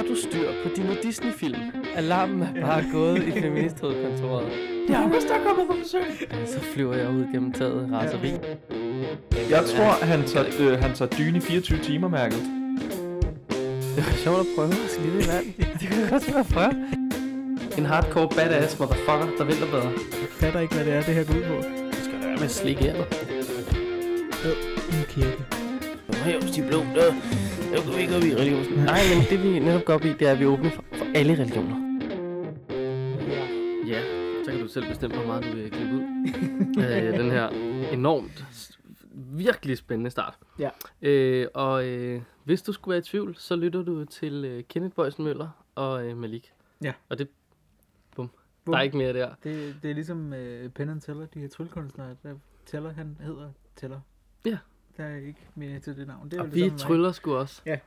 Har 0.00 0.06
du 0.06 0.14
styr 0.14 0.48
på 0.62 0.68
dine 0.76 0.96
Disney-film? 1.02 1.60
Alarmen 1.94 2.42
er 2.42 2.60
bare 2.60 2.84
gået 2.92 3.22
i 3.22 3.30
feministhovedkontoret. 3.40 4.46
Det 4.88 4.96
er 4.96 5.00
August, 5.00 5.28
der 5.28 5.34
er 5.34 5.44
kommet 5.44 5.66
på 5.66 5.74
besøg. 5.82 6.02
Så 6.46 6.60
flyver 6.60 6.94
jeg 6.94 7.08
ud 7.10 7.24
gennem 7.32 7.52
taget 7.52 7.88
i 7.88 7.92
raseri. 7.94 8.30
Jeg 9.50 9.64
tror, 9.66 10.04
han 10.04 10.24
tager, 10.26 10.46
øh, 10.60 10.82
han 10.82 10.94
tager 10.94 11.10
dyne 11.18 11.38
i 11.38 11.40
24 11.40 11.78
timer, 11.78 12.08
mærket. 12.08 12.38
Det 13.96 14.06
var 14.06 14.16
sjovt 14.24 14.40
at 14.40 14.46
prøve 14.56 14.68
at 14.68 14.90
skide 14.90 15.22
i 15.22 15.28
vand. 15.28 15.78
Det 15.80 15.88
kunne 15.88 16.02
jeg 16.04 16.12
også 16.12 16.32
være 16.32 16.44
prøve. 16.44 16.72
En 17.78 17.86
hardcore 17.86 18.28
badass 18.28 18.78
motherfucker, 18.78 19.28
der 19.38 19.44
vinterbader. 19.44 19.90
Jeg 20.12 20.28
fatter 20.30 20.60
ikke, 20.60 20.74
hvad 20.74 20.84
det 20.84 20.92
er, 20.92 21.02
det 21.02 21.14
her 21.14 21.24
går 21.24 21.34
ud 21.34 21.42
på. 21.42 21.54
Du 21.96 22.04
skal 22.04 22.18
være 22.22 22.36
med 22.36 22.44
at 22.44 22.50
slikke 22.50 22.88
ærmet. 22.88 23.06
En 24.92 25.04
kirke. 25.08 25.44
Hævs 26.24 26.50
de 26.50 26.62
blå, 26.68 26.78
der, 26.94 27.14
der 27.70 27.84
går 27.86 27.92
vi 27.96 28.00
ikke 28.00 28.16
op 28.16 28.22
i 28.22 28.34
religion. 28.34 28.78
Nej, 28.84 29.00
men 29.14 29.24
det 29.30 29.42
vi 29.42 29.58
netop 29.58 29.84
går 29.84 29.94
op 29.94 30.04
i, 30.04 30.08
det 30.08 30.22
er, 30.22 30.32
at 30.32 30.38
vi 30.38 30.44
er 30.44 30.48
åbne 30.48 30.70
for, 30.70 30.84
for 30.92 31.06
alle 31.14 31.32
religioner. 31.32 31.76
Ja, 33.86 34.02
så 34.44 34.50
kan 34.50 34.60
du 34.60 34.68
selv 34.68 34.88
bestemme, 34.88 35.16
hvor 35.16 35.26
meget 35.26 35.44
du 35.44 35.56
vil 35.56 35.70
klippe 35.70 35.94
ud. 35.94 36.02
øh, 36.84 37.18
den 37.18 37.30
her 37.30 37.48
enormt, 37.92 38.44
virkelig 39.12 39.78
spændende 39.78 40.10
start. 40.10 40.38
Ja. 40.58 40.70
Øh, 41.02 41.48
og 41.54 41.86
øh, 41.86 42.22
hvis 42.44 42.62
du 42.62 42.72
skulle 42.72 42.92
være 42.92 42.98
i 42.98 43.02
tvivl, 43.02 43.36
så 43.38 43.56
lytter 43.56 43.82
du 43.82 44.04
til 44.04 44.44
øh, 44.44 44.64
Kenneth 44.64 44.94
Bøjsen 44.94 45.24
Møller 45.24 45.48
og 45.74 46.06
øh, 46.06 46.16
Malik. 46.16 46.52
Ja. 46.84 46.92
Og 47.08 47.18
det, 47.18 47.28
bum. 48.16 48.30
Bum. 48.64 48.72
Der 48.72 48.78
er 48.78 48.82
ikke 48.82 48.96
mere 48.96 49.12
der. 49.12 49.34
Det, 49.44 49.76
det 49.82 49.90
er 49.90 49.94
ligesom 49.94 50.32
uh, 50.32 50.70
Penn 50.70 51.00
Teller, 51.00 51.26
de 51.26 51.40
her 51.40 51.48
tryllekunstnere. 51.48 52.16
Der 52.22 52.34
Teller, 52.66 52.92
han 52.92 53.16
hedder 53.20 53.50
Teller. 53.76 54.00
Ja. 54.46 54.58
Der 55.00 55.06
er 55.06 55.16
ikke 55.16 55.40
mere 55.54 55.78
til 55.78 55.96
det 55.96 56.06
navn. 56.06 56.30
Det 56.30 56.38
er 56.38 56.42
Og 56.42 56.54
vi 56.54 56.62
det 56.62 56.78
tryller 56.78 57.12
sgu 57.12 57.34
også. 57.34 57.62
mig. 57.66 57.80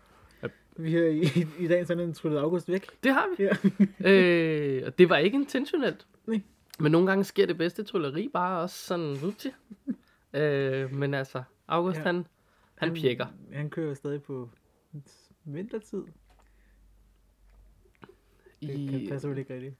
Vi 0.78 0.94
har 0.94 1.02
i, 1.02 1.24
i, 1.60 1.68
dag 1.68 1.88
sådan 1.88 2.14
tryllet 2.14 2.40
August 2.40 2.70
væk. 2.70 2.88
Det 3.04 3.14
har 3.14 3.28
vi. 3.38 3.44
Ja. 3.44 4.10
øh, 4.12 4.84
og 4.88 4.98
det 4.98 5.10
var 5.10 5.18
ikke 5.18 5.36
intentionelt. 5.36 6.08
Nej. 6.28 6.42
Men 6.80 6.92
nogle 6.92 7.08
gange 7.08 7.24
sker 7.24 7.46
det 7.46 7.58
bedste 7.58 7.84
trylleri 7.84 8.30
bare 8.34 8.62
også 8.62 8.86
sådan 8.86 9.22
vupti. 9.22 9.52
øh, 10.34 10.94
men 10.94 11.14
altså, 11.14 11.44
August 11.68 11.98
Ja. 11.98 12.02
ja. 12.02 12.06
han, 12.06 12.26
han 12.76 12.94
pjekker. 12.94 13.26
Han 13.54 13.70
kører 13.70 13.94
stadig 13.94 14.24
på 14.24 14.50
vintertid. 15.44 16.04
Det 18.62 18.70
I, 18.70 19.04
I... 19.04 19.10
passer 19.10 19.30
vel 19.30 19.38
ikke 19.38 19.54
rigtigt. 19.54 19.76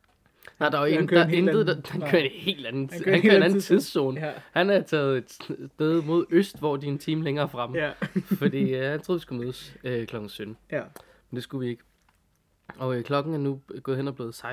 Nej, 0.60 0.70
der 0.70 0.78
er 0.78 0.82
jo 0.82 0.92
Han 0.94 1.02
ikke, 1.02 1.08
kører 1.08 1.24
der 1.28 1.34
er 1.34 1.38
intet, 1.38 1.68
der, 1.68 1.74
anden- 1.76 1.92
han 2.02 2.12
kører 2.12 2.22
en 2.24 2.32
helt 2.32 2.66
anden, 2.66 2.90
Han 2.92 3.00
han 3.04 3.04
kører 3.04 3.22
kører, 3.22 3.38
en 3.38 3.44
anden 3.44 3.60
tidszone. 3.60 4.20
Ja. 4.26 4.34
Han 4.52 4.70
er 4.70 4.82
taget 4.82 5.18
et 5.18 5.32
sted 5.76 6.02
mod 6.04 6.26
øst, 6.30 6.60
hvor 6.60 6.78
de 6.78 6.88
er 6.88 6.92
en 6.92 6.98
time 6.98 7.24
længere 7.24 7.50
frem. 7.50 7.76
Ja. 7.76 7.92
Fordi 8.40 8.74
øh, 8.76 8.90
han 8.92 9.02
troede, 9.02 9.20
vi 9.20 9.22
skulle 9.22 9.42
mødes 9.44 9.76
øh, 9.84 10.08
kl. 10.08 10.16
17. 10.28 10.58
ja. 10.72 10.82
Men 11.30 11.36
det 11.36 11.44
skulle 11.44 11.66
vi 11.66 11.72
ikke. 11.72 11.84
Og 12.78 12.96
øh, 12.98 13.04
klokken 13.04 13.34
er 13.34 13.38
nu 13.38 13.62
gået 13.84 13.98
hen 13.98 14.08
og 14.08 14.16
blevet 14.16 14.44
16.36 14.46 14.48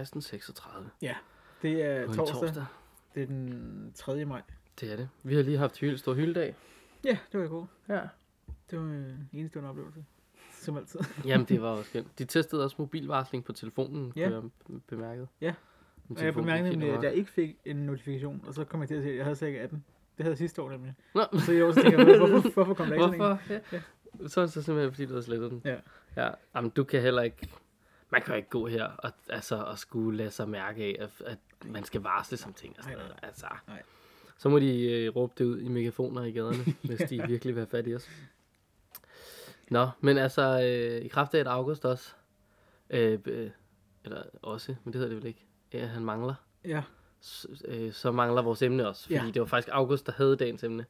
Det 1.62 1.82
er 1.84 2.06
torsdag. 2.06 2.26
torsdag. 2.26 2.64
Det 3.14 3.22
er 3.22 3.26
den 3.26 3.92
3. 3.94 4.24
maj. 4.24 4.42
Det 4.80 4.92
er 4.92 4.96
det. 4.96 5.08
Vi 5.22 5.34
har 5.34 5.42
lige 5.42 5.58
haft 5.58 5.78
hyld, 5.78 5.98
stor 5.98 6.14
hyldedag. 6.14 6.54
Ja, 7.04 7.18
det 7.32 7.40
var 7.40 7.46
god. 7.46 7.64
Ja. 7.88 8.00
Det 8.70 8.78
var 8.78 8.84
en 8.84 9.28
enestående 9.32 9.70
oplevelse. 9.70 10.04
Som 10.60 10.76
altid. 10.76 11.00
Jamen, 11.24 11.46
det 11.46 11.62
var 11.62 11.68
også 11.68 11.90
skønt. 11.90 12.18
De 12.18 12.24
testede 12.24 12.64
også 12.64 12.76
mobilvarsling 12.78 13.44
på 13.44 13.52
telefonen, 13.52 14.12
Ja. 14.16 14.28
ja. 14.28 14.34
jeg 14.34 14.42
bemærket. 14.88 15.28
Ja. 15.40 15.54
Og 16.16 16.24
jeg 16.24 16.34
bemærkede 16.34 16.70
nemlig, 16.70 16.90
at 16.90 17.02
jeg 17.02 17.14
ikke 17.14 17.30
fik 17.30 17.56
en 17.64 17.76
notifikation, 17.76 18.44
og 18.46 18.54
så 18.54 18.64
kom 18.64 18.80
jeg 18.80 18.88
til 18.88 18.94
at 18.94 19.02
se, 19.02 19.10
at 19.10 19.16
jeg 19.16 19.24
havde 19.24 19.36
sikkert 19.36 19.62
18. 19.64 19.84
Det 20.16 20.24
havde 20.24 20.32
jeg 20.32 20.38
sidste 20.38 20.62
år 20.62 20.70
nemlig. 20.70 20.94
Nå, 21.14 21.22
Så 21.46 21.52
jeg 21.52 21.64
også 21.64 21.82
tænker, 21.82 22.04
hvorfor, 22.04 22.50
hvorfor 22.54 22.74
kom 22.74 22.86
der 22.86 22.94
ikke 22.94 23.02
sådan 23.04 23.14
en? 23.14 23.26
hvorfor? 23.26 23.42
Ja. 24.22 24.28
Så 24.28 24.40
er 24.40 24.44
det 24.44 24.52
så 24.52 24.62
simpelthen, 24.62 24.92
fordi 24.92 25.06
du 25.06 25.14
har 25.14 25.20
slettet 25.20 25.50
den. 25.50 25.62
Ja. 25.64 25.76
ja. 26.16 26.30
Jamen, 26.54 26.70
du 26.70 26.84
kan 26.84 27.00
heller 27.02 27.22
ikke... 27.22 27.48
Man 28.10 28.22
kan 28.22 28.32
jo 28.32 28.36
ikke 28.36 28.48
gå 28.48 28.66
her 28.66 28.84
og, 28.84 29.12
altså, 29.28 29.56
og 29.56 29.78
skulle 29.78 30.18
lade 30.18 30.30
sig 30.30 30.48
mærke 30.48 30.84
af, 30.84 30.96
at, 31.00 31.10
at 31.26 31.38
man 31.64 31.84
skal 31.84 32.00
varsle 32.00 32.36
som 32.36 32.52
ting. 32.52 32.74
Og 32.78 32.84
sådan 32.84 32.96
Nej, 32.98 33.04
nej, 33.06 33.08
noget. 33.08 33.24
Altså, 33.24 33.46
nej. 33.68 33.82
Så 34.38 34.48
må 34.48 34.58
de 34.58 34.92
øh, 34.92 35.16
råbe 35.16 35.32
det 35.38 35.44
ud 35.44 35.60
i 35.60 35.68
megafoner 35.68 36.24
i 36.24 36.30
gaderne, 36.32 36.64
hvis 36.88 37.00
de 37.08 37.26
virkelig 37.26 37.54
vil 37.54 37.60
have 37.60 37.66
fat 37.66 37.86
i 37.86 37.94
os. 37.94 38.10
Nå, 39.70 39.88
men 40.00 40.18
altså, 40.18 40.42
øh, 40.62 41.04
i 41.04 41.08
kraft 41.08 41.34
af 41.34 41.40
et 41.40 41.46
august 41.46 41.84
også, 41.84 42.14
øh, 42.90 43.18
øh, 43.26 43.50
eller 44.04 44.22
også, 44.42 44.74
men 44.84 44.92
det 44.92 44.98
hedder 45.00 45.08
det 45.08 45.16
vel 45.16 45.26
ikke, 45.26 45.46
ja, 45.72 45.86
han 45.86 46.04
mangler, 46.04 46.34
Ja, 46.64 46.82
så, 47.20 47.48
øh, 47.64 47.92
så 47.92 48.12
mangler 48.12 48.42
vores 48.42 48.62
emne 48.62 48.88
også. 48.88 49.02
Fordi 49.02 49.14
Ja. 49.14 49.26
det 49.34 49.40
var 49.40 49.46
faktisk 49.46 49.68
august, 49.72 50.06
der 50.06 50.12
havde 50.12 50.36
dagens 50.36 50.64
emne. 50.64 50.86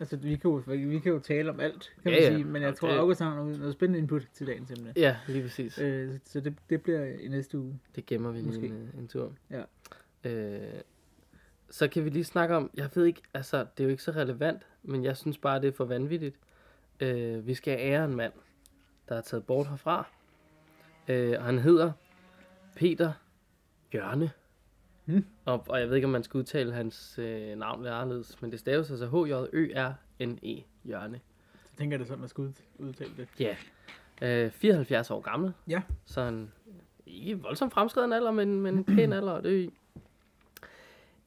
altså 0.00 0.16
vi 0.16 0.36
kan, 0.36 0.50
jo, 0.50 0.62
vi 0.66 0.98
kan 0.98 1.12
jo 1.12 1.18
tale 1.18 1.50
om 1.50 1.60
alt, 1.60 1.92
kan 2.02 2.12
Ja, 2.12 2.16
man 2.18 2.20
ja. 2.30 2.34
sige. 2.36 2.44
Men 2.44 2.62
jeg 2.62 2.74
tror, 2.76 2.88
Okay. 2.88 2.98
August 2.98 3.20
har 3.20 3.34
noget, 3.34 3.58
noget 3.58 3.72
spændende 3.74 3.98
input 3.98 4.22
til 4.34 4.46
dagens 4.46 4.70
emne. 4.70 4.92
Ja, 4.96 5.16
lige 5.28 5.42
præcis. 5.42 5.78
Øh, 5.78 6.12
så- 6.12 6.18
så 6.24 6.40
det, 6.40 6.54
det 6.70 6.82
bliver 6.82 7.04
i 7.04 7.28
næste 7.28 7.58
uge. 7.58 7.80
Det 7.96 8.06
gemmer 8.06 8.30
vi 8.30 8.38
lige 8.38 8.46
Måske. 8.46 8.66
en, 8.66 8.90
øh, 8.94 9.00
en 9.00 9.08
tur. 9.08 9.32
Ja. 9.50 9.62
Øh, 10.30 10.80
så 11.70 11.88
kan 11.88 12.04
vi 12.04 12.10
lige 12.10 12.24
snakke 12.24 12.56
om, 12.56 12.70
jeg 12.74 12.88
ved 12.94 13.04
ikke, 13.04 13.22
altså 13.34 13.58
det 13.58 13.80
er 13.80 13.84
jo 13.84 13.90
ikke 13.90 14.02
så 14.02 14.10
relevant, 14.10 14.62
men 14.82 15.04
jeg 15.04 15.16
synes 15.16 15.38
bare, 15.38 15.60
det 15.60 15.68
er 15.68 15.72
for 15.72 15.84
vanvittigt. 15.84 16.36
Øh, 17.00 17.46
vi 17.46 17.54
skal 17.54 17.78
ære 17.80 18.04
en 18.04 18.16
mand, 18.16 18.32
der 19.08 19.14
er 19.14 19.20
taget 19.20 19.46
bort 19.46 19.68
herfra. 19.68 20.06
Øh, 21.08 21.34
og 21.38 21.44
han 21.44 21.58
hedder 21.58 21.92
Peter 22.76 23.12
Jørne. 23.94 24.30
Hmm. 25.04 25.24
Og, 25.44 25.64
og 25.68 25.80
jeg 25.80 25.88
ved 25.88 25.96
ikke, 25.96 26.04
om 26.06 26.10
man 26.10 26.22
skal 26.22 26.38
udtale 26.38 26.72
hans 26.72 27.18
øh, 27.18 27.56
navn 27.58 27.82
lidt 27.82 27.94
anderledes, 27.94 28.42
men 28.42 28.50
det 28.52 28.60
staves 28.60 28.90
altså 28.90 29.06
H-J-Ø-R-N-E 29.06 30.62
Jørne. 30.88 31.20
Så 31.64 31.76
tænker 31.76 31.94
jeg, 31.94 31.98
det 31.98 32.04
er 32.04 32.08
sådan, 32.08 32.20
man 32.20 32.28
skal 32.28 32.42
ud, 32.42 32.52
udtale 32.78 33.10
det. 33.16 33.28
Ja. 33.40 33.56
Øh, 34.44 34.50
74 34.50 35.10
år 35.10 35.20
gammel. 35.20 35.52
Ja. 35.68 35.82
Så 36.04 36.22
han 36.22 36.52
ikke 37.06 37.38
voldsomt 37.42 37.72
fremskreden 37.72 38.12
alder, 38.12 38.30
men, 38.30 38.60
men 38.60 38.74
en 38.74 38.84
pæn 38.84 39.12
alder. 39.12 39.32
og 39.32 39.42
Det 39.42 39.70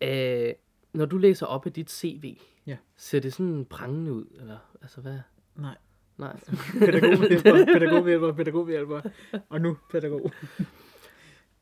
er, 0.01 0.47
øh, 0.47 0.53
når 0.93 1.05
du 1.05 1.17
læser 1.17 1.45
op 1.45 1.65
af 1.65 1.73
dit 1.73 1.91
CV, 1.91 2.37
Ja. 2.65 2.77
ser 2.95 3.19
det 3.19 3.33
sådan 3.33 3.65
prangende 3.65 4.13
ud? 4.13 4.25
Eller, 4.39 4.57
altså 4.81 5.01
hvad? 5.01 5.19
Nej. 5.55 5.75
Nej. 6.17 6.39
Pædagogmedhjælper, 6.79 7.65
pædagogmedhjælper, 7.65 8.31
pædagogmedhjælper. 8.33 9.01
Og 9.49 9.61
nu 9.61 9.77
pædagog. 9.91 10.31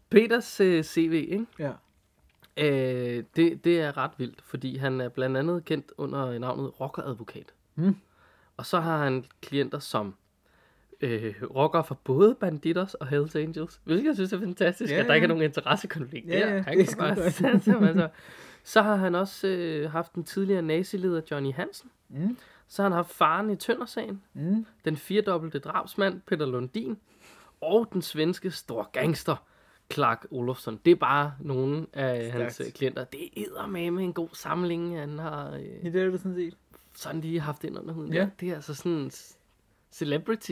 Peters 0.09 0.59
øh, 0.59 0.83
CV, 0.83 1.27
ikke? 1.31 1.45
Ja. 1.59 1.71
Øh, 2.57 3.23
det, 3.35 3.63
det 3.63 3.81
er 3.81 3.97
ret 3.97 4.11
vildt, 4.17 4.41
fordi 4.41 4.77
han 4.77 5.01
er 5.01 5.09
blandt 5.09 5.37
andet 5.37 5.65
kendt 5.65 5.91
under 5.97 6.39
navnet 6.39 6.79
rockeradvokat. 6.79 7.53
Hmm. 7.75 7.95
Og 8.57 8.65
så 8.65 8.79
har 8.79 9.03
han 9.03 9.25
klienter 9.41 9.79
som 9.79 10.15
øh, 11.01 11.35
rocker 11.55 11.81
for 11.81 11.95
både 12.03 12.35
Banditers 12.35 12.93
og 12.93 13.07
Hells 13.07 13.35
Angels, 13.35 13.81
hvilket 13.83 14.05
jeg 14.07 14.15
synes 14.15 14.33
er 14.33 14.39
fantastisk, 14.39 14.91
Ja, 14.91 14.95
ja, 14.95 15.01
at 15.03 15.07
der 15.07 15.13
ikke 15.13 15.25
er 15.25 15.27
nogen 15.27 15.43
interessekonflikt 15.43 16.27
Ja, 16.27 16.39
der. 16.39 16.53
ja, 16.55 16.61
Han 16.61 16.77
det 16.79 16.95
bare 16.99 17.09
altså. 17.19 18.09
Så 18.63 18.81
har 18.81 18.95
han 18.95 19.15
også 19.15 19.47
øh, 19.47 19.91
haft 19.91 20.15
den 20.15 20.23
tidligere 20.23 20.61
nazileder 20.61 21.21
Johnny 21.31 21.53
Hansen. 21.53 21.89
Mm. 22.09 22.37
Så 22.67 22.81
har 22.81 22.89
han 22.89 22.95
haft 22.95 23.11
faren 23.11 23.49
i 23.49 23.55
Tøndersagen, 23.55 24.21
Mm. 24.33 24.65
den 24.85 24.97
firedobbelte 24.97 25.59
drabsmand 25.59 26.21
Peter 26.27 26.45
Lundin, 26.45 26.97
og 27.61 27.89
den 27.93 28.01
svenske 28.01 28.51
stor 28.51 28.89
gangster 28.93 29.35
Clark 29.93 30.25
Olofsson. 30.31 30.79
Det 30.85 30.91
er 30.91 30.95
bare 30.95 31.33
nogle 31.39 31.85
af 31.93 32.21
Stærkt. 32.23 32.41
hans 32.41 32.61
øh, 32.65 32.71
klienter. 32.71 33.03
Det 33.03 33.29
er 33.37 33.67
med 33.67 34.03
en 34.03 34.13
god 34.13 34.29
samling, 34.33 34.99
han 34.99 35.19
har 35.19 35.51
øh, 35.53 35.63
Ja, 35.83 35.89
det 35.89 36.01
er 36.01 36.09
det 36.09 36.19
sådan 36.19 36.35
set. 36.35 36.57
sådan 36.95 37.21
lige 37.21 37.39
haft 37.39 37.63
ind 37.63 37.77
under 37.79 37.93
huden. 37.93 38.13
Ja. 38.13 38.19
Ja. 38.19 38.29
Det 38.39 38.49
er 38.49 38.55
altså 38.55 38.73
sådan 38.73 39.11
celebrity 39.91 40.51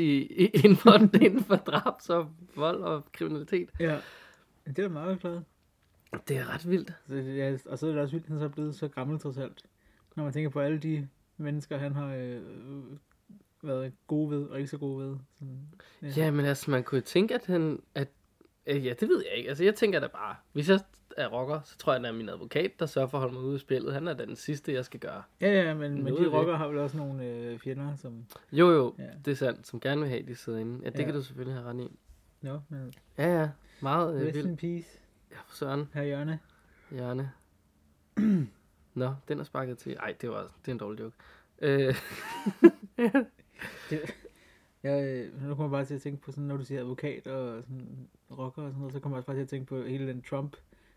inden 0.54 0.76
for, 0.76 0.92
inden 1.26 1.44
for 1.44 1.56
drab, 1.56 1.94
så 2.02 2.26
vold 2.56 2.82
og 2.82 3.04
kriminalitet. 3.12 3.70
Ja. 3.80 4.00
Det 4.68 4.80
er 4.80 4.90
meget 4.90 5.20
klart. 5.20 5.42
Det 6.28 6.38
er 6.38 6.54
ret 6.54 6.70
vildt. 6.70 6.94
Så, 7.08 7.14
er, 7.16 7.58
og 7.72 7.80
så 7.80 7.88
er 7.88 7.92
det 7.92 8.02
også 8.02 8.12
vildt, 8.16 8.26
at 8.26 8.30
han 8.32 8.40
så 8.40 8.46
er 8.46 8.50
blevet 8.50 8.76
så 8.76 8.88
gammel 8.88 9.20
trods 9.20 9.38
alt. 9.38 9.64
Når 10.16 10.24
man 10.24 10.34
tænker 10.34 10.50
på 10.50 10.60
alle 10.60 10.78
de 10.80 11.08
mennesker, 11.38 11.78
han 11.78 11.94
har 11.96 12.16
øh, 12.16 12.42
været 13.64 13.94
gode 14.08 14.30
ved, 14.32 14.44
og 14.44 14.58
ikke 14.58 14.70
så 14.70 14.78
gode 14.78 15.06
ved. 15.10 15.18
Sådan, 15.40 15.60
ja. 16.02 16.08
Ja, 16.08 16.32
men 16.32 16.46
altså, 16.46 16.72
man 16.72 16.84
kunne 16.84 17.02
tænke, 17.02 17.36
at 17.36 17.46
han... 17.46 17.82
At, 17.96 18.08
ja, 18.76 18.94
det 19.00 19.10
ved 19.10 19.24
jeg 19.30 19.34
ikke. 19.38 19.50
Altså, 19.50 19.64
jeg 19.64 19.76
tænker 19.76 20.00
da 20.00 20.08
bare, 20.08 20.36
hvis 20.54 20.70
jeg 20.70 20.80
er 21.18 21.28
rocker, 21.28 21.62
så 21.66 21.78
tror 21.78 21.92
jeg, 21.94 21.98
at 21.98 22.04
det 22.04 22.10
er 22.10 22.14
min 22.14 22.30
advokat, 22.30 22.72
der 22.80 22.86
sørger 22.86 23.08
for 23.08 23.18
at 23.18 23.22
holde 23.22 23.34
mig 23.36 23.44
ude 23.44 23.54
af 23.54 23.60
spillet. 23.60 23.94
Han 23.94 24.08
er 24.08 24.14
da 24.14 24.26
den 24.26 24.36
sidste, 24.36 24.74
jeg 24.74 24.86
skal 24.86 25.00
gøre. 25.00 25.24
ja, 25.42 25.64
ja, 25.64 25.74
men, 25.74 26.04
men 26.04 26.06
de 26.06 26.12
af 26.12 26.18
det. 26.24 26.34
rockere 26.34 26.58
har 26.58 26.68
vel 26.68 26.78
også 26.78 26.98
nogle 26.98 27.26
øh, 27.26 27.60
fjender, 27.60 27.96
som... 27.96 28.26
Jo, 28.52 28.70
jo, 28.72 28.96
Ja. 29.00 29.04
det 29.26 29.32
er 29.32 29.36
sandt, 29.36 29.68
som 29.68 29.80
gerne 29.80 30.02
vil 30.02 30.10
have, 30.10 30.22
at 30.22 30.28
de 30.28 30.36
sidder 30.36 30.60
inde. 30.60 30.80
Ja, 30.84 30.90
det 30.90 31.00
Ja. 31.00 31.06
kan 31.06 31.14
du 31.14 31.22
selvfølgelig 31.24 31.56
have 31.62 31.70
ret 31.70 31.80
i. 31.82 31.98
Nå, 32.42 32.60
men 32.70 32.94
Ja, 33.18 33.40
ja. 33.42 33.50
Meget 33.82 34.22
øh, 34.22 34.28
rest 34.28 34.38
in 34.38 34.58
peace, 34.58 35.00
Ja, 35.32 35.36
for 35.48 35.56
søren. 35.56 35.90
herr 35.94 36.04
Jørne. 36.04 36.40
Hjørne. 36.92 37.32
Nå, 38.94 39.14
den 39.28 39.40
er 39.40 39.44
sparket 39.44 39.78
til. 39.78 39.94
Ej, 40.00 40.16
det 40.22 40.30
var 40.30 40.42
det 40.42 40.68
er 40.68 40.72
en 40.72 40.78
dårlig 40.78 41.00
joke. 41.00 41.16
Øh, 41.62 41.96
Jeg, 44.84 45.04
øh, 45.04 45.42
nu 45.48 45.56
kommer 45.56 45.66
jeg 45.66 45.72
bare 45.72 45.86
til 45.86 45.96
at 45.96 46.02
tænke 46.02 46.22
på 46.22 46.32
sådan, 46.32 46.44
når 46.44 46.58
du 46.58 46.64
siger 46.66 46.82
advokat 46.82 47.28
og 47.28 47.64
sådan 47.64 48.10
rocker 48.32 48.62
og 48.62 48.70
sådan 48.70 48.80
noget, 48.80 48.94
så 48.94 49.00
kommer 49.00 49.18
jeg 49.18 49.20
også 49.20 49.28
bare 49.28 49.36
til 49.36 49.42
at 49.42 49.50
tænke 49.50 49.66
på 49.68 49.84
hele 49.84 50.08
den 50.08 50.22
Trump 50.22 50.56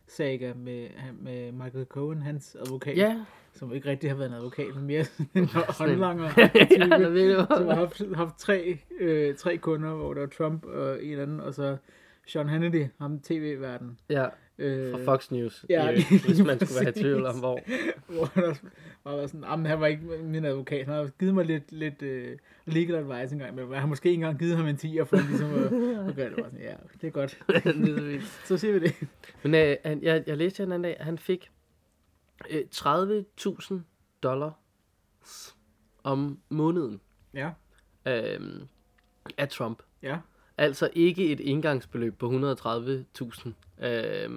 saga 0.09 0.53
med, 0.55 0.89
med 1.21 1.53
Michael 1.53 1.87
Cohen, 1.87 2.23
hans 2.23 2.57
advokat, 2.61 2.97
Ja, 2.97 3.25
som 3.53 3.73
ikke 3.73 3.89
rigtig 3.89 4.11
har 4.11 4.17
været 4.17 4.29
en 4.29 4.35
advokat, 4.35 4.75
men 4.75 4.87
mere 4.87 5.05
en 5.35 5.49
håndlanger. 5.79 6.25
ja 6.39 6.49
han 6.79 6.93
er 6.93 7.09
virkelig 7.09 7.47
som 7.57 7.67
har 7.67 7.75
haft, 7.75 8.03
haft 8.15 8.39
tre, 8.39 8.79
øh, 9.01 9.35
tre 9.37 9.57
kunder, 9.57 9.95
hvor 9.95 10.15
der 10.15 10.21
var 10.21 10.29
Trump 10.29 10.65
og 10.65 11.05
en 11.05 11.19
anden, 11.19 11.41
og 11.41 11.55
så 11.55 11.77
Sean 12.27 12.49
Hannity, 12.49 12.85
ham 12.99 13.21
tv-verden. 13.21 13.99
Ja, 14.11 14.27
Øh, 14.61 14.93
fra 14.93 15.15
Fox 15.15 15.31
News. 15.31 15.65
ja, 15.71 15.91
lige 15.97 16.21
hvis 16.27 16.43
man 16.43 16.61
skulle 16.61 16.81
være 16.81 16.97
i 16.97 17.01
tvivl 17.03 17.27
om, 17.27 17.39
hvor. 17.39 17.61
hvor 19.03 19.11
der 19.13 19.17
var 19.21 19.27
sådan, 19.27 19.45
jamen 19.45 19.67
han 19.67 19.81
var 19.81 19.87
ikke 19.87 20.03
min 20.23 20.45
advokat, 20.45 20.87
han 20.87 20.95
har 20.95 21.11
givet 21.19 21.35
mig 21.35 21.45
lidt, 21.45 21.73
lidt 21.73 22.03
uh, 22.03 22.39
legal 22.75 22.95
advice 22.95 23.33
engang, 23.35 23.55
men 23.55 23.73
jeg 23.73 23.81
har 23.81 23.87
måske 23.87 24.09
ikke 24.09 24.15
engang 24.15 24.39
givet 24.39 24.57
ham 24.57 24.67
en 24.67 24.77
10'er 24.77 25.03
for 25.03 25.17
ligesom 25.17 25.55
at, 25.55 26.09
at 26.09 26.17
gøre 26.17 26.31
det. 26.31 26.37
Var 26.37 26.45
sådan, 26.45 26.61
ja, 26.61 26.75
det 27.01 27.07
er 27.07 27.11
godt. 27.11 27.39
så 28.49 28.57
siger 28.57 28.73
vi 28.73 28.79
det. 28.81 28.95
Men 29.43 29.55
øh, 29.55 29.77
han, 29.85 30.03
jeg, 30.03 30.25
jeg 30.27 30.37
læste 30.37 30.63
en 30.63 30.73
anden 30.73 30.83
dag, 30.83 30.97
han 31.01 31.19
fik 31.19 31.51
øh, 32.51 32.63
30.000 32.75 33.75
dollars 34.23 35.57
om 36.05 36.39
måneden 36.49 37.01
Ja, 37.35 37.51
øh, 38.07 38.41
af 39.39 39.49
Trump. 39.49 39.83
ja, 40.03 40.19
Altså 40.59 40.91
ikke 40.93 41.33
et 41.33 41.41
indgangsbeløb 41.41 42.19
på 42.19 42.31
130.000 42.31 43.49
øh, 43.83 44.31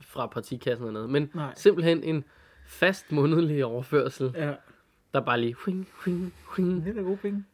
fra 0.00 0.26
partikassen 0.26 0.86
eller 0.86 0.92
noget, 0.92 1.10
men 1.10 1.30
nej. 1.34 1.52
simpelthen 1.56 2.02
en 2.02 2.24
fast 2.66 3.12
månedlig 3.12 3.64
overførsel, 3.64 4.32
Ja, 4.34 4.54
der 5.14 5.20
bare 5.20 5.40
lige... 5.40 5.54
Huing, 5.54 5.88
huing, 5.92 6.34
huing. 6.44 6.84
det 6.84 6.90
er 6.90 6.94
da 6.94 7.00
gode 7.00 7.16
penge. 7.16 7.44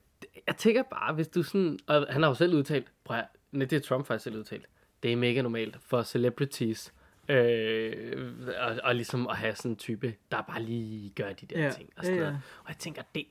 Jeg 0.47 0.57
tænker 0.57 0.83
bare, 0.83 1.15
hvis 1.15 1.29
du 1.29 1.43
sådan... 1.43 1.79
Og 1.87 2.07
han 2.11 2.23
har 2.23 2.29
jo 2.31 2.35
selv 2.35 2.55
udtalt... 2.55 2.87
Prøv 3.05 3.17
nej, 3.53 3.65
det 3.65 3.73
er 3.73 3.81
Trump 3.81 4.07
faktisk 4.07 4.25
selv 4.25 4.37
udtalt. 4.39 4.67
Det 5.03 5.13
er 5.13 5.17
mega 5.17 5.43
normalt 5.43 5.77
for 5.81 6.03
celebrities 6.03 6.93
øh, 7.29 8.33
og, 8.61 8.77
og 8.85 8.95
ligesom 8.95 9.27
at 9.27 9.37
have 9.37 9.55
sådan 9.55 9.71
en 9.71 9.77
type, 9.77 10.15
der 10.31 10.43
bare 10.43 10.63
lige 10.63 11.11
gør 11.11 11.33
de 11.33 11.47
der 11.47 11.63
Ja, 11.65 11.71
ting. 11.71 11.91
Og, 11.97 12.03
ja, 12.05 12.07
sådan 12.07 12.19
ja. 12.19 12.25
noget. 12.25 12.41
og 12.63 12.69
jeg 12.69 12.77
tænker, 12.79 13.03
det, 13.15 13.27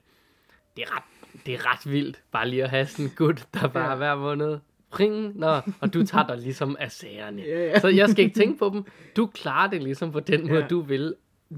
det, 0.78 0.82
er 0.84 0.96
ret, 0.96 1.04
det 1.46 1.54
er 1.54 1.72
ret 1.74 1.92
vildt, 1.92 2.24
bare 2.32 2.48
lige 2.50 2.64
at 2.64 2.70
have 2.70 2.86
sådan 2.86 3.06
en 3.06 3.12
gut, 3.18 3.48
der 3.54 3.68
bare 3.68 3.84
Ja. 3.84 3.90
ja. 3.90 3.96
hver 3.96 4.16
måned 4.16 4.60
ring, 5.00 5.40
nå, 5.40 5.60
og 5.80 5.94
du 5.94 6.06
tager 6.06 6.28
dig 6.28 6.38
ligesom 6.38 6.76
af 6.80 6.92
sagerne. 6.92 7.42
Ja, 7.48 7.66
ja. 7.66 7.80
Så 7.80 7.88
jeg 7.88 8.10
skal 8.10 8.24
ikke 8.26 8.40
tænke 8.40 8.60
på 8.60 8.70
dem. 8.74 8.84
Du 9.16 9.26
klarer 9.28 9.70
det 9.70 9.84
ligesom 9.84 10.12
på 10.12 10.20
den 10.20 10.48
måde, 10.48 10.60
Ja. 10.62 10.68
du 10.68 10.82
vil. 10.82 11.16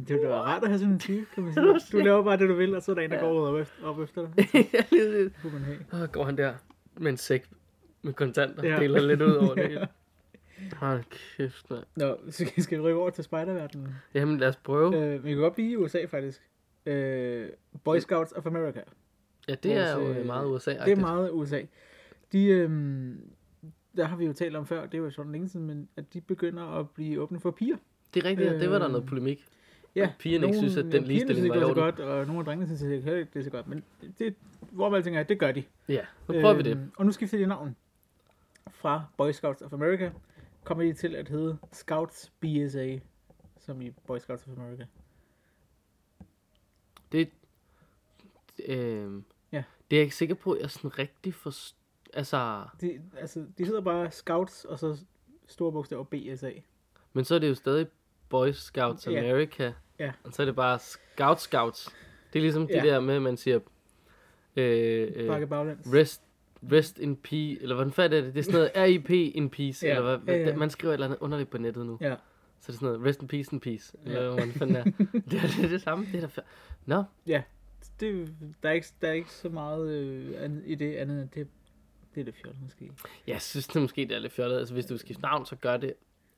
Det 0.07 0.11
er 0.23 0.27
da 0.29 0.35
rart 0.41 0.63
at 0.63 0.69
have 0.69 0.79
sådan 0.79 0.93
en 0.93 0.99
type, 0.99 1.25
kan 1.35 1.43
man 1.43 1.53
sige. 1.79 1.99
Du 1.99 2.05
laver 2.05 2.23
bare 2.23 2.37
det, 2.37 2.49
du 2.49 2.53
vil, 2.55 2.75
og 2.75 2.81
så 2.81 2.91
er 2.91 2.95
der 2.95 3.01
en, 3.01 3.11
der 3.11 3.19
går 3.19 3.47
op 3.47 3.55
efter, 3.59 3.73
op 3.83 3.99
efter 3.99 4.27
dig. 4.35 4.47
Ja, 4.73 4.83
lige 4.91 5.23
Det 5.23 5.33
man 5.43 5.61
have. 5.61 5.77
Og 6.03 6.11
går 6.11 6.23
han 6.25 6.37
der 6.37 6.53
med 6.97 7.11
en 7.11 7.17
sæk 7.17 7.45
med 8.01 8.13
kontanter, 8.13 8.63
Ja. 8.63 8.73
ja. 8.73 8.79
deler 8.79 9.01
lidt 9.01 9.21
ud 9.21 9.33
over 9.35 9.55
det 9.55 9.61
Ja. 9.61 9.67
hele. 9.67 9.87
Hold 10.75 11.03
kæft, 11.37 11.69
mand. 11.69 11.83
Nå, 11.95 12.17
så 12.31 12.45
skal 12.57 12.77
vi 12.77 12.83
rykke 12.83 12.99
over 12.99 13.09
til 13.09 13.23
spiderverdenen. 13.23 13.87
Jamen, 14.13 14.37
lad 14.37 14.47
os 14.47 14.55
prøve. 14.55 14.97
Øh, 15.05 15.23
vi 15.25 15.29
kan 15.29 15.37
godt 15.39 15.53
blive 15.55 15.71
i 15.71 15.75
USA, 15.77 16.05
faktisk. 16.05 16.41
Øh, 16.85 17.47
Boy 17.83 17.97
Scouts 17.99 18.31
of 18.31 18.45
America. 18.45 18.79
Ja, 19.47 19.55
det 19.63 19.73
er 19.73 19.95
jo 19.99 20.07
øh, 20.09 20.25
meget 20.25 20.45
usa 20.47 20.71
Det 20.85 20.91
er 20.91 20.95
meget 20.95 21.29
USA. 21.31 21.61
De, 22.33 22.45
øhm, 22.45 23.21
der 23.97 24.05
har 24.05 24.15
vi 24.17 24.25
jo 24.25 24.33
talt 24.33 24.55
om 24.55 24.65
før, 24.65 24.85
det 24.85 24.99
var 25.01 25.07
jo 25.07 25.11
sådan 25.11 25.31
længe 25.31 25.49
siden, 25.49 25.65
men 25.67 25.89
at 25.97 26.13
de 26.13 26.21
begynder 26.21 26.63
at 26.63 26.89
blive 26.89 27.21
åbne 27.21 27.39
for 27.39 27.51
piger. 27.51 27.77
Det 28.13 28.23
er 28.25 28.29
rigtigt, 28.29 28.51
ja. 28.51 28.59
det 28.59 28.69
var 28.69 28.77
der 28.77 28.85
Øh, 28.87 28.91
noget 28.91 29.07
polemik. 29.07 29.45
Ja, 29.95 30.13
Pigerne 30.19 30.45
ikke 30.45 30.57
synes, 30.57 30.77
at 30.77 30.83
den 30.83 30.91
pigerne 30.91 31.07
ligestilling 31.07 31.49
var 31.49 31.55
i 31.55 31.59
er 31.59 31.63
orden. 31.65 31.75
godt, 31.83 31.99
og 31.99 32.25
nogle 32.25 32.39
af 32.39 32.45
drengene 32.45 32.77
synes 32.77 32.81
ikke, 32.81 33.19
det 33.33 33.39
er 33.39 33.43
så 33.43 33.49
godt. 33.49 33.67
Men 33.67 33.83
det, 34.19 34.35
hvor 34.71 34.89
man 34.89 35.03
tænker, 35.03 35.19
at 35.19 35.29
det 35.29 35.39
gør 35.39 35.51
de. 35.51 35.63
Ja, 35.89 36.05
nu 36.27 36.33
prøver 36.33 36.53
vi 36.53 36.63
det. 36.63 36.71
Øhm, 36.77 36.91
Og 36.97 37.05
nu 37.05 37.11
skifter 37.11 37.37
de 37.37 37.45
navn. 37.45 37.75
Fra 38.71 39.03
Boy 39.17 39.31
Scouts 39.31 39.61
of 39.61 39.73
America 39.73 40.11
kommer 40.63 40.83
de 40.83 40.93
til 40.93 41.15
at 41.15 41.29
hedde 41.29 41.57
Scouts 41.71 42.31
BSA, 42.39 42.99
som 43.59 43.81
i 43.81 43.89
Boy 44.07 44.17
Scouts 44.17 44.47
of 44.47 44.57
America. 44.57 44.85
Det, 47.11 47.29
øh, 48.67 49.21
Ja. 49.51 49.63
det 49.91 49.95
er 49.97 49.99
jeg 49.99 50.03
ikke 50.03 50.15
sikker 50.15 50.35
på, 50.35 50.51
at 50.51 50.61
jeg 50.61 50.69
sådan 50.71 50.99
rigtig 50.99 51.33
forstår. 51.33 51.82
Altså, 52.15 52.63
De, 52.81 53.01
altså, 53.17 53.45
de 53.57 53.65
hedder 53.65 53.81
bare 53.81 54.11
Scouts, 54.11 54.65
og 54.65 54.79
så 54.79 54.97
store 55.47 55.71
bogstaver 55.71 56.03
BSA. 56.03 56.51
men 57.13 57.25
så 57.25 57.35
er 57.35 57.39
det 57.39 57.49
jo 57.49 57.55
stadig 57.55 57.87
Boy 58.29 58.51
Scouts 58.51 59.07
Ja. 59.07 59.19
America. 59.19 59.73
Ja. 59.99 60.11
Og 60.23 60.33
så 60.33 60.41
er 60.41 60.45
det 60.45 60.55
bare 60.55 60.79
Scout 60.79 61.41
Scouts. 61.41 61.89
Det 62.33 62.39
er 62.39 62.43
ligesom 62.43 62.67
Ja. 62.69 62.75
det 62.75 62.83
der 62.83 62.99
med, 62.99 63.15
at 63.15 63.21
man 63.21 63.37
siger, 63.37 63.59
øh, 64.55 65.11
øh, 65.15 65.29
rest, 65.29 66.23
rest 66.71 66.99
in 66.99 67.15
peace, 67.15 67.61
eller 67.61 67.75
hvordan 67.75 67.91
fanden 67.93 68.19
er 68.19 68.23
det? 68.25 68.33
Det 68.33 68.39
er 68.39 68.43
sådan 68.43 68.59
noget 68.59 68.71
RIP 68.75 69.09
in 69.09 69.49
peace, 69.49 69.85
Ja, 69.87 69.91
eller 69.91 70.03
hvad, 70.03 70.17
hvad 70.17 70.35
ja, 70.35 70.49
ja. 70.49 70.55
man 70.55 70.69
skriver 70.69 70.91
et 70.91 70.93
eller 70.93 71.07
andet 71.07 71.19
underligt 71.19 71.49
på 71.49 71.57
nettet 71.57 71.85
nu. 71.85 71.97
Ja. 72.01 72.15
Så 72.59 72.67
det 72.67 72.69
er 72.69 72.73
sådan 72.79 72.85
noget, 72.93 73.05
rest 73.05 73.21
in 73.21 73.27
peace 73.27 73.49
in 73.53 73.59
peace, 73.59 73.97
eller 74.05 74.19
Ja. 74.19 74.25
ja. 74.25 74.31
hvordan 74.33 74.51
fanden 74.51 74.75
er. 74.75 74.83
det 75.29 75.43
er 75.43 75.47
det, 75.47 75.65
er 75.65 75.69
det 75.69 75.81
samme, 75.81 76.05
det 76.05 76.15
er 76.15 76.21
da 76.21 76.27
fair. 76.27 76.45
Nå, 76.85 77.03
Det, 77.99 78.33
der, 78.63 78.69
er 78.69 78.73
ikke, 78.73 78.87
der 79.01 79.07
er 79.07 79.11
ikke 79.13 79.31
så 79.31 79.49
meget 79.49 79.89
øh, 79.91 80.51
i 80.65 80.75
det 80.75 80.95
andet 80.95 81.21
end 81.21 81.29
det, 81.29 81.47
det 82.15 82.21
er 82.21 82.25
det 82.25 82.35
fjollet 82.43 82.61
måske. 82.63 82.91
jeg 83.27 83.41
synes 83.41 83.67
det 83.67 83.81
måske, 83.81 84.01
det 84.01 84.11
er 84.11 84.19
lidt 84.19 84.33
fjollet. 84.33 84.57
Altså 84.57 84.73
hvis 84.73 84.85
du 84.85 84.93
vil 84.93 84.99
skifte 84.99 85.21
navn, 85.21 85.45
så 85.45 85.55
gør 85.55 85.77
det 85.77 85.93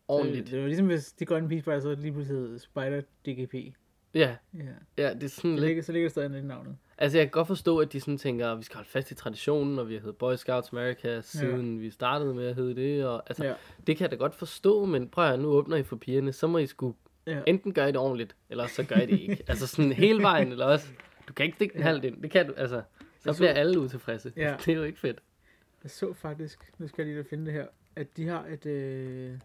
ordentligt. 0.07 0.49
Så, 0.49 0.51
det 0.55 0.61
var 0.61 0.67
ligesom 0.67 0.87
hvis 0.87 1.11
de 1.11 1.25
grønne 1.25 1.49
Peace 1.49 1.63
Boys, 1.65 1.83
så 1.83 1.95
lige 1.95 2.11
pludselig 2.11 2.41
hed 2.41 2.59
Spider 2.59 3.01
DGP. 3.25 3.53
Ja, 4.13 4.35
Ja. 4.53 4.59
ja, 4.97 5.13
det 5.13 5.23
er 5.23 5.27
sådan 5.27 5.31
Så 5.31 5.47
lidt... 5.47 5.59
ligger, 5.61 5.83
så 5.83 5.91
ligger 5.91 6.07
der 6.07 6.11
stadig 6.11 6.29
lidt 6.29 6.43
i 6.43 6.47
navnet. 6.47 6.77
Altså 6.97 7.17
jeg 7.17 7.25
kan 7.25 7.31
godt 7.31 7.47
forstå, 7.47 7.77
at 7.79 7.93
de 7.93 7.99
sådan 7.99 8.17
tænker, 8.17 8.51
at 8.51 8.57
vi 8.57 8.63
skal 8.63 8.75
holde 8.75 8.89
fast 8.89 9.11
i 9.11 9.15
traditionen, 9.15 9.79
og 9.79 9.89
vi 9.89 9.93
har 9.93 10.01
heddet 10.01 10.17
Boy 10.17 10.35
Scouts 10.35 10.69
America, 10.73 11.21
siden 11.21 11.75
ja. 11.75 11.81
vi 11.81 11.89
startede 11.89 12.33
med 12.33 12.47
at 12.47 12.55
hedde 12.55 12.75
det. 12.75 13.05
Og, 13.05 13.23
altså, 13.27 13.45
Ja. 13.45 13.53
det 13.87 13.97
kan 13.97 14.03
jeg 14.03 14.11
da 14.11 14.15
godt 14.15 14.35
forstå, 14.35 14.85
men 14.85 15.09
prøv 15.09 15.25
at 15.25 15.39
nu 15.39 15.47
åbner 15.47 15.77
I 15.77 15.83
for 15.83 15.95
pigerne, 15.95 16.33
så 16.33 16.47
må 16.47 16.57
I 16.57 16.65
sgu 16.67 16.95
Ja. 17.27 17.41
enten 17.47 17.73
gøre 17.73 17.89
I 17.89 17.91
det 17.91 17.97
ordentligt, 17.99 18.35
eller 18.49 18.67
så 18.67 18.83
gør 18.83 18.95
I 18.95 19.05
det 19.05 19.19
ikke. 19.19 19.43
altså 19.47 19.67
sådan 19.67 19.91
hele 19.91 20.21
vejen, 20.23 20.51
eller 20.51 20.65
også, 20.65 20.87
du 21.27 21.33
kan 21.33 21.45
ikke 21.45 21.55
stikke 21.55 21.73
den 21.73 21.81
Ja. 21.81 21.87
halvt 21.87 22.05
ind. 22.05 22.21
Det 22.21 22.31
kan 22.31 22.47
du, 22.47 22.53
altså, 22.57 22.81
så- 23.19 23.33
bliver 23.37 23.51
alle 23.53 23.79
utilfredse. 23.79 24.33
Ja. 24.37 24.55
Det 24.65 24.67
er 24.71 24.75
jo 24.75 24.83
ikke 24.83 24.99
fedt. 24.99 25.19
Jeg 25.85 25.91
så 25.91 26.13
faktisk, 26.13 26.71
nu 26.77 26.87
skal 26.87 27.05
jeg 27.05 27.15
lige 27.15 27.23
finde 27.25 27.45
det 27.45 27.53
her, 27.53 27.67
at 27.95 28.17
de 28.17 28.27
har 28.27 28.45
et, 28.45 28.65
øh, 28.65 29.39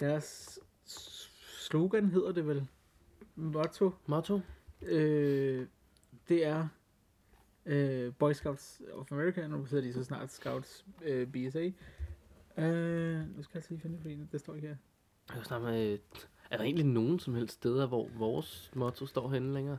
deres 0.00 0.58
slogan 0.84 2.10
hedder 2.10 2.32
det 2.32 2.46
vel, 2.46 2.66
motto, 3.34 3.90
Motto? 4.06 4.40
øh, 4.82 5.66
det 6.28 6.46
er 6.46 6.68
øh, 7.66 8.12
Boy 8.18 8.32
Scouts 8.32 8.82
of 8.92 9.12
America, 9.12 9.46
nu 9.46 9.64
hedder 9.64 9.80
de 9.80 9.92
så 9.92 10.04
snart 10.04 10.32
Scouts 10.32 10.84
øh, 11.02 11.26
BSA. 11.26 11.70
Øh, 12.58 13.36
nu 13.36 13.42
skal 13.42 13.50
jeg 13.52 13.54
altså 13.54 13.70
lige 13.70 13.80
finde 13.80 13.94
det, 13.94 14.02
fordi 14.02 14.18
det 14.32 14.40
står 14.40 14.54
ikke 14.54 14.68
her. 14.68 14.76
Jeg 15.28 15.36
vil 15.36 15.44
snakke 15.44 15.66
med, 15.66 15.98
er 16.50 16.56
der 16.56 16.64
egentlig 16.64 16.86
nogen 16.86 17.18
som 17.18 17.34
helst 17.34 17.54
steder, 17.54 17.86
hvor 17.86 18.08
vores 18.16 18.70
motto 18.74 19.06
står 19.06 19.28
henne 19.28 19.54
længere? 19.54 19.78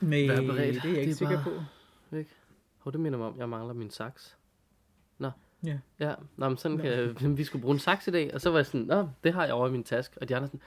Nej, 0.00 0.18
det 0.18 0.28
er 0.30 0.62
jeg 0.62 0.74
Det 0.82 0.84
ikke 0.84 1.10
er 1.10 1.14
sikker 1.14 1.44
bare- 1.44 1.44
på. 1.44 1.62
Hov, 2.88 2.92
det 2.92 3.00
minder 3.00 3.18
mig 3.18 3.26
om, 3.28 3.38
jeg 3.38 3.48
mangler 3.48 3.74
min 3.74 3.90
saks. 3.90 4.36
Nå. 5.18 5.30
Ja. 5.66 5.78
Ja, 6.00 6.14
Nå, 6.36 6.48
men 6.48 6.58
sådan 6.58 6.76
Nå. 6.76 6.82
kan, 7.18 7.36
vi 7.38 7.44
skulle 7.44 7.62
bruge 7.62 7.72
en 7.74 7.78
saks 7.78 8.08
i 8.08 8.10
dag, 8.10 8.34
og 8.34 8.40
så 8.40 8.50
var 8.50 8.58
jeg 8.58 8.66
sådan, 8.66 8.86
Nå, 8.86 9.08
det 9.24 9.32
har 9.32 9.44
jeg 9.44 9.54
over 9.54 9.68
i 9.68 9.70
min 9.70 9.84
taske. 9.84 10.18
Og 10.20 10.28
de 10.28 10.36
andre 10.36 10.46
sådan, 10.48 10.60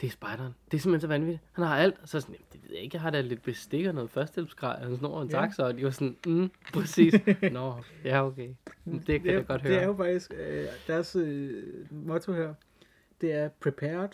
det 0.00 0.06
er 0.06 0.10
spejderen. 0.10 0.54
Det 0.70 0.76
er 0.76 0.80
simpelthen 0.80 1.00
så 1.00 1.06
vanvittigt. 1.06 1.42
Han 1.52 1.64
har 1.64 1.76
alt. 1.76 1.98
Og 2.02 2.08
så 2.08 2.16
er 2.16 2.20
sådan, 2.20 2.34
"Jamen, 2.34 2.46
det 2.52 2.62
ved 2.62 2.70
jeg 2.74 2.82
ikke, 2.82 2.94
jeg 2.94 3.02
har 3.02 3.10
da 3.10 3.20
lidt 3.20 3.42
bestik 3.42 3.86
og 3.86 3.94
noget 3.94 4.10
førstehjælpsgrej, 4.10 4.78
og 4.82 4.90
en 4.90 4.96
snor 4.96 5.22
en 5.22 5.28
Ja. 5.30 5.40
taxa, 5.40 5.62
og 5.62 5.76
de 5.76 5.84
var 5.84 5.90
sådan, 5.90 6.16
mm, 6.26 6.50
præcis. 6.72 7.14
Nå, 7.52 7.74
ja, 8.04 8.26
okay. 8.26 8.54
Det 8.84 9.04
kan 9.06 9.22
det, 9.24 9.32
jeg 9.32 9.46
godt 9.46 9.62
høre. 9.62 9.72
Det 9.72 9.82
er 9.82 9.86
jo 9.86 9.96
faktisk, 9.96 10.32
øh, 10.36 10.66
deres 10.86 11.16
øh, 11.16 11.64
motto 11.90 12.32
her, 12.32 12.54
det 13.20 13.32
er 13.32 13.48
prepared 13.48 14.08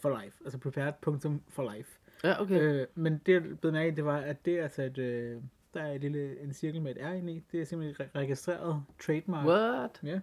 for 0.00 0.20
life. 0.24 0.36
Altså 0.44 0.58
prepared.for 0.58 1.74
life. 1.76 1.90
Ja, 2.24 2.40
okay. 2.42 2.60
Øh, 2.60 2.86
men 2.94 3.20
det, 3.26 3.32
jeg 3.32 3.42
blev 3.60 3.72
mærke 3.72 3.96
det 3.96 4.04
var, 4.04 4.16
at 4.18 4.44
det 4.44 4.58
er 4.58 4.62
altså 4.62 4.82
et, 4.82 4.98
øh, 4.98 5.36
der 5.74 5.82
er 5.82 5.92
et 5.92 6.00
lille, 6.00 6.40
en 6.40 6.52
cirkel 6.52 6.82
med 6.82 6.96
et 6.96 7.02
R 7.06 7.12
inde 7.12 7.32
i. 7.32 7.44
Det 7.52 7.60
er 7.60 7.64
simpelthen 7.64 8.06
re- 8.06 8.10
registreret 8.18 8.82
trademark. 9.02 9.46
What? 9.46 10.00
Ja, 10.02 10.20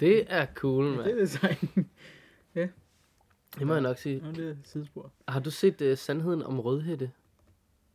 Det 0.00 0.24
er 0.32 0.46
cool, 0.54 0.84
ja 0.84 0.90
det 0.90 0.96
mand. 0.98 1.10
er 1.10 1.14
det 1.14 1.30
sejt. 1.30 1.64
Det 3.58 3.66
må 3.66 3.72
jeg 3.72 3.82
nok 3.82 3.98
sige. 3.98 4.20
Er 4.26 4.32
det 4.32 4.50
et 4.50 4.58
sidespor. 4.64 5.12
Har 5.28 5.40
du 5.40 5.50
set 5.50 5.80
uh, 5.80 5.96
Sandheden 5.98 6.42
om 6.42 6.60
Rødhætte? 6.60 7.10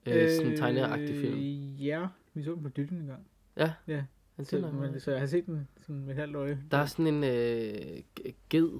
Øh, 0.05 0.29
sådan 0.29 0.51
en 0.51 0.57
tegneagtig 0.57 1.15
film. 1.21 1.37
Ja, 1.75 2.07
vi 2.33 2.43
så 2.43 2.51
den 2.51 2.63
på 2.63 2.69
dytten 2.69 2.97
en 2.97 3.07
gang. 3.07 3.27
Ja. 3.57 3.73
Ja, 3.87 4.03
så, 4.39 4.45
tænder 4.45 4.71
men, 4.71 4.99
så 4.99 5.11
jeg 5.11 5.19
har 5.19 5.27
set 5.27 5.45
den 5.45 5.67
sådan 5.81 6.05
med 6.05 6.15
halvt 6.15 6.35
øje. 6.35 6.63
Der 6.71 6.77
er 6.77 6.85
sådan 6.85 7.07
en 7.07 7.23
øh, 7.23 8.01
ged, 8.49 8.79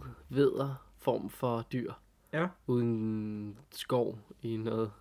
form 0.97 1.29
for 1.29 1.67
dyr. 1.73 1.93
Ja. 2.33 2.47
Uden 2.67 3.57
skov 3.71 4.19
i 4.41 4.57
noget 4.57 4.91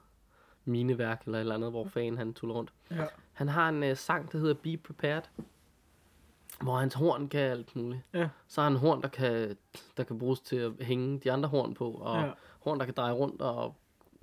mineværk 0.69 1.23
eller 1.25 1.39
et 1.39 1.41
eller 1.41 1.55
andet, 1.55 1.71
hvor 1.71 1.85
fan 1.89 2.19
han 2.19 2.35
tuller 2.35 2.55
rundt. 2.55 2.73
Ja. 2.91 3.05
Han 3.33 3.49
har 3.49 3.69
en 3.69 3.83
øh, 3.83 3.97
sang, 3.97 4.33
der 4.33 4.39
hedder 4.39 4.55
Be 4.55 4.77
Prepared. 4.77 5.23
Hvor 6.63 6.77
hans 6.77 6.95
horn 6.95 7.29
kan 7.29 7.41
alt 7.41 7.77
muligt. 7.77 8.01
Ja. 8.15 8.29
Så 8.49 8.61
har 8.61 8.69
han 8.69 8.73
en 8.73 8.79
horn, 8.79 9.03
der 9.03 9.09
kan, 9.09 9.57
der 9.97 10.03
kan 10.05 10.19
bruges 10.19 10.41
til 10.41 10.57
at 10.57 10.73
hænge 10.81 11.19
de 11.19 11.33
andre 11.33 11.49
horn 11.49 11.75
på. 11.75 11.91
Og 11.91 12.21
ja, 12.21 12.31
horn, 12.61 12.79
der 12.79 12.85
kan 12.85 12.95
dreje 12.95 13.13
rundt. 13.13 13.43
Og 13.43 13.75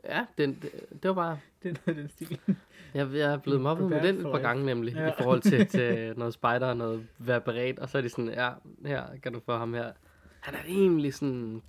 ja, 0.05 0.25
den, 0.37 0.59
det, 0.61 0.71
det 1.03 1.09
var 1.09 1.13
bare... 1.15 1.39
det 1.63 1.81
er 1.85 1.93
den 1.93 2.09
stil. 2.09 2.39
Jeg, 2.93 3.13
jeg 3.13 3.33
er 3.33 3.37
blevet 3.37 3.61
mobbet 3.61 3.89
med 3.89 4.01
den 4.01 4.17
et 4.17 4.31
par 4.31 4.39
gange 4.39 4.65
nemlig, 4.65 4.93
Ja. 4.93 5.09
i 5.09 5.11
forhold 5.17 5.41
til, 5.41 5.67
til 5.77 6.13
noget 6.17 6.33
spider 6.33 6.65
og 6.67 6.77
noget 6.77 7.07
være 7.17 7.41
beredt, 7.41 7.79
og 7.79 7.89
så 7.89 7.97
er 7.97 8.01
de 8.01 8.09
sådan, 8.09 8.29
ja, 8.29 8.51
her 8.85 9.03
kan 9.23 9.33
du 9.33 9.39
få 9.45 9.57
ham 9.57 9.73
her. 9.73 9.91
Han 10.39 10.53
er 10.55 10.63
egentlig 10.67 11.13
sådan 11.13 11.61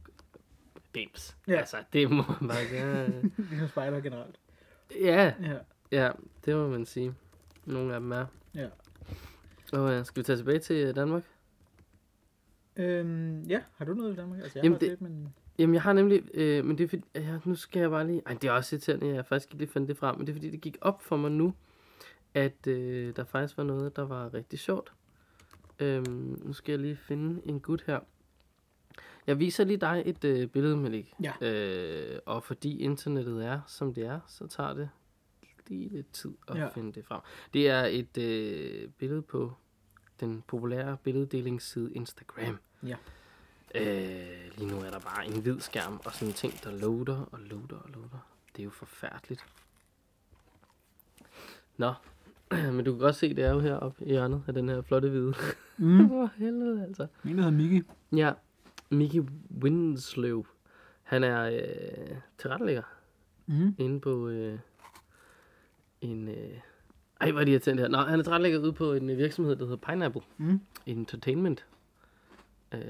bims. 0.93 1.37
Ja. 1.49 1.55
Altså, 1.55 1.77
det 1.93 2.11
må 2.11 2.23
man 2.41 2.49
bare 2.49 2.65
sige. 2.67 3.31
Ligesom 3.37 3.69
spejder 3.75 4.01
generelt. 4.01 4.37
Ja, 4.95 5.35
Ja. 5.43 5.59
ja, 5.93 6.11
det 6.45 6.57
må 6.57 6.69
man 6.69 6.87
sige. 6.87 7.15
Nogle 7.65 7.95
af 7.95 8.01
dem 8.01 8.13
er. 8.13 8.27
Ja. 8.55 8.69
Og 9.73 9.99
uh, 9.99 10.05
skal 10.05 10.21
vi 10.21 10.25
tage 10.25 10.37
tilbage 10.37 10.59
til 10.59 10.77
øh, 10.87 10.95
Danmark? 10.95 11.23
Øhm, 12.77 13.43
ja, 13.43 13.61
har 13.77 13.85
du 13.85 13.95
noget 13.95 14.13
i 14.13 14.17
Danmark? 14.17 14.39
Altså, 14.41 14.59
jeg 14.59 14.65
Jamen, 14.65 14.75
har 14.75 14.79
det- 14.79 14.89
lidt, 14.89 15.01
men... 15.01 15.35
Jamen, 15.59 15.75
jeg 15.75 15.83
har 15.83 15.93
nemlig, 15.93 16.23
øh, 16.35 16.65
men 16.65 16.79
det 16.79 16.85
er 16.85 16.89
fordi, 16.89 17.05
ja, 17.15 17.39
nu 17.45 17.55
skal 17.55 17.81
jeg 17.81 17.91
bare 17.91 18.07
lige, 18.07 18.23
ej, 18.27 18.33
det 18.35 18.45
er 18.49 18.53
også 18.53 18.77
irriterende, 18.77 19.07
jeg 19.15 19.27
faktisk 19.27 19.49
ikke 19.49 19.59
lige 19.59 19.73
fandt 19.73 19.89
det 19.89 19.97
frem, 19.97 20.17
men 20.19 20.27
det 20.27 20.33
er 20.33 20.37
fordi, 20.37 20.51
det 20.51 20.61
gik 20.61 20.77
op 20.81 21.03
for 21.03 21.17
mig 21.17 21.31
nu, 21.31 21.55
at 22.35 22.67
øh, 22.67 23.17
der 23.17 23.25
faktisk 23.25 23.57
var 23.57 23.65
noget, 23.65 23.97
der 23.97 24.03
var 24.07 24.35
rigtig 24.35 24.59
sjovt. 24.59 24.93
Øhm, 25.79 26.41
nu 26.45 26.53
skal 26.53 26.73
jeg 26.73 26.81
lige 26.81 26.97
finde 26.97 27.41
en 27.49 27.61
gut 27.61 27.85
her. 27.87 28.01
Jeg 29.27 29.39
viser 29.39 29.65
lige 29.65 29.77
dig 29.77 30.03
et 30.07 30.25
øh, 30.25 30.47
billede, 30.49 30.77
Malik. 30.77 31.15
Ja. 31.23 31.33
Øh, 31.41 32.19
og 32.27 32.43
fordi 32.43 32.79
internettet 32.79 33.45
er, 33.47 33.61
som 33.67 33.95
det 33.95 34.07
er, 34.07 34.21
så 34.27 34.47
tager 34.47 34.75
det 34.75 34.91
lige 35.69 35.89
lidt 35.89 36.13
tid 36.13 36.35
at 36.49 36.57
Ja. 36.57 36.69
finde 36.69 36.93
det 36.93 37.05
frem. 37.05 37.21
Det 37.55 37.69
er 37.71 37.85
et 37.85 38.19
øh, 38.19 38.89
billede 38.89 39.23
på 39.23 39.53
den 40.21 40.43
populære 40.47 40.97
billeddelingsside 41.03 41.93
Instagram. 41.93 42.59
Ja. 42.83 42.97
Øh, 43.75 44.57
lige 44.59 44.71
nu 44.71 44.77
er 44.77 44.91
der 44.91 44.99
bare 44.99 45.27
en 45.27 45.41
hvid 45.43 45.61
skærm 45.61 46.01
og 46.05 46.13
sådan 46.13 46.29
en 46.29 46.35
ting, 46.35 46.55
der 46.65 46.71
loader 46.79 47.29
og 47.33 47.39
loader 47.41 47.77
og 47.77 47.91
loader. 47.95 48.29
Det 48.57 48.61
er 48.63 48.65
jo 48.65 48.71
forfærdeligt. 48.71 49.45
Nå, 51.77 51.93
men 52.75 52.85
du 52.85 52.93
kan 52.93 52.99
godt 53.01 53.17
se, 53.17 53.35
det 53.35 53.45
er 53.45 53.53
jo 53.53 53.61
heroppe 53.61 54.05
i 54.05 54.09
hjørnet 54.09 54.43
af 54.47 54.55
den 54.55 54.69
her 54.69 54.83
flotte 54.83 55.09
hvide. 55.09 55.35
Mm. 55.77 56.07
Hvor 56.09 56.31
helvede 56.37 56.83
altså. 56.85 57.07
Der 57.23 57.29
hedder 57.29 57.51
Miki. 57.51 57.83
Ja, 58.13 58.33
Mickey 58.91 59.23
Winslow. 59.63 60.45
Han 61.03 61.25
er 61.25 61.43
øh, 61.43 62.17
tilrettelægger 62.39 62.83
Mm. 63.49 63.75
inde 63.79 64.01
på 64.01 64.29
øh, 64.29 64.59
en... 66.01 66.29
Øh, 66.29 66.59
ej, 67.21 67.31
hvor 67.31 67.41
er 67.41 67.45
det 67.45 67.53
irriterende 67.53 67.83
her. 67.83 67.89
Nå, 67.91 67.99
han 67.99 68.19
er 68.19 68.23
tilrettelægger 68.23 68.59
ude 68.59 68.73
på 68.73 68.93
en 68.93 69.11
øh, 69.11 69.19
virksomhed, 69.19 69.57
der 69.57 69.65
hedder 69.65 69.77
Pineapple 69.93 70.23
Mm. 70.37 70.61
Entertainment. 70.87 71.67
Øh, 72.73 72.81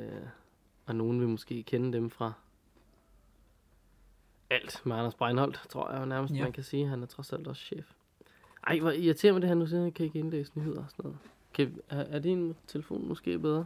og 0.87 0.97
nogen 0.97 1.21
vil 1.21 1.29
måske 1.29 1.63
kende 1.63 1.93
dem 1.93 2.11
fra 2.11 2.33
alt 4.51 4.83
med 4.87 4.97
Anders 4.97 5.15
Breinholt, 5.15 5.61
tror 5.71 5.91
jeg 5.93 6.07
nærmest, 6.07 6.35
Ja. 6.35 6.43
man 6.43 6.53
kan 6.53 6.63
sige. 6.65 6.87
Han 6.87 7.03
er 7.03 7.07
trods 7.07 7.33
alt 7.33 7.47
også 7.47 7.63
chef. 7.63 7.93
Ej, 8.67 8.79
hvor 8.81 8.91
irriterer 8.91 9.33
mig 9.33 9.43
det 9.43 9.49
her 9.49 9.55
nu, 9.55 9.67
siden 9.67 9.85
jeg 9.85 9.95
kan 9.95 10.07
ikke 10.07 10.19
indlæse 10.19 10.53
nyheder 10.55 10.79
og 10.85 10.91
sådan 10.91 11.03
noget. 11.05 11.19
Kan, 11.55 11.81
er, 11.89 12.01
er 12.01 12.19
din 12.19 12.57
telefon 12.67 13.09
måske 13.09 13.39
bedre? 13.39 13.65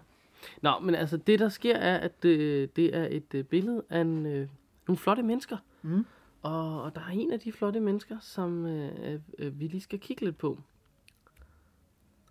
Nå, 0.62 0.70
men 0.82 0.94
altså 0.94 1.16
det 1.16 1.38
der 1.38 1.48
sker 1.48 1.76
er, 1.76 1.98
at 1.98 2.24
øh, 2.24 2.68
det 2.76 2.96
er 2.96 3.08
et 3.10 3.34
øh, 3.34 3.44
billede 3.44 3.82
af 3.90 4.00
en, 4.00 4.26
øh, 4.26 4.48
nogle 4.88 4.96
flotte 4.98 5.22
mennesker. 5.22 5.56
Mm. 5.82 6.04
Og, 6.42 6.82
og 6.82 6.94
der 6.94 7.00
er 7.00 7.10
en 7.12 7.32
af 7.32 7.40
de 7.40 7.52
flotte 7.52 7.80
mennesker, 7.80 8.16
som 8.20 8.66
øh, 8.66 9.20
øh, 9.38 9.60
vi 9.60 9.66
lige 9.66 9.80
skal 9.80 9.98
kigge 9.98 10.24
lidt 10.24 10.38
på. 10.38 10.58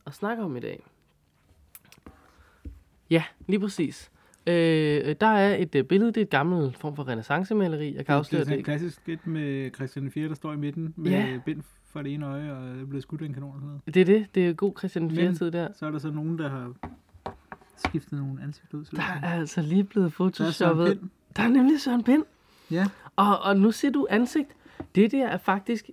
Og 0.06 0.14
snakke 0.14 0.44
om 0.44 0.58
i 0.58 0.60
dag. 0.60 0.84
Ja, 3.10 3.24
lige 3.48 3.60
præcis. 3.60 4.12
Øh, 4.48 5.16
der 5.22 5.28
er 5.28 5.56
et 5.58 5.76
øh, 5.76 5.84
billede, 5.84 6.12
det 6.12 6.18
er 6.18 6.22
et 6.26 6.30
gammelt 6.30 6.78
form 6.78 6.96
for 6.96 7.08
renaissancemaleri. 7.08 7.96
Jeg 7.96 8.06
kan 8.06 8.14
Det 8.14 8.20
afsløre 8.20 8.40
er 8.42 8.46
sådan 8.46 8.54
det. 8.54 8.60
et 8.60 8.66
klassisk 8.66 9.10
et 9.10 9.28
med 9.28 9.72
Christian 9.76 10.12
4, 10.12 10.28
der 10.28 10.36
står 10.36 10.54
i 10.54 10.58
midten 10.58 10.94
med 10.98 11.12
Ja. 11.12 11.40
bind 11.46 11.64
for 11.86 12.02
det 12.02 12.14
ene 12.14 12.26
øje, 12.26 12.52
og 12.54 12.70
er 12.82 12.86
blevet 12.86 13.04
skudt 13.04 13.22
af 13.22 13.26
en 13.26 13.34
kanon 13.34 13.50
og 13.50 13.56
sådan 13.56 13.68
noget. 13.68 13.82
Det 13.96 14.02
er 14.02 14.06
det. 14.06 14.36
Det 14.36 14.48
er 14.50 14.54
god 14.54 14.74
Christian 14.78 15.12
4 15.12 15.26
Men- 15.26 15.36
tid 15.36 15.52
der. 15.52 15.70
Så 15.74 15.86
er 15.86 15.92
der 15.92 16.00
så 16.00 16.12
nogen, 16.12 16.40
der 16.40 16.50
har 16.50 16.74
skiftet 17.88 18.14
nogle 18.20 18.42
ansigter 18.44 18.78
ud. 18.78 18.86
Så 18.86 18.92
Der 18.96 19.02
er 19.24 19.34
altså 19.40 19.62
lige 19.62 19.84
blevet 19.84 20.06
der 20.06 20.10
er 20.10 20.30
photoshoppet. 20.30 21.00
Der 21.36 21.44
er 21.44 21.48
nemlig 21.48 21.82
Søren 21.82 22.04
Pind. 22.04 22.24
Ja. 22.72 22.88
Og, 23.16 23.40
og 23.40 23.58
nu 23.58 23.72
ser 23.72 23.90
du 23.90 24.08
ansigt. 24.10 24.50
Det 24.96 25.12
der 25.12 25.28
er 25.28 25.38
faktisk 25.38 25.90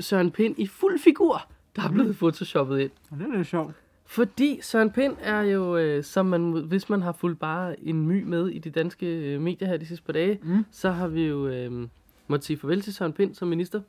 Søren 0.00 0.30
Pind 0.30 0.54
i 0.58 0.66
fuld 0.66 0.98
figur, 0.98 1.42
der 1.76 1.82
er 1.82 1.90
blevet 1.92 2.16
photoshoppet 2.16 2.78
ind. 2.80 2.90
Og 3.10 3.18
det 3.18 3.26
er 3.32 3.36
lidt 3.36 3.46
sjovt. 3.48 3.74
Fordi 4.06 4.58
Søren 4.62 4.90
Pind 4.90 5.16
er 5.20 5.40
jo, 5.40 5.76
øh, 5.76 6.04
som 6.04 6.26
man, 6.26 6.52
hvis 6.52 6.88
man 6.88 7.02
har 7.02 7.12
fulgt 7.12 7.38
bare 7.38 7.80
en 7.84 8.06
my 8.06 8.22
med 8.22 8.48
i 8.48 8.58
de 8.58 8.70
danske 8.70 9.06
øh, 9.34 9.40
medier 9.40 9.68
her 9.68 9.76
de 9.76 9.86
sidste 9.86 10.04
par 10.06 10.12
dage, 10.12 10.38
Mm. 10.42 10.64
så 10.70 10.90
har 10.90 11.08
vi 11.08 11.26
jo 11.26 11.48
øh, 11.48 11.88
måttet 12.28 12.46
sige 12.46 12.56
farvel 12.56 12.80
til 12.80 12.94
Søren 12.94 13.12
Pind 13.12 13.34
som 13.34 13.48
minister. 13.48 13.80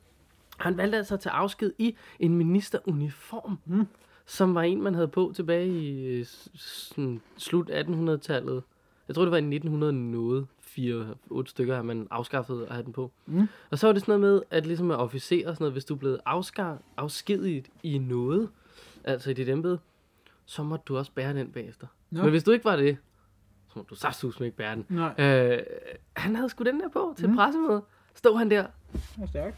Han 0.58 0.76
valgte 0.76 0.98
altså 0.98 1.14
at 1.14 1.20
tage 1.20 1.32
afsked 1.32 1.72
i 1.78 1.96
en 2.20 2.34
ministeruniform, 2.36 3.58
Mm. 3.66 3.86
Som 4.32 4.54
var 4.54 4.62
en, 4.62 4.82
man 4.82 4.94
havde 4.94 5.08
på 5.08 5.32
tilbage 5.34 5.68
i 5.68 6.06
øh, 6.06 6.26
sådan 6.54 7.20
slut 7.36 7.70
1800-tallet. 7.70 8.62
Jeg 9.08 9.14
tror, 9.14 9.22
det 9.22 9.30
var 9.30 9.36
i 9.36 9.40
1900 9.40 9.92
noget. 9.92 10.46
Fire, 10.60 11.14
otte 11.30 11.50
stykker 11.50 11.74
har 11.74 11.82
man 11.82 12.08
afskaffet 12.10 12.62
at 12.68 12.74
have 12.74 12.84
den 12.84 12.92
på. 12.92 13.12
Mm. 13.26 13.48
Og 13.70 13.78
så 13.78 13.86
var 13.86 13.92
det 13.92 14.02
sådan 14.02 14.20
noget 14.20 14.34
med, 14.34 14.42
at 14.50 14.66
ligesom 14.66 14.90
at 14.90 14.96
officer 14.98 15.48
og 15.48 15.54
sådan 15.56 15.62
noget, 15.62 15.72
hvis 15.72 15.84
du 15.84 16.18
afskar, 16.26 16.78
afskediget 16.96 17.66
i 17.82 17.98
noget, 17.98 18.48
altså 19.04 19.30
i 19.30 19.34
dit 19.34 19.48
embede, 19.48 19.78
så 20.44 20.62
må 20.62 20.76
du 20.76 20.96
også 20.98 21.12
bære 21.14 21.34
den 21.34 21.48
bagefter. 21.52 21.86
Nå. 22.10 22.22
Men 22.22 22.30
hvis 22.30 22.44
du 22.44 22.50
ikke 22.50 22.64
var 22.64 22.76
det, 22.76 22.96
så 23.68 23.78
må 23.78 23.84
du 23.90 23.94
saftsus 23.94 24.40
ikke 24.40 24.56
bære 24.56 24.74
den. 24.76 24.86
Nej, 24.88 25.14
Øh, 25.18 25.58
han 26.16 26.36
havde 26.36 26.48
sgu 26.48 26.64
den 26.64 26.80
der 26.80 26.88
på 26.88 27.14
til 27.16 27.26
Mm. 27.26 27.30
mm. 27.32 27.36
pressemøde. 27.36 27.82
Stod 28.14 28.38
han 28.38 28.50
der, 28.50 28.66
det 28.92 29.22
er 29.22 29.26
stærkt. 29.26 29.56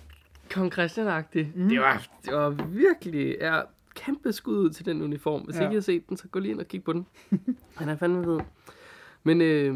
kong 0.54 0.72
Christian-agtig. 0.72 1.46
Mm. 1.54 1.68
Det, 1.68 1.80
var, 1.80 2.06
det 2.24 2.34
var 2.34 2.50
virkelig 2.68 3.36
ja, 3.40 3.60
kæmpe 3.94 4.32
skud 4.32 4.58
ud 4.58 4.70
til 4.70 4.86
den 4.86 5.02
uniform. 5.02 5.42
Hvis 5.42 5.56
Ja. 5.56 5.60
ikke 5.62 5.72
I 5.72 5.76
har 5.76 5.80
set 5.82 6.08
den, 6.08 6.16
så 6.16 6.28
gå 6.28 6.38
lige 6.38 6.52
ind 6.52 6.60
og 6.60 6.68
kig 6.68 6.84
på 6.84 6.92
den. 6.92 7.06
han 7.78 7.88
er 7.88 7.96
fandme 7.96 8.26
ved. 8.26 8.40
Men, 9.22 9.40
øh, 9.40 9.74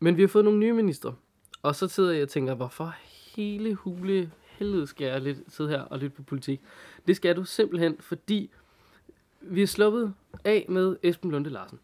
men 0.00 0.16
vi 0.16 0.20
har 0.22 0.28
fået 0.28 0.44
nogle 0.44 0.58
nye 0.60 0.72
ministre. 0.72 1.14
Og 1.62 1.74
så 1.74 1.88
sidder 1.88 2.12
jeg 2.12 2.22
og 2.22 2.28
tænker, 2.28 2.54
hvorfor 2.54 2.94
hele 3.36 3.74
hule 3.74 4.30
helvede 4.46 4.86
skal 4.86 5.06
jeg 5.06 5.20
lidt 5.20 5.38
sidde 5.48 5.70
her 5.70 5.80
og 5.80 5.98
lytte 5.98 6.16
på 6.16 6.22
politik? 6.22 6.60
Det 7.06 7.16
skal 7.16 7.36
du 7.36 7.44
simpelthen, 7.44 7.96
fordi 8.00 8.50
vi 9.40 9.62
er 9.62 9.66
sluppet 9.66 10.14
af 10.44 10.66
med 10.68 10.96
Esben 11.02 11.30
Lunde 11.30 11.50
Larsen. 11.50 11.78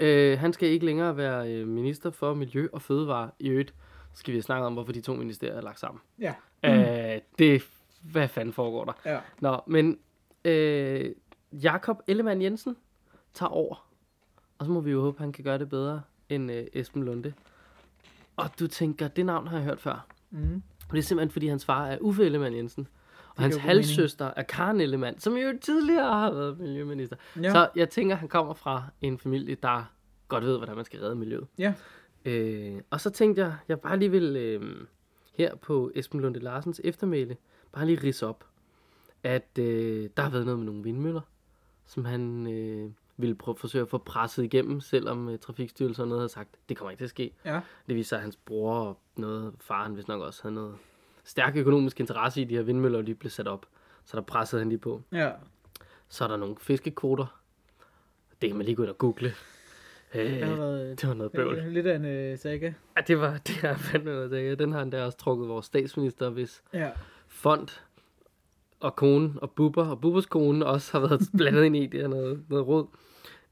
Øh, 0.00 0.38
han 0.38 0.52
skal 0.52 0.68
ikke 0.68 0.86
længere 0.86 1.16
være 1.16 1.52
øh, 1.52 1.68
minister 1.68 2.10
for 2.10 2.34
Miljø 2.34 2.68
og 2.72 2.82
Fødevare 2.82 3.30
i 3.38 3.48
øvrigt. 3.48 3.74
Så 4.12 4.20
skal 4.20 4.34
vi 4.34 4.40
snakke 4.40 4.66
om, 4.66 4.72
hvorfor 4.72 4.92
de 4.92 5.00
to 5.00 5.14
ministerier 5.14 5.54
er 5.56 5.60
lagt 5.62 5.80
sammen. 5.80 6.00
Ja. 6.20 6.34
Øh, 6.64 7.20
det, 7.38 7.62
hvad 8.02 8.28
fanden 8.28 8.52
foregår 8.52 8.84
der? 8.84 8.92
Ja. 9.12 9.18
Nå, 9.40 9.60
men 9.66 9.98
øh, 10.46 11.12
Jakob 11.52 12.02
Ellemann 12.06 12.42
Jensen 12.42 12.76
tager 13.34 13.50
over. 13.50 13.88
Og 14.58 14.66
så 14.66 14.72
må 14.72 14.80
vi 14.80 14.90
jo 14.90 15.00
håbe, 15.00 15.18
han 15.18 15.32
kan 15.32 15.44
gøre 15.44 15.58
det 15.58 15.68
bedre 15.68 16.02
end 16.28 16.52
øh, 16.52 16.66
Esben 16.72 17.04
Lunde. 17.04 17.32
Og 18.36 18.50
du 18.60 18.66
tænker, 18.66 19.08
det 19.08 19.26
navn 19.26 19.46
har 19.46 19.56
jeg 19.56 19.64
hørt 19.64 19.80
før. 19.80 20.06
Mm. 20.30 20.62
Og 20.88 20.92
det 20.92 20.98
er 20.98 21.02
simpelthen, 21.02 21.30
fordi 21.30 21.46
hans 21.46 21.64
far 21.64 21.86
er 21.86 21.98
Uffe 22.00 22.24
Ellemann 22.24 22.56
Jensen. 22.56 22.88
Og 23.36 23.42
hans 23.42 23.56
halvsøster 23.56 24.30
er 24.36 24.42
Karen 24.42 24.80
Ellemann, 24.80 25.18
som 25.18 25.36
jo 25.36 25.58
tidligere 25.62 26.12
har 26.12 26.30
været 26.30 26.58
miljøminister. 26.58 27.16
Ja. 27.42 27.50
Så 27.50 27.68
jeg 27.76 27.90
tænker, 27.90 28.14
han 28.14 28.28
kommer 28.28 28.54
fra 28.54 28.84
en 29.00 29.18
familie, 29.18 29.54
der 29.62 29.92
godt 30.28 30.44
ved, 30.44 30.56
hvordan 30.56 30.76
man 30.76 30.84
skal 30.84 31.00
redde 31.00 31.14
miljøet. 31.14 31.46
Ja. 31.58 31.74
Øh, 32.24 32.80
og 32.90 33.00
så 33.00 33.10
tænkte 33.10 33.42
jeg, 33.42 33.54
jeg 33.68 33.80
bare 33.80 33.98
lige 33.98 34.10
vil 34.10 34.36
øh, 34.36 34.86
her 35.34 35.54
på 35.54 35.90
Esben 35.94 36.20
Lunde 36.20 36.40
Larsens 36.40 36.80
eftermæle, 36.84 37.36
bare 37.72 37.86
lige 37.86 38.00
ridse 38.02 38.26
op, 38.26 38.44
at 39.26 39.58
øh, 39.58 40.10
der 40.16 40.22
har 40.22 40.30
været 40.30 40.44
noget 40.44 40.58
med 40.58 40.66
nogle 40.66 40.82
vindmøller, 40.82 41.20
som 41.86 42.04
han 42.04 42.46
øh, 42.52 42.90
ville 43.16 43.34
prøve, 43.34 43.56
forsøge 43.56 43.82
at 43.82 43.88
få 43.88 43.98
presset 43.98 44.44
igennem, 44.44 44.80
selvom 44.80 45.28
øh, 45.28 45.38
Trafikstyrelsen 45.38 46.02
og 46.02 46.08
noget 46.08 46.20
havde 46.20 46.28
sagt, 46.28 46.48
det 46.68 46.76
kommer 46.76 46.90
ikke 46.90 47.00
til 47.00 47.04
at 47.04 47.10
ske. 47.10 47.32
Ja. 47.44 47.60
Det 47.86 47.94
viser 47.96 48.08
sig, 48.08 48.16
at 48.16 48.22
hans 48.22 48.36
bror 48.36 48.74
og 48.78 48.98
noget, 49.16 49.54
faren 49.60 49.94
hvis 49.94 50.08
nok 50.08 50.22
også 50.22 50.42
havde 50.42 50.54
noget 50.54 50.74
stærk 51.24 51.56
økonomisk 51.56 52.00
interesse 52.00 52.40
i, 52.40 52.44
de 52.44 52.54
her 52.54 52.62
vindmøller, 52.62 53.02
de 53.02 53.14
blev 53.14 53.30
sat 53.30 53.48
op. 53.48 53.66
Så 54.04 54.16
der 54.16 54.22
pressede 54.22 54.60
han 54.60 54.68
lige 54.68 54.78
på. 54.78 55.02
Ja. 55.12 55.30
Så 56.08 56.24
er 56.24 56.28
der 56.28 56.36
nogle 56.36 56.56
fiskekvoter. 56.60 57.40
Det 58.42 58.50
kan 58.50 58.56
man 58.56 58.66
lige 58.66 58.76
gå 58.76 58.82
ind 58.82 58.90
og 58.90 58.98
google. 58.98 59.32
Øh, 60.14 60.24
Det 60.24 60.40
været 60.58 61.00
det 61.00 61.08
var 61.08 61.14
noget 61.14 61.32
bøvl. 61.32 61.54
øh, 61.58 61.66
lidt 61.66 61.86
af 61.86 61.96
en 61.96 62.04
øh, 62.04 62.38
saga. 62.38 62.72
Ja, 62.96 63.00
det 63.00 63.18
var 63.20 63.38
det 63.46 63.64
er 63.64 63.76
fandme 63.76 64.10
noget. 64.10 64.30
Det. 64.30 64.58
Den 64.58 64.72
har 64.72 64.78
han 64.78 64.92
der 64.92 65.04
også 65.04 65.18
trukket 65.18 65.48
vores 65.48 65.66
statsminister, 65.66 66.30
hvis 66.30 66.62
Ja. 66.72 66.90
fond 67.28 67.68
og 68.86 68.96
kone 68.96 69.32
og 69.36 69.50
Bubber 69.50 69.84
og 69.86 70.00
Bubbers 70.00 70.26
kone 70.26 70.66
også 70.66 70.92
har 70.92 71.00
været 71.00 71.20
blandet 71.38 71.64
ind 71.64 71.76
i 71.76 71.86
det 71.86 72.00
her 72.00 72.08
noget, 72.08 72.44
noget 72.48 72.66
råd. 72.66 72.86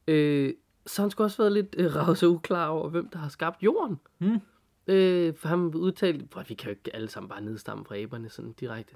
Øh, 0.08 0.54
så 0.86 1.02
han 1.02 1.10
skulle 1.10 1.26
også 1.26 1.42
været 1.42 1.52
lidt 1.52 1.74
øh, 1.78 1.96
ravet 1.96 2.18
så 2.18 2.26
uklar 2.26 2.68
over, 2.68 2.88
hvem 2.88 3.08
der 3.08 3.18
har 3.18 3.28
skabt 3.28 3.62
jorden. 3.62 4.00
Hmm. 4.18 4.40
Øh, 4.86 5.34
for 5.34 5.48
han 5.48 5.58
udtalte, 5.60 6.26
at 6.36 6.48
vi 6.50 6.54
kan 6.54 6.66
jo 6.66 6.70
ikke 6.70 6.96
alle 6.96 7.08
sammen 7.08 7.28
bare 7.28 7.40
nedstamme 7.42 7.84
fra 7.84 7.96
æberne 7.96 8.28
sådan 8.28 8.52
direkte. 8.52 8.94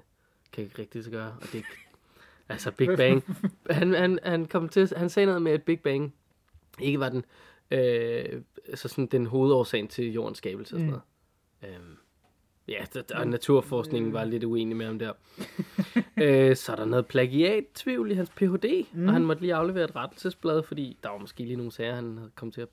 Kan 0.51 0.63
ikke 0.63 0.79
rigtigt 0.79 1.05
så 1.05 1.11
gøre. 1.11 1.35
Og 1.41 1.47
det 1.53 1.63
altså 2.49 2.71
Big 2.71 2.89
Bang. 2.97 3.23
Han, 3.69 3.93
han, 3.93 4.19
han, 4.23 4.45
kom 4.45 4.69
til, 4.69 4.89
han 4.97 5.09
sagde 5.09 5.25
noget 5.25 5.41
med, 5.41 5.51
at 5.51 5.63
Big 5.63 5.79
Bang 5.79 6.13
ikke 6.79 6.99
var 6.99 7.09
den, 7.09 7.25
øh, 7.71 8.41
så 8.75 8.87
sådan 8.87 9.05
den 9.07 9.25
hovedårsagen 9.25 9.87
til 9.87 10.13
jordens 10.13 10.37
skabelse 10.37 10.75
og 10.75 10.79
sådan 10.79 10.93
Mm. 10.93 10.99
noget. 11.61 11.75
Øhm, 11.75 11.97
ja, 12.69 12.85
det, 12.93 13.11
og 13.11 13.27
naturforskningen 13.27 14.13
var 14.13 14.23
lidt 14.23 14.43
uenig 14.43 14.77
med 14.77 14.85
ham 14.85 14.99
der. 14.99 15.13
øh, 16.23 16.55
så 16.55 16.71
er 16.71 16.75
der 16.75 16.85
noget 16.85 17.05
plagiat-tvivl 17.07 18.11
i 18.11 18.13
hans 18.13 18.29
Ph.D., 18.29 18.85
Mm. 18.93 19.07
og 19.07 19.13
han 19.13 19.25
måtte 19.25 19.41
lige 19.41 19.53
aflevere 19.53 19.83
et 19.83 19.95
rettelsesblad, 19.95 20.63
fordi 20.63 20.97
der 21.03 21.09
var 21.09 21.17
måske 21.17 21.43
lige 21.43 21.55
nogle 21.55 21.71
sager, 21.71 21.95
han 21.95 22.17
havde 22.17 22.31
kommet 22.35 22.53
til 22.53 22.61
at 22.61 22.67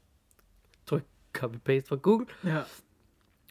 trykke 0.86 1.06
copy-paste 1.38 1.88
fra 1.88 1.96
Google. 1.96 2.26
Ja. 2.44 2.60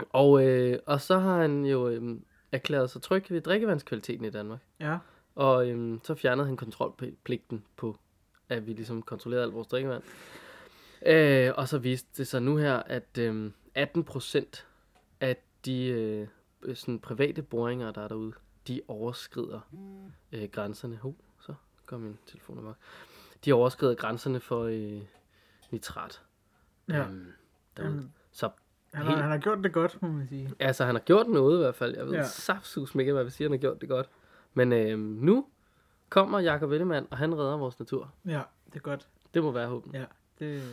Og, 0.10 0.46
øh, 0.48 0.80
og 0.86 1.02
så 1.02 1.20
har 1.20 1.42
han 1.42 1.66
jo 1.66 1.90
øh, 1.90 2.16
erklæret 2.52 2.90
sig 2.90 3.02
tryg 3.02 3.26
ved 3.30 3.42
drikkevandskvaliteten 3.42 4.26
i 4.26 4.30
Danmark. 4.30 4.60
Ja. 4.80 4.98
Og 5.36 5.70
øh, 5.70 6.00
så 6.04 6.16
fjernede 6.16 6.48
han 6.48 6.58
kontrolpligten 6.58 7.64
på, 7.78 7.98
at 8.50 8.68
vi 8.68 8.74
ligesom 8.74 9.02
kontrollerede 9.02 9.46
alt 9.46 9.54
vores 9.54 9.68
drikkevand. 9.68 10.04
Øh, 11.06 11.52
og 11.58 11.68
så 11.68 11.78
viste 11.78 12.10
det 12.18 12.28
sig 12.28 12.42
nu 12.42 12.58
her, 12.58 12.76
at 12.76 13.18
øh, 13.20 13.52
18 13.76 14.04
procent 14.04 14.66
de 15.66 15.86
øh, 15.88 16.28
sådan 16.76 17.00
private 17.00 17.42
boringer, 17.42 17.92
der 17.92 18.02
er 18.02 18.08
derude, 18.08 18.34
de 18.68 18.82
overskrider 18.88 19.60
øh, 20.32 20.50
grænserne. 20.52 20.96
Hov, 20.96 21.16
så 21.40 21.54
går 21.86 21.98
min 21.98 22.18
telefon 22.26 22.58
amok. 22.58 22.76
De 23.46 23.54
overskrider 23.54 23.96
grænserne 23.96 24.40
for 24.40 24.64
øh, 24.64 25.02
nitrat. 25.72 26.22
Ja. 26.90 27.04
Øhm. 27.08 27.28
Jamen, 27.80 28.14
Så 28.32 28.50
han, 28.94 29.04
har, 29.06 29.10
helt- 29.12 29.22
han 29.22 29.32
har 29.32 29.38
gjort 29.38 29.64
det 29.64 29.74
godt, 29.74 30.02
må 30.02 30.08
man 30.08 30.28
sige. 30.28 30.52
Altså, 30.60 30.86
han 30.86 30.96
har 30.96 31.02
gjort 31.02 31.28
noget 31.28 31.58
i 31.58 31.62
hvert 31.62 31.76
fald. 31.76 31.96
Jeg 31.96 32.06
ved 32.06 32.14
Ja. 32.14 32.24
saftsus 32.24 32.96
ikke, 32.96 33.14
hvad 33.14 33.24
vi 33.24 33.30
siger, 33.30 33.48
han 33.48 33.52
har 33.58 33.62
gjort 33.62 33.82
det 33.82 33.90
godt. 33.90 34.10
Men 34.54 34.74
øh, 34.74 35.00
nu 35.00 35.48
kommer 36.10 36.40
Jakob 36.40 36.72
Ellemann, 36.72 37.08
og 37.12 37.18
han 37.18 37.38
redder 37.38 37.58
vores 37.58 37.80
natur. 37.80 38.14
Ja, 38.26 38.42
det 38.66 38.76
er 38.76 38.80
godt. 38.80 39.08
Det 39.34 39.44
må 39.44 39.52
være 39.52 39.68
håben. 39.68 39.92
Ja, 39.96 40.06
det, 40.40 40.64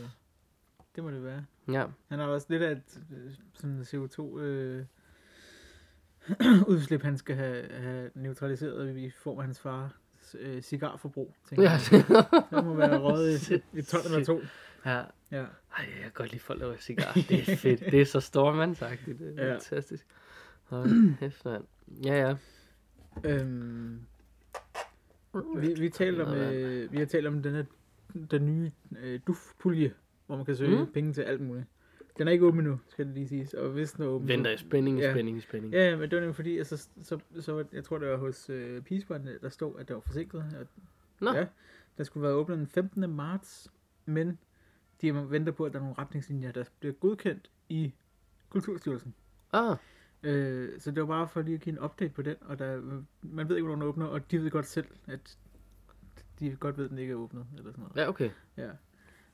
det 0.97 1.05
må 1.05 1.11
det 1.11 1.25
være. 1.25 1.45
Ja. 1.73 1.87
Han 2.09 2.19
har 2.19 2.27
også 2.27 2.47
lidt 2.51 2.63
af 2.63 2.73
et 2.73 3.03
øh, 3.13 3.33
sådan 3.55 3.81
CO2 3.81 4.39
øh, 4.39 4.85
udslip, 6.73 7.03
han 7.03 7.19
skal 7.19 7.37
have, 7.37 7.67
have 7.73 8.11
neutraliseret 8.15 8.97
i 8.97 9.11
form 9.11 9.39
af 9.39 9.45
hans 9.45 9.61
far 9.61 9.97
øh, 10.39 10.63
cigarforbrug. 10.63 11.35
tænker 11.49 11.63
Ja. 11.65 11.71
jeg. 11.71 12.05
Der 12.51 12.63
må 12.63 12.75
være 12.75 12.99
røget 12.99 13.51
i 13.51 13.55
et 13.79 13.87
ton 13.89 14.01
eller 14.05 14.25
to. 14.25 14.41
ja. 14.87 15.03
Ja. 15.31 15.45
Ej, 15.79 15.85
jeg 15.95 16.03
kan 16.03 16.11
godt 16.15 16.31
lide 16.31 16.43
folk, 16.43 16.61
der 16.61 16.67
laver 16.67 16.79
cigar. 16.79 17.13
Det 17.15 17.49
er 17.49 17.57
fedt. 17.57 17.81
Det 17.81 18.01
er 18.01 18.05
så 18.05 18.21
stormandsagtigt. 18.21 19.19
Det 19.19 19.39
er 19.39 19.47
Ja. 19.47 19.53
fantastisk. 19.53 20.07
Mand. 20.71 21.65
Ja, 22.05 22.15
ja. 22.29 22.37
Øhm, 23.25 24.01
vi, 25.57 25.75
vi, 25.79 25.89
talte 25.89 26.25
om, 26.27 26.35
øh, 26.35 26.93
vi 26.93 26.99
har 26.99 27.07
talt 27.07 27.27
om 27.27 27.43
den, 27.43 27.55
her, 27.55 27.65
den 28.31 28.47
nye 28.47 28.73
øh, 28.99 29.21
DUF-pulje, 29.27 29.93
hvor 30.33 30.37
man 30.37 30.47
kan 30.47 30.57
søge 30.57 30.79
mm. 30.85 30.93
Penge 30.93 31.12
til 31.12 31.23
alt 31.23 31.41
muligt. 31.41 31.67
Den 32.19 32.29
er 32.29 32.33
ikke 32.33 32.47
åben 32.47 32.61
endnu, 32.61 32.79
skal 32.89 33.07
det 33.07 33.15
lige 33.15 33.29
siges. 33.29 33.55
Og 33.55 33.71
hvis 33.71 33.93
den 33.93 34.05
er 34.05 34.09
åben... 34.09 34.29
Venter 34.29 34.51
i 34.51 34.57
spænding, 34.57 34.99
i 34.99 35.03
Ja. 35.03 35.12
spænding, 35.12 35.37
i 35.37 35.41
spænding. 35.41 35.73
Ja, 35.73 35.97
men 35.97 36.11
det 36.11 36.17
var 36.17 36.21
nemlig 36.21 36.37
fordi, 36.37 36.59
altså, 36.59 36.77
så, 36.77 36.89
så, 37.03 37.19
så, 37.41 37.65
jeg 37.73 37.85
tror, 37.85 37.99
det 37.99 38.09
var 38.09 38.17
hos 38.17 38.51
øh, 38.51 38.83
Pigesbåndene, 38.83 39.39
der 39.43 39.49
stod, 39.49 39.81
at 39.81 39.89
det 39.89 39.95
var 39.97 40.01
forsikret. 40.01 40.57
Og, 40.61 40.67
Nå. 41.21 41.33
Ja, 41.33 41.47
der 41.99 42.05
skulle 42.05 42.23
være 42.23 42.33
åbnet 42.33 42.59
den 42.59 42.67
15. 42.67 43.11
marts, 43.11 43.73
men 44.07 44.39
de 45.03 45.31
venter 45.31 45.53
på, 45.53 45.65
at 45.65 45.73
der 45.73 45.79
er 45.79 45.83
nogle 45.83 45.99
retningslinjer, 45.99 46.53
der 46.53 46.65
bliver 46.81 46.93
godkendt 46.95 47.51
i 47.69 47.93
Kulturstyrelsen. 48.51 49.15
Ah, 49.53 49.77
Øh, 50.25 50.81
så 50.81 50.91
det 50.91 51.01
var 51.01 51.07
bare 51.07 51.29
for 51.29 51.43
lige 51.43 51.55
at 51.55 51.61
give 51.61 51.73
en 51.73 51.85
update 51.85 52.12
på 52.12 52.23
den, 52.23 52.37
og 52.41 52.59
der, 52.59 52.81
man 53.23 53.49
ved 53.49 53.57
ikke, 53.57 53.67
hvornår 53.67 53.83
den 53.83 53.89
åbner, 53.89 54.07
og 54.07 54.31
de 54.31 54.43
ved 54.43 54.51
godt 54.51 54.67
selv, 54.67 54.87
at 55.07 55.39
de 56.41 56.57
godt 56.57 56.79
ved, 56.79 56.85
at 56.85 56.91
den 56.91 56.99
ikke 56.99 57.11
er 57.12 57.17
åbnet, 57.17 57.47
eller 57.59 57.71
sådan 57.73 57.83
noget. 57.85 57.97
ja, 57.97 58.09
okay. 58.09 58.31
Ja. 58.57 58.69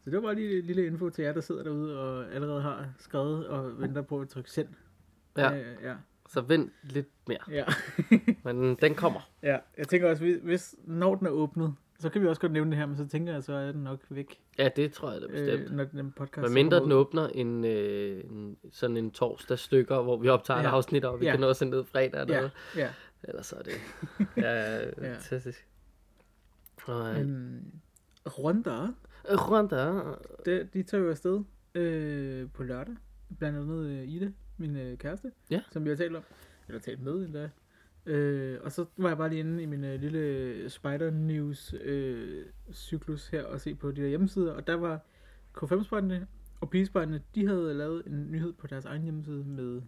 Så 0.08 0.10
det 0.12 0.22
var 0.22 0.28
bare 0.28 0.34
lige 0.34 0.60
lille 0.62 0.86
info 0.86 1.10
til 1.10 1.24
jer, 1.24 1.32
der 1.32 1.40
sidder 1.40 1.62
derude 1.62 2.00
og 2.00 2.34
allerede 2.34 2.62
har 2.62 2.88
skrevet 2.98 3.46
og 3.46 3.80
venter 3.80 4.02
på 4.02 4.20
at 4.20 4.28
trykke 4.28 4.50
send. 4.50 4.68
Ja, 5.36 5.56
Øh, 5.58 5.64
ja. 5.82 5.94
så 6.28 6.40
vent 6.40 6.72
lidt 6.82 7.06
mere. 7.26 7.38
ja. 7.50 7.64
Men 8.44 8.74
den 8.74 8.94
kommer. 8.94 9.30
ja. 9.42 9.58
Jeg 9.78 9.88
tænker 9.88 10.10
også, 10.10 10.38
hvis- 10.42 10.74
når 10.84 11.14
den 11.14 11.26
er 11.26 11.30
åbnet, 11.30 11.74
så 11.98 12.08
kan 12.08 12.22
vi 12.22 12.26
også 12.26 12.40
godt 12.40 12.52
nævne 12.52 12.70
det 12.70 12.78
her, 12.78 12.86
men 12.86 12.96
så 12.96 13.06
tænker 13.08 13.32
jeg, 13.32 13.42
så 13.42 13.52
er 13.52 13.72
den 13.72 13.84
nok 13.84 14.00
væk, 14.10 14.40
Ja, 14.58 14.68
det 14.76 14.92
tror 14.92 15.12
jeg 15.12 15.20
da 15.20 15.26
bestemt. 15.26 15.70
øh, 15.70 15.76
når 15.76 15.84
den 15.84 16.12
podcast 16.12 16.38
Hvad 16.42 16.50
mindre 16.50 16.80
den 16.80 16.92
åbner 16.92 17.28
en, 17.28 17.64
øh, 17.64 18.24
en, 18.24 18.56
sådan 18.70 18.96
en 18.96 19.10
torsdag 19.10 19.58
stykker, 19.58 20.02
hvor 20.02 20.16
vi 20.16 20.28
optager 20.28 20.60
ja. 20.60 20.68
Et 20.68 20.72
afsnit, 20.72 21.04
og 21.04 21.20
vi 21.20 21.24
Ja. 21.24 21.30
kan 21.30 21.40
nå 21.40 21.48
at 21.48 21.56
sende 21.56 21.72
det 21.72 21.78
ud 21.78 21.84
fredag 21.84 22.20
eller 22.20 22.34
Ja, 22.34 22.40
noget. 22.40 22.52
ja. 22.76 22.88
Ellers 23.22 23.46
så 23.46 23.56
er 23.56 23.62
det... 23.62 23.72
Ja, 24.36 24.52
ja, 24.62 24.84
Ja. 24.86 25.12
fantastisk. 25.14 25.66
Og, 26.86 27.20
Øhm, 27.20 27.60
Rwanda, 28.26 28.86
Rwanda. 29.24 30.02
det, 30.44 30.74
de 30.74 30.82
tager 30.82 31.04
jo 31.04 31.10
afsted 31.10 31.40
øh, 31.74 32.48
på 32.54 32.62
lørdag. 32.62 32.94
Blandt 33.38 33.58
andet 33.58 33.86
øh, 33.86 34.08
Ida, 34.08 34.30
min 34.56 34.76
øh, 34.76 34.98
kæreste, 34.98 35.32
Ja. 35.50 35.60
som 35.70 35.84
vi 35.84 35.88
har 35.88 35.96
talt 35.96 36.16
om. 36.16 36.22
Eller 36.68 36.80
talt 36.80 37.02
med 37.02 37.12
endda. 37.14 37.50
Øh, 38.06 38.58
og 38.62 38.72
så 38.72 38.84
var 38.96 39.08
jeg 39.08 39.18
bare 39.18 39.28
lige 39.28 39.40
inde 39.40 39.62
i 39.62 39.66
min 39.66 39.84
øh, 39.84 40.00
lille 40.00 40.70
Spider 40.70 41.10
News 41.10 41.74
øh, 41.80 42.46
cyklus 42.72 43.28
her 43.28 43.44
og 43.44 43.60
se 43.60 43.74
på 43.74 43.90
de 43.90 44.02
der 44.02 44.08
hjemmesider. 44.08 44.52
Og 44.52 44.66
der 44.66 44.74
var 44.74 45.00
K5-spejlene 45.58 46.26
og 46.60 46.70
Pigespejlene, 46.70 47.22
de 47.34 47.46
havde 47.46 47.74
lavet 47.74 48.06
en 48.06 48.30
nyhed 48.30 48.52
på 48.52 48.66
deres 48.66 48.84
egen 48.84 49.02
hjemmeside 49.02 49.44
med, 49.44 49.82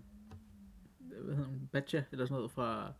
hvad 0.99 1.35
hedder 1.35 1.49
hun, 1.49 1.69
Badja 1.73 2.05
eller 2.13 2.25
sådan 2.27 2.35
noget 2.35 2.51
fra 2.51 2.93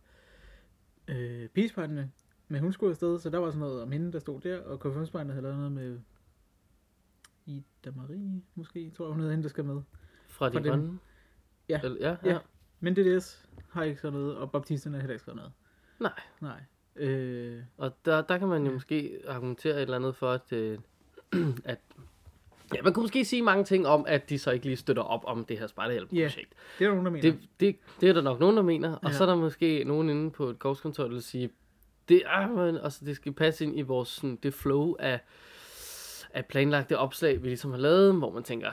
øh, 1.07 1.47
Pigespejlene. 1.49 2.11
Men 2.47 2.61
hun 2.61 2.73
skulle 2.73 2.89
afsted, 2.89 3.19
så 3.19 3.29
der 3.29 3.37
var 3.37 3.47
sådan 3.49 3.59
noget 3.59 3.81
om 3.81 3.91
hende, 3.91 4.11
der 4.13 4.19
stod 4.19 4.41
der, 4.41 4.59
og 4.59 4.85
K5-spejlene 4.85 5.33
havde 5.33 5.43
lavet 5.43 5.57
noget 5.57 5.71
med 5.71 5.99
Ida 7.45 7.91
Marie, 7.95 8.41
måske, 8.55 8.91
tror 8.97 9.05
jeg, 9.05 9.11
hun 9.11 9.19
hedder 9.19 9.31
hende, 9.33 9.43
der 9.43 9.49
skal 9.49 9.65
med. 9.65 9.81
Fra 10.27 10.49
de 10.49 10.63
grønne. 10.63 10.99
Ja. 11.69 11.79
Eller, 11.83 11.97
ja, 12.09 12.15
Ja. 12.23 12.33
ja. 12.33 12.37
Men 12.79 12.95
DDS 12.95 13.45
har 13.69 13.83
ikke 13.83 13.97
skrevet 13.97 14.13
noget, 14.13 14.35
og 14.37 14.51
baptisterne 14.51 14.95
har 14.97 15.01
heller 15.01 15.13
ikke 15.13 15.21
skrevet 15.21 15.35
noget. 15.37 15.51
Nej. 15.99 16.11
Nej. 16.41 16.61
Øh, 16.95 17.63
Og 17.77 17.91
der, 18.05 18.21
der 18.21 18.37
kan 18.37 18.47
man 18.47 18.61
jo 18.61 18.67
Ja. 18.67 18.73
måske 18.73 19.21
argumentere 19.27 19.75
et 19.75 19.81
eller 19.81 19.95
andet 19.95 20.15
for, 20.15 20.31
at, 20.31 20.53
øh, 20.53 20.79
at 21.65 21.79
Ja, 22.75 22.81
man 22.81 22.93
kunne 22.93 23.03
måske 23.03 23.25
sige 23.25 23.41
mange 23.41 23.63
ting 23.63 23.87
om, 23.87 24.05
at 24.07 24.29
de 24.29 24.39
så 24.39 24.51
ikke 24.51 24.65
lige 24.65 24.75
støtter 24.75 25.03
op 25.03 25.23
om 25.27 25.45
det 25.45 25.59
her 25.59 25.67
spejderhjælp-projekt. 25.67 26.53
det 26.79 26.85
er 26.85 26.89
der 26.89 26.95
nogen, 26.95 27.05
der 27.05 27.11
mener. 27.11 27.31
Det, 27.31 27.39
det, 27.59 27.75
det 28.01 28.09
er 28.09 28.13
der 28.13 28.21
nok 28.21 28.39
nogen, 28.39 28.57
der 28.57 28.63
mener. 28.63 28.95
Og 28.95 29.09
Ja. 29.09 29.15
så 29.17 29.23
er 29.23 29.27
der 29.27 29.35
måske 29.35 29.83
nogen 29.83 30.09
inde 30.09 30.31
på 30.31 30.49
et 30.49 30.59
korpskontor, 30.59 31.03
der 31.03 31.09
vil 31.09 31.21
sige, 31.23 31.49
det, 32.09 32.21
er, 32.25 32.47
men, 32.47 32.77
altså, 32.77 33.05
det 33.05 33.15
skal 33.15 33.33
passe 33.33 33.63
ind 33.65 33.79
i 33.79 33.81
vores, 33.81 34.09
sådan, 34.09 34.35
det 34.43 34.53
flow 34.53 34.95
af, 34.99 35.19
af 36.33 36.45
planlagte 36.45 36.97
opslag, 36.97 37.43
vi 37.43 37.47
ligesom 37.47 37.71
har 37.71 37.77
lavet, 37.77 38.15
hvor 38.15 38.31
man 38.31 38.43
tænker, 38.43 38.69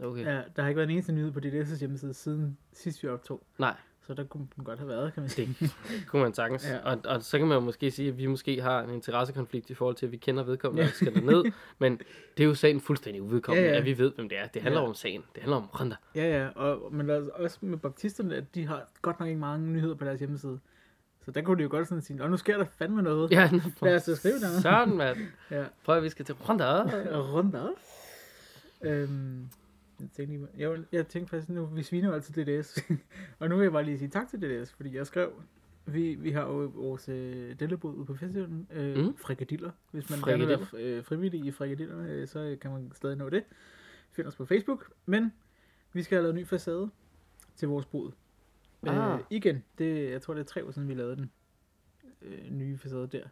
okay, 0.00 0.24
ja. 0.24 0.40
Der 0.56 0.62
har 0.62 0.68
ikke 0.68 0.76
været 0.76 0.88
en 0.88 0.92
eneste 0.94 1.12
nyhed 1.12 1.32
på 1.32 1.40
DDS' 1.44 1.78
hjemmeside 1.78 2.14
siden 2.14 2.58
sidst 2.72 3.02
vi 3.02 3.08
optog. 3.08 3.42
nej, 3.58 3.74
Så 4.06 4.14
der 4.14 4.24
kunne 4.24 4.46
den 4.56 4.64
godt 4.64 4.78
have 4.78 4.88
været, 4.88 5.14
kan 5.14 5.20
man 5.22 5.30
sige. 5.30 5.56
det 5.60 6.06
kunne 6.06 6.22
man 6.22 6.34
sagtens. 6.34 6.68
Ja. 6.70 6.78
Og, 6.78 6.98
og, 7.04 7.22
så 7.22 7.38
kan 7.38 7.46
man 7.46 7.54
jo 7.54 7.60
måske 7.60 7.90
sige, 7.90 8.08
at 8.08 8.18
vi 8.18 8.26
måske 8.26 8.62
har 8.62 8.82
en 8.82 8.90
interessekonflikt 8.90 9.70
i 9.70 9.74
forhold 9.74 9.96
til, 9.96 10.06
at 10.06 10.12
vi 10.12 10.16
kender 10.16 10.42
vedkommende, 10.42 10.82
der 10.86 10.92
skal 10.92 11.24
ned. 11.24 11.44
Men 11.78 12.00
det 12.36 12.42
er 12.42 12.48
jo 12.48 12.54
sagen 12.54 12.80
fuldstændig 12.80 13.22
uvedkommende, 13.22 13.68
Ja, 13.68 13.72
ja, 13.74 13.78
at 13.78 13.84
vi 13.84 13.98
ved, 13.98 14.12
hvem 14.14 14.28
det 14.28 14.38
er. 14.38 14.46
Det 14.46 14.62
handler 14.62 14.80
Ja. 14.80 14.88
om 14.88 14.94
sagen. 14.94 15.22
Det 15.34 15.42
handler 15.42 15.56
om 15.56 15.68
Rwanda. 15.74 15.96
ja, 16.14 16.38
ja, 16.42 16.48
og, 16.48 16.94
men 16.94 17.10
også 17.34 17.58
med 17.60 17.78
baptisterne, 17.78 18.36
at 18.36 18.54
de 18.54 18.66
har 18.66 18.88
godt 19.02 19.20
nok 19.20 19.28
ikke 19.28 19.40
mange 19.40 19.66
nyheder 19.72 19.94
på 19.94 20.04
deres 20.04 20.18
hjemmeside. 20.18 20.58
Så 21.24 21.30
der 21.30 21.42
kunne 21.42 21.58
de 21.58 21.62
jo 21.62 21.68
godt 21.70 21.88
sådan 21.88 22.02
sige, 22.02 22.22
og 22.22 22.30
nu 22.30 22.36
sker 22.36 22.56
der 22.56 22.64
fandme 22.64 23.02
noget. 23.02 23.30
Ja, 23.30 23.50
Lad 23.82 23.94
os 23.96 24.18
skrive 24.18 24.38
noget. 24.38 24.62
Sådan, 24.62 24.96
mand. 24.96 25.18
Ja. 25.50 25.64
Prøv 25.84 25.96
at 25.96 26.02
vi 26.02 26.08
skal 26.08 26.24
til 26.24 26.34
Rwanda. 26.34 26.82
Rundt 27.18 27.54
op. 27.54 27.76
Øhm, 28.82 29.48
jeg 30.00 30.08
tænkte, 30.16 30.36
lige, 30.36 30.48
jeg, 30.58 30.78
jeg 30.92 31.06
tænkte 31.06 31.30
faktisk, 31.30 31.48
nu, 31.48 31.64
vi 31.66 31.82
sviner 31.82 32.08
jo 32.08 32.14
altid 32.14 32.44
DDS. 32.44 32.78
og 33.40 33.48
nu 33.48 33.56
vil 33.56 33.62
jeg 33.62 33.72
bare 33.72 33.84
lige 33.84 33.98
sige 33.98 34.08
tak 34.08 34.28
til 34.28 34.42
DDS, 34.42 34.72
fordi 34.72 34.96
jeg 34.96 35.06
skrev, 35.06 35.32
vi, 35.86 36.14
vi 36.14 36.30
har 36.30 36.42
jo 36.42 36.72
vores 36.74 37.08
øh, 37.08 37.60
dellebod 37.60 37.94
ude 37.94 38.06
på 38.06 38.14
festivalen, 38.14 38.68
øh, 38.72 38.96
mm. 38.96 39.16
Frikadiller. 39.16 39.70
Hvis 39.90 40.10
man 40.10 40.20
gerne 40.20 40.46
vil 40.46 40.48
være 40.48 40.82
øh, 40.82 41.04
frivillig 41.04 41.44
i 41.44 41.50
frikadillerne, 41.50 42.10
øh, 42.12 42.28
så 42.28 42.56
kan 42.60 42.70
man 42.70 42.90
stadig 42.94 43.16
nå 43.16 43.28
det. 43.28 43.44
Find 44.12 44.26
os 44.26 44.36
på 44.36 44.44
Facebook. 44.44 44.90
Men 45.06 45.32
vi 45.92 46.02
skal 46.02 46.16
have 46.16 46.22
lavet 46.22 46.34
en 46.34 46.40
ny 46.40 46.46
facade 46.46 46.90
til 47.56 47.68
vores 47.68 47.86
bod. 47.86 48.12
Øh, 48.88 49.12
Ah. 49.14 49.20
igen, 49.30 49.64
det, 49.78 50.10
jeg 50.10 50.22
tror 50.22 50.34
det 50.34 50.40
er 50.40 50.44
tre 50.44 50.64
år 50.64 50.70
siden, 50.70 50.88
vi 50.88 50.94
lavede 50.94 51.16
den 51.16 51.30
øh, 52.22 52.50
nye 52.50 52.78
facade 52.78 53.06
der. 53.12 53.22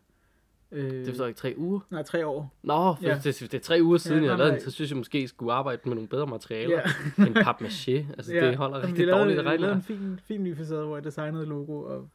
Øh, 0.72 0.90
Det 0.92 1.06
forstår 1.06 1.26
ikke 1.26 1.38
tre 1.38 1.54
uger. 1.56 1.80
Nej, 1.90 2.02
tre 2.02 2.26
år. 2.26 2.54
Nå, 2.62 2.72
for 2.94 2.98
Ja. 3.02 3.08
ja. 3.08 3.14
det, 3.24 3.40
det, 3.40 3.54
er 3.54 3.58
tre 3.60 3.78
uger 3.82 3.98
siden, 3.98 4.18
Ja, 4.18 4.24
ja, 4.24 4.30
jeg 4.30 4.38
lavede 4.38 4.52
den, 4.54 4.60
så 4.62 4.70
synes 4.70 4.90
jeg 4.90 4.96
måske, 4.98 5.20
jeg 5.20 5.28
skulle 5.28 5.52
arbejde 5.52 5.80
med 5.84 5.94
nogle 5.94 6.08
bedre 6.08 6.26
materialer. 6.26 6.76
Ja. 6.76 6.82
Ja. 7.18 7.24
end 7.26 7.36
papmaché. 7.36 8.12
Altså, 8.16 8.34
ja. 8.34 8.46
det 8.48 8.56
holder 8.56 8.76
Jamen, 8.76 8.88
rigtig 8.88 9.06
lavede, 9.06 9.20
dårligt 9.22 9.38
at 9.38 9.44
Vi 9.52 9.56
lavede 9.56 9.76
en 9.76 9.82
fin, 9.82 10.18
fin 10.24 10.44
ny 10.44 10.56
facade, 10.56 10.84
hvor 10.86 10.96
jeg 10.96 11.04
designede 11.04 11.46
logo 11.46 11.82
og 11.82 12.08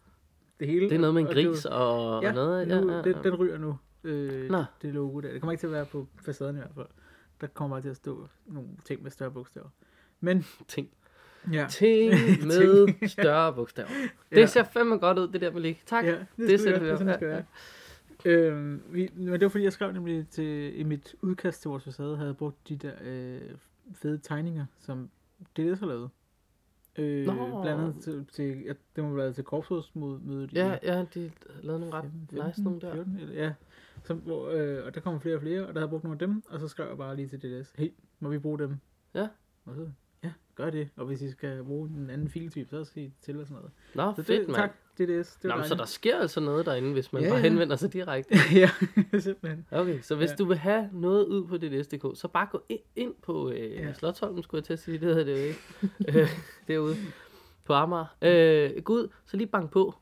det 0.60 0.68
hele. 0.68 0.90
Det 0.90 0.96
er 0.96 1.00
noget 1.00 1.14
med 1.14 1.22
en 1.22 1.28
og 1.28 1.34
gris 1.34 1.66
og, 1.66 2.24
ja, 2.24 2.30
og 2.30 2.36
noget. 2.36 2.68
nu, 2.68 2.74
Ja, 2.74 2.96
ja, 2.98 3.02
Den, 3.02 3.14
ja. 3.16 3.22
den 3.30 3.36
ryger 3.36 3.58
nu, 3.58 3.78
øh, 4.04 4.50
Nå. 4.50 4.64
det 4.82 4.94
logo 4.94 5.20
der. 5.20 5.32
Det 5.32 5.42
kommer 5.42 5.52
ikke 5.52 5.62
til 5.62 5.68
at 5.68 5.74
være 5.74 5.86
på 5.86 6.08
facaden 6.22 6.56
i 6.56 6.60
hvert 6.60 6.72
fald. 6.76 6.88
Der 7.42 7.48
kommer 7.48 7.76
bare 7.76 7.82
til 7.82 7.90
at 7.90 7.96
stå 7.96 8.28
nogle 8.46 8.70
ting 8.86 9.04
med 9.04 9.12
større 9.12 9.32
bogstaver. 9.32 9.68
Men, 10.20 10.46
Ting. 10.68 10.90
Ja. 11.52 11.68
Ting 11.80 12.12
med 12.48 13.08
større 13.08 13.54
bogstaver. 13.54 13.90
Det 14.32 14.38
Ja. 14.38 14.46
ser 14.46 14.64
fandme 14.64 14.98
godt 14.98 15.18
ud, 15.20 15.28
det 15.28 15.42
der, 15.42 15.52
Malik. 15.52 15.84
Tak. 15.86 16.06
Ja, 16.06 16.12
det 16.12 16.28
det, 16.38 16.48
det, 16.60 16.82
vi 16.82 16.86
det, 16.86 16.92
op. 16.94 17.00
det 17.00 17.08
Ja, 17.22 17.28
være. 17.28 17.44
Øhm, 18.26 18.82
vi, 18.90 19.10
men 19.16 19.34
det 19.34 19.42
var 19.42 19.50
fordi, 19.50 19.64
jeg 19.64 19.74
skrev 19.74 19.92
nemlig 19.92 20.28
til, 20.30 20.80
i 20.80 20.84
mit 20.84 21.16
udkast 21.22 21.62
til 21.62 21.70
vores 21.70 21.84
facade, 21.84 22.16
havde 22.16 22.28
jeg 22.28 22.38
brugt 22.38 22.70
de 22.70 22.76
der 22.78 22.92
øh, 23.04 23.42
fede 23.94 24.18
tegninger, 24.24 24.66
som 24.80 25.10
DDS 25.58 25.80
har 25.80 25.88
lavet. 25.88 26.10
Øh, 26.98 27.26
Nå. 27.26 27.62
blandt 27.62 27.82
andet 27.82 28.04
til, 28.04 28.26
til 28.34 28.64
ja, 28.66 28.74
det 28.96 29.04
må 29.04 29.14
været 29.16 29.36
til 29.36 29.44
korpsrådsmødet 29.44 30.54
Ja, 30.54 30.78
ja, 30.84 31.06
de 31.14 31.32
lavede 31.62 31.80
nogle 31.80 31.94
ret 31.96 32.06
15, 32.30 32.46
nice 32.48 32.64
nogle 32.64 32.82
der. 32.82 32.94
14, 32.94 33.18
eller, 33.20 33.44
ja. 33.44 33.54
Som, 34.04 34.18
hvor, 34.18 34.50
øh, 34.50 34.86
og 34.86 34.96
der 34.96 35.02
kommer 35.02 35.20
flere 35.20 35.36
og 35.36 35.42
flere, 35.42 35.62
og 35.62 35.68
der 35.68 35.74
havde 35.74 35.82
jeg 35.82 35.90
brugt 35.90 36.04
nogle 36.04 36.16
af 36.16 36.20
dem, 36.28 36.44
og 36.50 36.60
så 36.60 36.68
skrev 36.68 36.88
jeg 36.88 36.98
bare 36.98 37.16
lige 37.16 37.28
til 37.28 37.42
DDS, 37.42 37.74
hey, 37.76 37.92
må 38.20 38.30
vi 38.30 38.38
bruge 38.40 38.60
dem? 38.60 38.76
Ja. 39.14 39.28
Og 39.66 39.76
så, 39.76 39.82
Ja, 39.82 39.88
gør 40.58 40.70
det. 40.70 40.90
Og 40.96 41.06
hvis 41.06 41.22
I 41.22 41.32
skal 41.32 41.64
bruge 41.64 41.90
en 41.90 42.10
anden 42.10 42.30
filtype, 42.30 42.70
så 42.70 42.84
skal 42.84 43.04
I 43.04 43.12
til 43.22 43.40
og 43.40 43.48
sådan 43.48 43.56
noget. 43.56 43.72
Nå, 43.96 44.14
Så 44.16 44.24
fedt, 44.24 44.40
det, 44.40 44.48
mand. 44.48 44.56
tak, 44.56 44.72
DDS. 44.98 45.36
Det 45.36 45.44
Nå, 45.44 45.50
var 45.50 45.58
men 45.58 45.66
så 45.68 45.76
der 45.76 45.86
sker 45.86 46.20
altså 46.20 46.40
noget 46.40 46.66
derinde, 46.66 46.94
hvis 46.94 47.14
man 47.14 47.22
Ja, 47.24 47.30
bare 47.30 47.38
ja. 47.38 47.44
henvender 47.44 47.76
sig 47.76 47.94
direkte. 47.94 48.36
ja, 48.62 48.70
simpelthen. 49.20 49.66
Okay, 49.72 50.02
så 50.02 50.16
hvis 50.16 50.30
Ja. 50.30 50.36
du 50.36 50.46
vil 50.46 50.58
have 50.58 50.90
noget 50.94 51.26
ud 51.26 51.48
på 51.48 51.58
DDS.dk, 51.58 52.18
så 52.20 52.28
bare 52.28 52.48
gå 52.52 52.64
ind, 52.96 53.14
på 53.22 53.52
øh, 53.52 53.72
Ja. 53.72 53.94
Slottholmen, 53.94 54.44
skulle 54.44 54.60
jeg 54.60 54.64
til 54.66 54.74
at 54.74 54.80
sige, 54.80 54.98
det 55.00 55.16
hedder 55.16 55.24
det 55.24 55.32
jo 55.32 55.38
ikke, 55.46 55.60
øh, 56.22 56.30
derude 56.68 56.96
på 57.66 57.74
Amager. 57.74 58.06
Øh, 58.22 58.82
gå 58.84 58.94
ud, 58.94 59.08
så 59.26 59.38
lige 59.38 59.48
bank 59.48 59.72
på, 59.72 59.94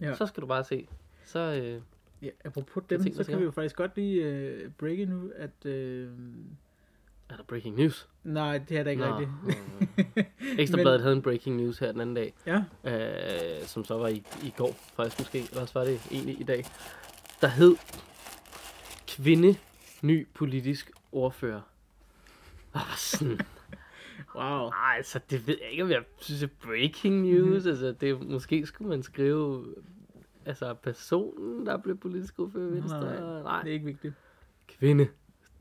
Ja. 0.00 0.14
så 0.14 0.26
skal 0.26 0.40
du 0.40 0.46
bare 0.46 0.64
se. 0.64 0.88
Så, 1.24 1.38
øh, 1.38 1.80
Ja, 2.22 2.28
apropos 2.44 2.82
dem, 2.90 3.02
tænkte, 3.02 3.24
så 3.24 3.30
kan 3.30 3.38
vi 3.40 3.44
jo 3.44 3.50
faktisk 3.50 3.76
godt 3.76 3.96
lige 3.96 4.52
uh, 4.66 4.72
breake 4.72 5.04
nu, 5.06 5.30
at... 5.36 5.50
Uh, 5.66 5.72
er 7.32 7.36
der 7.36 7.44
breaking 7.44 7.76
news? 7.76 8.08
nej, 8.24 8.58
det 8.58 8.76
er 8.78 8.82
der 8.82 8.90
ikke 8.90 9.02
Nå, 9.04 9.18
rigtigt. 9.18 9.30
øh, 10.18 10.24
Ekstrabladet 10.58 11.00
havde 11.00 11.16
en 11.16 11.22
breaking 11.22 11.56
news 11.56 11.78
her 11.78 11.92
den 11.92 12.00
anden 12.00 12.16
dag, 12.16 12.34
ja, 12.46 12.62
øh, 12.84 13.66
som 13.66 13.84
så 13.84 13.98
var 13.98 14.08
i, 14.08 14.24
i 14.42 14.54
går 14.56 14.72
faktisk 14.96 15.18
måske, 15.18 15.38
eller 15.38 15.60
også 15.60 15.78
var 15.78 15.84
det 15.84 16.00
egentlig 16.10 16.40
i 16.40 16.44
dag, 16.44 16.64
der 17.40 17.48
hed 17.48 17.76
kvinde 19.08 19.56
ny 20.02 20.26
politisk 20.34 20.90
ordfører. 21.12 21.60
Og 22.72 22.80
sådan, 22.96 23.40
wow. 24.36 24.68
Ej, 24.68 24.94
altså 24.96 25.20
det 25.30 25.46
ved 25.46 25.56
jeg 25.62 25.70
ikke, 25.70 25.82
om 25.82 25.90
jeg 25.90 26.02
synes 26.20 26.42
er 26.42 26.48
breaking 26.62 27.22
news. 27.22 27.66
altså 27.66 27.92
det, 28.00 28.26
måske 28.30 28.66
skulle 28.66 28.88
man 28.88 29.02
skrive, 29.02 29.74
altså 30.46 30.74
personen, 30.74 31.66
der 31.66 31.76
blev 31.76 31.96
politisk 31.96 32.38
ordfører 32.38 32.68
i 32.68 32.72
Venstre. 32.72 33.00
Nej, 33.00 33.42
Nej, 33.42 33.62
Det 33.62 33.68
er 33.68 33.74
ikke 33.74 33.86
vigtigt. 33.86 34.14
kvinde. 34.68 35.08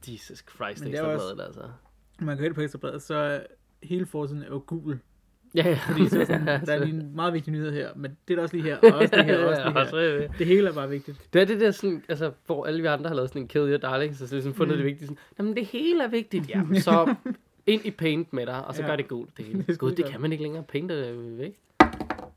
Jesus 0.08 0.44
Christ, 0.56 0.80
Men 0.80 0.92
det 0.92 1.00
det 1.00 1.06
er 1.06 1.12
er 1.12 1.14
også- 1.16 1.44
altså. 1.44 1.62
Man 2.20 2.36
kan 2.38 2.42
hælde 2.44 2.56
på 2.56 2.62
Ekstrabladet, 2.62 3.02
så 3.02 3.16
er 3.16 3.40
hele 3.84 4.06
forsiden 4.06 4.44
er 4.44 4.48
jo 4.48 4.64
gul. 4.68 5.00
Ja, 5.56 5.64
ja. 5.70 5.80
Fordi 5.90 6.10
så 6.10 6.20
er 6.22 6.26
sådan, 6.26 6.48
der 6.66 6.74
er 6.74 6.86
lige 6.86 7.00
en 7.00 7.16
meget 7.16 7.34
vigtig 7.34 7.54
nyhed 7.54 7.72
her, 7.72 7.90
men 7.96 8.18
det 8.28 8.34
er 8.34 8.36
der 8.36 8.44
også 8.44 8.56
lige 8.56 8.64
her, 8.70 8.78
og 8.94 8.98
også 9.00 9.16
det 9.16 9.26
her, 9.26 9.38
og 9.38 9.46
også 9.46 9.62
det 9.62 10.04
Ja, 10.04 10.10
her. 10.12 10.16
er 10.24 10.28
det. 10.28 10.38
Det 10.40 10.48
hele 10.48 10.70
er 10.70 10.74
bare 10.74 10.90
vigtigt. 10.90 11.30
Det 11.34 11.42
er 11.42 11.46
det 11.46 11.60
der 11.60 11.72
sådan, 11.72 12.04
altså, 12.10 12.32
hvor 12.46 12.66
alle 12.66 12.82
vi 12.82 12.88
andre 12.88 13.08
har 13.08 13.16
lavet 13.16 13.30
sådan 13.30 13.42
en 13.42 13.48
kill 13.48 13.70
your 13.70 13.78
darling, 13.78 14.16
så 14.16 14.28
ligesom 14.32 14.54
fundet 14.54 14.74
Mm. 14.74 14.78
det 14.78 14.86
vigtigt. 14.86 15.08
Sådan, 15.08 15.18
Jamen 15.40 15.56
det 15.56 15.66
hele 15.66 16.04
er 16.04 16.08
vigtigt. 16.08 16.50
Jamen 16.50 16.82
så 16.88 17.16
ind 17.66 17.86
i 17.86 17.92
paint 17.92 18.34
med 18.34 18.46
dig, 18.46 18.66
og 18.66 18.76
så 18.76 18.82
Ja. 18.82 18.88
gør 18.88 18.96
det 18.96 19.08
gult 19.08 19.38
det 19.38 19.46
hele. 19.46 19.66
Er 19.68 19.76
Gud, 19.76 19.92
det 19.92 20.06
kan 20.06 20.22
man 20.22 20.32
ikke 20.32 20.44
længere. 20.44 20.64
Paint 20.64 20.92
er 20.92 21.10
jo 21.10 21.18
væk. 21.20 21.60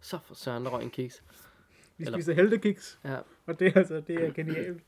Så 0.01 0.19
for 0.27 0.35
søren, 0.35 0.65
der 0.65 0.71
røg 0.71 0.83
en 0.83 0.91
kiks. 0.91 1.23
Vi 1.99 2.05
Eller- 2.05 2.19
spiser 2.19 2.35
heltekiks, 2.35 2.99
Ja. 3.05 3.17
og 3.47 3.61
det 3.61 3.67
er 3.67 3.73
altså, 3.79 4.03
det 4.07 4.25
er 4.25 4.33
genialt. 4.33 4.83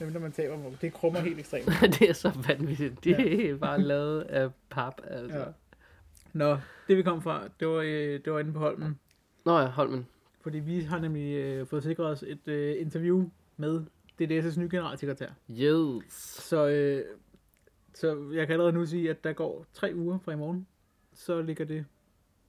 Nemlig 0.00 0.14
når 0.14 0.20
man 0.20 0.32
taber 0.32 0.56
dem, 0.56 0.74
det 0.74 0.92
krummer 0.92 1.20
helt 1.20 1.38
ekstremt. 1.38 1.66
det 1.98 2.08
er 2.10 2.12
så 2.12 2.32
vanvittigt. 2.48 3.04
Det 3.04 3.50
er 3.50 3.56
bare 3.56 3.80
lavet 3.82 4.20
af 4.20 4.50
pap, 4.70 5.00
altså. 5.04 5.36
Ja. 5.38 5.44
Ja. 5.44 5.50
Nå, 6.32 6.58
det 6.88 6.96
vi 6.96 7.02
kom 7.02 7.22
fra, 7.22 7.48
det 7.60 7.68
var, 7.68 7.74
øh, 7.74 8.20
det 8.24 8.32
var 8.32 8.38
inde 8.38 8.52
på 8.52 8.58
Holmen. 8.58 8.98
Nå 9.44 9.58
ja, 9.58 9.66
Holmen. 9.66 10.06
Fordi 10.40 10.58
vi 10.58 10.80
har 10.80 10.98
nemlig 10.98 11.34
øh, 11.36 11.66
fået 11.66 11.82
sikret 11.82 12.06
os 12.06 12.22
et 12.26 12.48
øh, 12.48 12.80
interview 12.80 13.30
med 13.56 13.84
DDS' 14.22 14.58
nye 14.60 14.68
generalsekretær. 14.70 15.28
Yes. 15.50 16.12
Så, 16.48 16.68
øh, 16.68 17.04
så 17.94 18.30
jeg 18.34 18.46
kan 18.46 18.52
allerede 18.52 18.72
nu 18.72 18.86
sige, 18.86 19.10
at 19.10 19.24
der 19.24 19.32
går 19.32 19.66
tre 19.72 19.92
uger 19.94 20.18
fra 20.18 20.32
i 20.32 20.36
morgen. 20.36 20.66
Så 21.12 21.42
ligger 21.42 21.64
det 21.64 21.84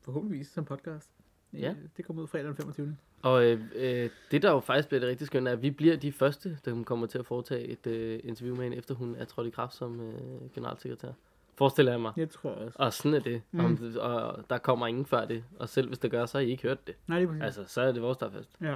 forhåbentligvis 0.02 0.48
som 0.48 0.66
podcast. 0.66 1.10
Ja. 1.54 1.70
Øh, 1.70 1.76
Det 1.98 2.06
kommer 2.06 2.24
ud 2.24 2.28
fredag 2.28 2.48
den 2.48 2.56
25. 2.56 2.98
Og 3.22 3.46
øh, 3.46 3.60
øh, 3.76 4.10
det, 4.32 4.42
der 4.42 4.52
jo 4.52 4.60
faktisk 4.60 4.88
bliver 4.88 5.00
det 5.00 5.10
rigtig 5.10 5.28
skønne, 5.28 5.50
er, 5.50 5.54
at 5.54 5.62
vi 5.62 5.72
bliver 5.72 5.96
de 5.96 6.12
første, 6.12 6.58
der 6.66 6.84
kommer 6.84 7.08
til 7.08 7.18
at 7.18 7.26
foretage 7.26 7.64
et 7.68 7.88
øh, 7.88 8.20
interview 8.24 8.56
med 8.56 8.64
hende, 8.64 8.78
efter 8.78 8.96
hun 8.96 9.16
er 9.16 9.26
trådt 9.26 9.48
i 9.48 9.50
kraft 9.50 9.76
som 9.76 10.02
øh, 10.02 10.52
generalsekretær. 10.56 11.12
Forestiller 11.56 11.92
jeg 11.92 12.02
mig. 12.02 12.14
Jeg 12.18 12.30
tror 12.30 12.50
også. 12.50 12.76
Og 12.80 12.94
sådan 12.94 13.14
er 13.14 13.20
det. 13.20 13.42
Mm. 13.52 13.66
Om, 13.66 13.94
og 14.00 14.44
der 14.50 14.58
kommer 14.58 14.88
ingen 14.88 15.06
før 15.06 15.26
det. 15.26 15.44
Og 15.60 15.70
selv 15.70 15.88
hvis 15.88 16.00
det 16.00 16.12
gør, 16.12 16.26
så 16.26 16.38
har 16.38 16.46
I 16.46 16.50
ikke 16.50 16.64
hørt 16.64 16.88
det. 16.88 16.96
Nej, 17.08 17.20
det 17.20 17.26
er 17.26 17.28
præcis. 17.30 17.44
Altså, 17.44 17.74
så 17.74 17.82
er 17.82 17.92
det 17.92 18.02
vores, 18.02 18.18
der 18.18 18.26
er 18.26 18.32
fast. 18.32 18.50
Ja. 18.62 18.76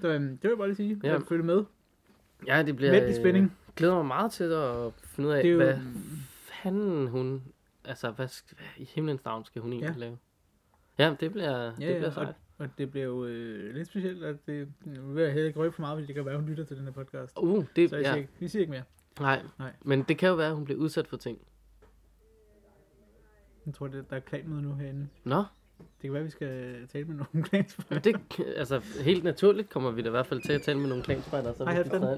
Så, 0.00 0.08
øhm, 0.08 0.28
det 0.28 0.42
vil 0.42 0.48
jeg 0.48 0.58
bare 0.58 0.68
lige 0.68 0.76
sige. 0.76 1.00
Ja. 1.04 1.12
Ja. 1.12 1.18
Følg 1.18 1.44
med. 1.44 1.64
Ja, 2.46 2.62
det 2.62 2.76
bliver... 2.76 2.92
Vent 2.92 3.10
i 3.10 3.14
spænding. 3.20 3.44
Øh, 3.44 3.74
glæder 3.76 3.94
mig 3.94 4.06
meget 4.06 4.32
til 4.32 4.44
at 4.44 4.92
finde 5.04 5.28
ud 5.28 5.34
af, 5.34 5.44
jo, 5.44 5.56
hvad 5.56 5.78
fanden 6.62 7.06
hun... 7.08 7.42
Altså, 7.84 8.10
hvad, 8.10 8.28
hvad 8.56 8.66
i 8.76 8.84
himlens 8.84 9.24
navn 9.24 9.44
skal 9.44 9.62
hun 9.62 9.72
egentlig 9.72 9.94
Ja. 9.94 10.00
lave? 10.00 10.18
Ja, 10.98 11.14
det 11.20 11.32
bliver, 11.32 11.50
ja, 11.50 11.66
det 11.66 11.80
ja, 11.80 11.92
bliver 11.92 12.06
og, 12.06 12.12
sejt. 12.12 12.34
Og 12.58 12.68
det 12.78 12.90
bliver 12.90 13.06
jo 13.06 13.24
øh, 13.24 13.74
lidt 13.74 13.88
specielt, 13.88 14.24
at 14.24 14.36
det 14.46 14.68
vil 14.84 15.22
jeg 15.22 15.32
heller 15.32 15.46
ikke 15.46 15.58
røbe 15.60 15.72
for 15.74 15.80
meget, 15.82 15.96
fordi 15.96 16.06
det 16.06 16.14
kan 16.14 16.24
være, 16.24 16.34
at 16.34 16.40
hun 16.40 16.48
lytter 16.50 16.64
til 16.64 16.76
den 16.76 16.84
her 16.84 16.92
podcast. 16.92 17.32
Uh, 17.40 17.64
det, 17.76 17.90
Så 17.90 17.96
jeg 17.96 18.04
ja. 18.04 18.10
siger, 18.10 18.16
ikke- 18.20 18.32
vi 18.40 18.48
siger 18.48 18.60
ikke 18.60 18.70
mere. 18.70 18.82
Nej. 19.20 19.42
Nej. 19.58 19.72
Men 19.84 20.02
det 20.02 20.18
kan 20.18 20.28
jo 20.28 20.34
være, 20.34 20.48
at 20.48 20.54
hun 20.54 20.64
bliver 20.64 20.80
udsat 20.80 21.08
for 21.08 21.16
ting. 21.16 21.38
Jeg 23.66 23.74
tror, 23.74 23.86
det, 23.86 24.10
der 24.10 24.16
er 24.16 24.20
klanmøde 24.20 24.62
nu 24.62 24.74
herinde. 24.74 25.08
Nå, 25.24 25.44
Det 25.78 26.02
kan 26.02 26.12
være, 26.12 26.20
at 26.20 26.26
vi 26.26 26.30
skal 26.30 26.74
tale 26.92 27.04
med 27.04 27.14
nogle 27.14 27.44
klansfolk. 27.48 27.90
men 27.90 28.00
det, 28.04 28.16
altså 28.56 28.80
helt 29.00 29.24
naturligt 29.24 29.70
kommer 29.70 29.90
vi 29.90 30.02
da 30.02 30.06
i 30.08 30.10
hvert 30.10 30.26
fald 30.26 30.40
til 30.40 30.52
at 30.52 30.62
tale 30.62 30.78
med 30.78 30.88
nogle 30.88 31.04
klanspejdere. 31.04 31.54
Så 31.56 31.64
Hej, 31.64 31.82
der. 31.82 32.16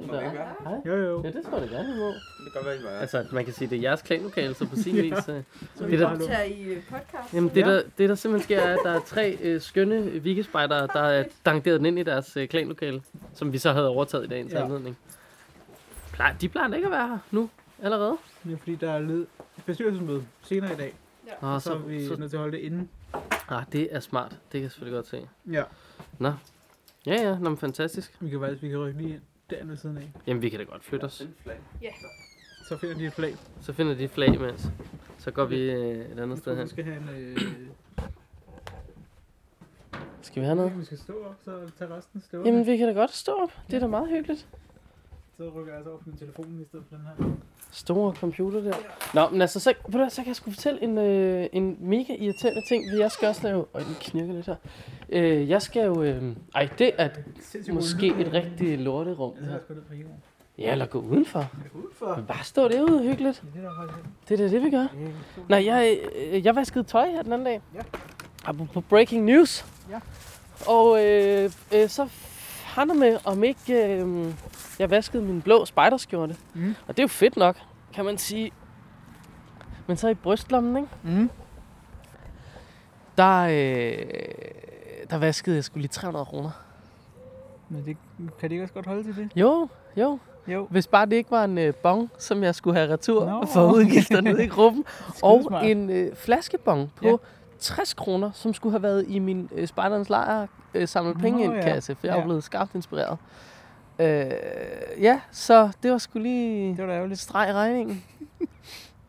Hej. 0.64 0.80
Jo, 0.86 0.94
jo. 0.96 1.22
Ja, 1.24 1.30
det 1.30 1.44
tror 1.44 1.58
jeg 1.58 1.70
da 1.70 1.74
gerne, 1.76 1.88
I 1.94 1.98
må. 1.98 2.06
Det 2.08 2.52
kan 2.56 2.64
være, 2.64 2.76
I. 2.76 3.00
Altså, 3.00 3.26
man 3.32 3.44
kan 3.44 3.54
sige, 3.54 3.70
det 3.70 3.78
er 3.78 3.82
jeres 3.82 4.02
klanlokale, 4.02 4.54
så 4.54 4.66
på 4.68 4.76
sin 4.76 4.94
Ja. 4.96 5.02
vis. 5.02 5.12
Øh, 5.12 5.18
Så 5.24 5.34
Det 5.78 5.88
vi 5.90 5.94
er 5.94 5.98
der- 5.98 6.08
bare 6.08 6.18
Tager 6.18 6.42
I 6.42 6.62
øh, 6.62 6.82
podcast? 6.88 7.34
Jamen, 7.34 7.50
det, 7.54 7.56
Ja. 7.60 7.70
der, 7.74 7.82
det 7.98 8.08
der 8.08 8.14
simpelthen 8.14 8.44
sker, 8.44 8.60
er, 8.60 8.72
at 8.72 8.78
der 8.84 8.90
er 8.90 9.00
tre 9.00 9.38
øh, 9.42 9.60
skønne 9.60 10.02
vikespejdere, 10.10 10.86
der 10.92 11.00
er 11.02 11.24
dankeret 11.46 11.86
ind 11.86 11.98
i 11.98 12.02
deres 12.02 12.36
øh, 12.36 12.48
klanlokale, 12.48 13.02
som 13.34 13.52
vi 13.52 13.58
så 13.58 13.72
havde 13.72 13.88
overtaget 13.88 14.24
i 14.24 14.28
dagens 14.28 14.52
Ja. 14.52 14.58
ja. 14.58 14.64
anledning. 14.64 14.98
Plejer, 16.12 16.36
de 16.36 16.48
plejer 16.48 16.74
ikke 16.74 16.86
at 16.86 16.92
være 16.92 17.08
her 17.08 17.18
nu, 17.30 17.50
allerede. 17.82 18.16
Det 18.44 18.52
er 18.52 18.56
fordi, 18.56 18.74
der 18.74 18.90
er 18.90 18.98
led 18.98 19.26
bestyrelsesmøde 19.66 20.24
senere 20.42 20.72
i 20.72 20.76
dag. 20.76 20.94
Nå, 21.42 21.48
Og 21.48 21.62
så 21.62 21.72
er 21.72 21.78
vi 21.78 22.06
så, 22.06 22.16
nødt 22.16 22.30
til 22.30 22.36
at 22.36 22.40
holde 22.40 22.56
det 22.56 22.62
inde. 22.62 22.88
Ah, 23.48 23.64
det 23.72 23.88
er 23.94 24.00
smart. 24.00 24.30
Det 24.30 24.38
kan 24.52 24.62
jeg 24.62 24.70
selvfølgelig 24.70 24.96
godt 24.96 25.06
se. 25.06 25.28
Ja. 25.52 25.62
Nå. 26.18 26.32
Ja, 27.06 27.14
ja, 27.14 27.38
nå, 27.38 27.48
men 27.48 27.58
fantastisk. 27.58 28.16
Vi 28.20 28.30
kan 28.30 28.40
faktisk 28.40 28.62
vi 28.62 28.68
kan 28.68 28.78
rykke 28.78 28.98
lige 29.02 29.14
ind 29.14 29.22
derinde 29.50 29.70
ved 29.70 29.76
siden 29.76 29.96
af. 29.98 30.12
Jamen, 30.26 30.42
vi 30.42 30.48
kan 30.48 30.58
da 30.58 30.64
godt 30.64 30.84
flytte 30.84 31.04
os. 31.04 31.22
Så 32.68 32.76
finder 32.76 32.94
de 32.96 33.06
et 33.06 33.12
flag. 33.12 33.36
Så 33.60 33.72
finder 33.72 33.94
de 33.94 34.04
et 34.04 34.10
flag 34.10 34.34
imens. 34.34 34.68
Så 35.18 35.30
går 35.30 35.44
vi 35.44 35.70
øh, 35.70 36.10
et 36.12 36.18
andet 36.20 36.38
sted 36.38 36.44
tror, 36.44 36.54
vi 36.54 36.58
hen. 36.58 36.68
skal 36.68 36.84
have 36.84 36.96
en... 36.96 37.08
Øh, 37.08 37.38
Skal 40.22 40.40
vi 40.40 40.44
have 40.46 40.56
noget? 40.56 40.78
vi 40.78 40.84
skal 40.84 40.98
stå 40.98 41.24
op, 41.24 41.36
så 41.44 41.70
tage 41.78 41.96
resten 41.96 42.20
stå 42.20 42.44
Jamen, 42.44 42.66
vi 42.66 42.76
kan 42.76 42.88
da 42.88 42.92
godt 42.94 43.10
stå 43.14 43.32
op. 43.32 43.52
Det 43.66 43.76
er 43.76 43.80
da 43.80 43.86
meget 43.86 44.08
hyggeligt. 44.08 44.48
Så 45.38 45.44
rykker 45.56 45.72
jeg 45.72 45.76
altså 45.76 45.90
op 45.92 45.98
på 45.98 46.04
min 46.06 46.16
telefon 46.18 46.60
i 46.62 46.64
stedet 46.68 46.84
for 46.88 46.96
den 46.96 47.04
her. 47.06 47.34
Store 47.72 48.14
computer 48.14 48.60
der. 48.60 48.74
Nå, 49.14 49.28
men 49.28 49.40
altså, 49.40 49.60
så, 49.60 49.70
ved 49.86 49.92
du 49.92 49.98
hvad, 49.98 50.10
så 50.10 50.16
kan 50.22 50.26
jeg 50.26 50.36
sgu 50.36 50.50
fortælle 50.50 50.82
en, 50.82 50.98
øh, 50.98 51.46
en 51.52 51.76
mega 51.80 52.14
irriterende 52.18 52.62
ting. 52.68 52.84
for 52.90 52.96
Jeg 52.98 53.10
skal 53.10 53.28
også 53.28 53.40
lave... 53.42 53.64
Øj, 53.74 53.80
den 53.82 53.94
knirker 54.00 54.32
lidt 54.32 54.46
her. 54.46 54.56
Øh, 55.08 55.48
jeg 55.48 55.62
skal 55.62 55.84
jo... 55.86 56.02
Øh, 56.02 56.36
ej, 56.54 56.68
det 56.78 56.90
er 56.98 57.08
måske 57.72 58.06
et 58.06 58.32
rigtig 58.32 58.78
lorterum. 58.78 59.32
Jeg 59.34 59.42
det 59.42 59.50
her. 59.52 59.58
skal 59.64 59.74
ned 59.76 59.82
på 59.82 59.94
jorden. 59.94 60.22
Ja, 60.58 60.72
eller 60.72 60.86
gå 60.86 61.00
udenfor. 61.00 61.38
Jeg 61.38 61.70
går 61.72 61.78
ud 61.78 61.94
for. 61.98 62.16
Men 62.16 62.26
bare 62.26 62.44
stå 62.44 62.68
derude 62.68 63.02
hyggeligt. 63.02 63.42
Ja, 63.54 63.60
det 63.60 63.66
er 63.66 63.82
ikke. 63.82 64.08
Det 64.28 64.38
da 64.38 64.48
det, 64.48 64.62
vi 64.64 64.70
gør. 64.70 64.78
Det 64.78 64.88
så- 65.34 65.40
Nej, 65.48 65.64
jeg, 65.66 65.98
øh, 66.32 66.46
jeg 66.46 66.56
vaskede 66.56 66.84
tøj 66.84 67.10
her 67.10 67.22
den 67.22 67.32
anden 67.32 67.46
dag. 67.46 67.60
Ja. 67.74 68.52
På 68.52 68.80
breaking 68.80 69.24
news. 69.24 69.66
Ja. 69.90 70.00
Og 70.66 71.04
øh, 71.04 71.50
øh, 71.74 71.88
så 71.88 72.08
handler 72.78 72.94
med, 72.96 73.18
om 73.24 73.44
ikke 73.44 73.86
øh, 74.02 74.26
jeg 74.78 74.90
vaskede 74.90 75.22
min 75.22 75.42
blå 75.42 75.64
spejderskjorte. 75.64 76.36
Mhm. 76.54 76.74
Og 76.88 76.96
det 76.96 76.98
er 76.98 77.04
jo 77.04 77.08
fedt 77.08 77.36
nok, 77.36 77.56
kan 77.94 78.04
man 78.04 78.18
sige. 78.18 78.50
Men 79.86 79.96
så 79.96 80.08
i 80.08 80.14
brystlommen, 80.14 80.76
ikke? 80.76 80.88
Mm. 81.20 81.30
Der, 83.18 83.40
øh, 83.42 84.04
der 85.10 85.18
vaskede 85.18 85.56
jeg 85.56 85.64
skulle 85.64 85.82
lige 85.82 85.88
300 85.92 86.24
kroner. 86.24 86.50
Men 87.68 87.84
det, 87.84 87.96
kan 88.40 88.50
det 88.50 88.52
ikke 88.52 88.62
også 88.64 88.74
godt 88.74 88.86
holde 88.86 89.02
til 89.04 89.16
det? 89.16 89.30
Jo, 89.36 89.68
jo. 89.96 90.18
Jo. 90.48 90.66
Hvis 90.70 90.86
bare 90.86 91.06
det 91.06 91.12
ikke 91.16 91.30
var 91.30 91.44
en 91.44 91.58
øh, 91.58 91.74
bong, 91.74 92.10
som 92.18 92.42
jeg 92.42 92.54
skulle 92.54 92.76
have 92.76 92.92
retur 92.92 93.26
Nå. 93.30 93.46
for 93.46 93.72
udgifter 93.72 94.20
nede 94.20 94.44
i 94.44 94.46
gruppen. 94.56 94.84
og 95.22 95.66
en 95.66 95.90
øh, 95.90 96.16
flaskebong 96.16 96.92
på 96.96 97.06
Ja. 97.08 97.16
Ja. 97.58 97.74
60 97.74 97.94
kroner, 97.94 98.30
som 98.34 98.54
skulle 98.54 98.72
have 98.72 98.82
været 98.82 99.04
i 99.08 99.18
min 99.18 99.48
øh, 99.54 99.66
spejderens 99.68 100.08
lejr 100.10 100.46
øh, 100.74 100.88
samlet 100.88 101.14
Nå, 101.16 101.20
penge 101.22 101.54
ja. 101.54 101.62
kasse, 101.62 101.94
for 101.94 102.06
jeg 102.06 102.14
Ja. 102.14 102.20
jo 102.20 102.24
blevet 102.24 102.44
skarpt 102.44 102.74
inspireret. 102.74 103.18
Øh, 103.98 104.30
ja, 105.02 105.20
så 105.32 105.70
det 105.82 105.90
var 105.92 105.98
skulle 105.98 106.22
lige 106.28 106.68
Det 106.70 106.78
var 106.78 106.86
da 106.86 106.92
ærgerligt. 106.92 107.08
lidt 107.10 107.20
streg 107.20 107.48
i 107.50 107.52
regningen. 107.52 108.04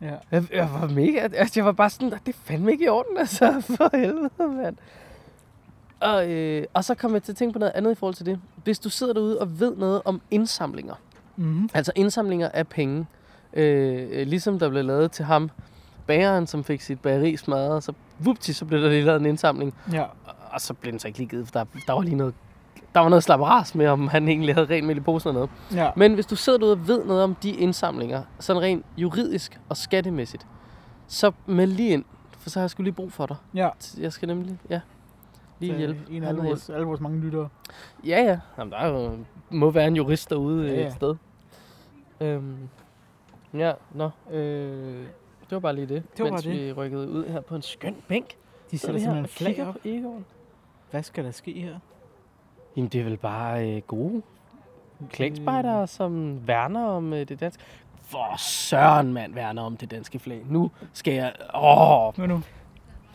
Ja. 0.01 0.13
Jeg, 0.31 0.53
jeg 0.53 0.69
var 0.81 0.87
mega, 0.87 1.19
altså 1.33 1.53
jeg 1.59 1.65
var 1.65 1.71
bare 1.71 1.89
sådan, 1.89 2.11
det 2.25 2.35
er 2.35 2.39
fandme 2.43 2.71
ikke 2.71 2.85
i 2.85 2.87
orden, 2.87 3.17
altså, 3.17 3.61
for 3.77 3.97
helvede, 3.97 4.29
mand. 4.39 4.75
Og, 5.99 6.29
øh, 6.31 6.65
og 6.73 6.83
så 6.83 6.95
kom 6.95 7.13
jeg 7.13 7.23
til 7.23 7.31
at 7.31 7.35
tænke 7.35 7.53
på 7.53 7.59
noget 7.59 7.71
andet 7.75 7.91
i 7.91 7.95
forhold 7.95 8.15
til 8.15 8.25
det. 8.25 8.39
Hvis 8.63 8.79
du 8.79 8.89
sidder 8.89 9.13
derude 9.13 9.39
og 9.41 9.59
ved 9.59 9.75
noget 9.75 10.01
om 10.05 10.21
indsamlinger, 10.31 10.93
Mm-hmm. 11.35 11.69
Altså 11.73 11.91
indsamlinger 11.95 12.49
af 12.49 12.67
penge. 12.67 13.05
Øh, 13.53 14.27
ligesom 14.27 14.59
der 14.59 14.69
blev 14.69 14.83
lavet 14.83 15.11
til 15.11 15.25
ham, 15.25 15.49
bageren, 16.07 16.47
som 16.47 16.63
fik 16.63 16.81
sit 16.81 16.99
bageri 17.01 17.37
smadret, 17.37 17.83
så 17.83 17.93
vupti, 18.19 18.53
så 18.53 18.65
blev 18.65 18.81
der 18.81 18.89
lige 18.89 19.01
lavet 19.01 19.19
en 19.19 19.25
indsamling. 19.25 19.73
Ja. 19.91 20.01
Og, 20.01 20.35
og 20.51 20.61
så 20.61 20.73
blev 20.73 20.91
den 20.91 20.99
så 20.99 21.07
ikke 21.07 21.19
lige 21.19 21.29
givet, 21.29 21.47
for 21.47 21.51
der, 21.51 21.65
der 21.87 21.93
var 21.93 22.01
lige 22.01 22.15
noget 22.15 22.33
der 22.93 22.99
var 22.99 23.09
noget 23.09 23.23
slapperas 23.23 23.75
med, 23.75 23.87
om 23.87 24.07
han 24.07 24.27
egentlig 24.27 24.55
havde 24.55 24.67
rent 24.69 24.87
mel 24.87 24.97
i 24.97 24.99
posen 24.99 25.27
og 25.27 25.33
noget. 25.33 25.49
Ja. 25.73 25.91
Men 25.95 26.13
hvis 26.13 26.25
du 26.25 26.35
sidder 26.35 26.59
derude 26.59 26.73
og 26.73 26.87
ved 26.87 27.05
noget 27.05 27.23
om 27.23 27.35
de 27.35 27.51
indsamlinger, 27.51 28.23
sådan 28.39 28.61
rent 28.61 28.85
juridisk 28.97 29.59
og 29.69 29.77
skattemæssigt, 29.77 30.47
så 31.07 31.31
meld 31.45 31.71
lige 31.71 31.89
ind. 31.89 32.05
for 32.31 32.49
så 32.49 32.59
har 32.59 32.63
jeg 32.63 32.69
skulle 32.69 32.85
lige 32.85 32.95
brug 32.95 33.11
for 33.11 33.25
dig. 33.25 33.35
Ja. 33.53 33.69
Jeg 33.97 34.13
skal 34.13 34.27
nemlig, 34.27 34.59
ja, 34.69 34.81
lige 35.59 35.71
Så 35.73 35.77
hjælpe. 35.77 35.99
En 36.09 36.23
af 36.23 36.27
alle 36.27 36.41
vores, 36.41 36.69
alle 36.69 36.85
vores 36.85 37.01
mange 37.01 37.19
lyttere. 37.19 37.49
Ja, 38.05 38.21
ja. 38.23 38.39
Jamen, 38.57 38.71
der 38.71 38.77
er 38.77 38.87
jo, 38.87 39.17
må 39.49 39.71
være 39.71 39.87
en 39.87 39.95
jurist 39.95 40.29
derude 40.29 40.67
ja, 40.67 40.79
ja. 40.79 40.87
et 40.87 40.93
sted. 40.93 41.15
Øhm, 42.21 42.69
ja, 43.53 43.73
nå. 43.93 44.09
Øh, 44.31 45.05
Det 45.49 45.55
var 45.55 45.59
bare 45.59 45.75
lige 45.75 45.87
det, 45.87 46.03
Det 46.17 46.23
var 46.25 46.31
mens 46.31 46.45
bare 46.45 46.53
det. 46.55 46.65
vi 46.67 46.71
rykkede 46.73 47.09
ud 47.09 47.25
her 47.27 47.41
på 47.41 47.55
en 47.55 47.61
skøn 47.61 47.95
bænk. 48.07 48.25
de 48.71 48.77
sætter 48.77 48.99
simpelthen 48.99 49.27
flag 49.27 49.67
op. 49.67 49.73
på 49.73 49.79
Egon. 49.85 50.25
Hvad 50.91 51.03
skal 51.03 51.23
der 51.23 51.31
ske 51.31 51.51
her? 51.53 51.79
Jamen, 52.75 52.89
det 52.89 52.99
er 53.01 53.05
vel 53.05 53.17
bare 53.17 53.69
øh, 53.75 53.81
gode 53.81 54.21
klægspejdere, 55.11 55.87
som 55.87 56.39
værner 56.47 56.85
om 56.85 57.13
øh, 57.13 57.27
det 57.27 57.39
danske. 57.39 57.63
For 58.05 58.37
søren, 58.37 59.13
mand, 59.13 59.33
værner 59.33 59.61
om 59.61 59.77
det 59.77 59.91
danske 59.91 60.19
flag. 60.19 60.41
Nu 60.49 60.71
skal 60.93 61.13
jeg... 61.13 61.33
Åh, 61.55 62.15
Hvad 62.15 62.27
nu? 62.27 62.41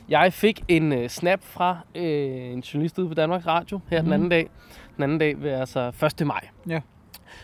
Jeg 0.09 0.33
fik 0.33 0.65
en 0.69 0.93
øh, 0.93 1.09
snap 1.09 1.43
fra 1.43 1.79
øh, 1.95 2.05
en 2.53 2.61
journalist 2.61 2.99
ude 2.99 3.09
på 3.09 3.15
Danmarks 3.15 3.47
Radio 3.47 3.81
her 3.91 4.03
mm. 4.03 4.05
den 4.05 4.07
Mhm. 4.09 4.13
anden 4.13 4.29
dag. 4.29 4.49
Den 4.97 5.03
anden 5.03 5.19
dag 5.19 5.41
ved 5.43 5.51
altså 5.51 6.07
1. 6.21 6.27
maj. 6.27 6.49
Ja. 6.69 6.81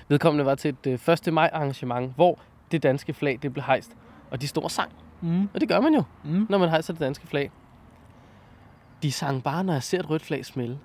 Vedkommende 0.09 0.45
var 0.45 0.55
til 0.55 0.69
et 0.87 0.87
øh, 1.09 1.15
1. 1.27 1.33
maj 1.33 1.51
arrangement, 1.53 2.15
hvor 2.15 2.39
det 2.73 2.83
danske 2.83 3.13
flag 3.13 3.39
det 3.43 3.53
blev 3.53 3.65
hejst. 3.65 3.97
Og 4.31 4.41
de 4.43 4.49
stod 4.49 4.63
og 4.63 4.71
sang. 4.71 4.93
Mm. 5.21 5.49
Og 5.55 5.61
det 5.61 5.69
gør 5.69 5.81
man 5.81 5.95
jo, 5.95 6.03
Mm. 6.25 6.47
når 6.49 6.59
man 6.59 6.69
hejser 6.69 6.93
det 6.93 7.01
danske 7.01 7.27
flag. 7.27 7.51
De 9.03 9.13
sang 9.13 9.43
bare, 9.43 9.65
når 9.65 9.73
jeg 9.73 9.83
ser 9.83 9.99
et 9.99 10.11
rødt 10.11 10.23
flag 10.23 10.45
smelle. 10.45 10.79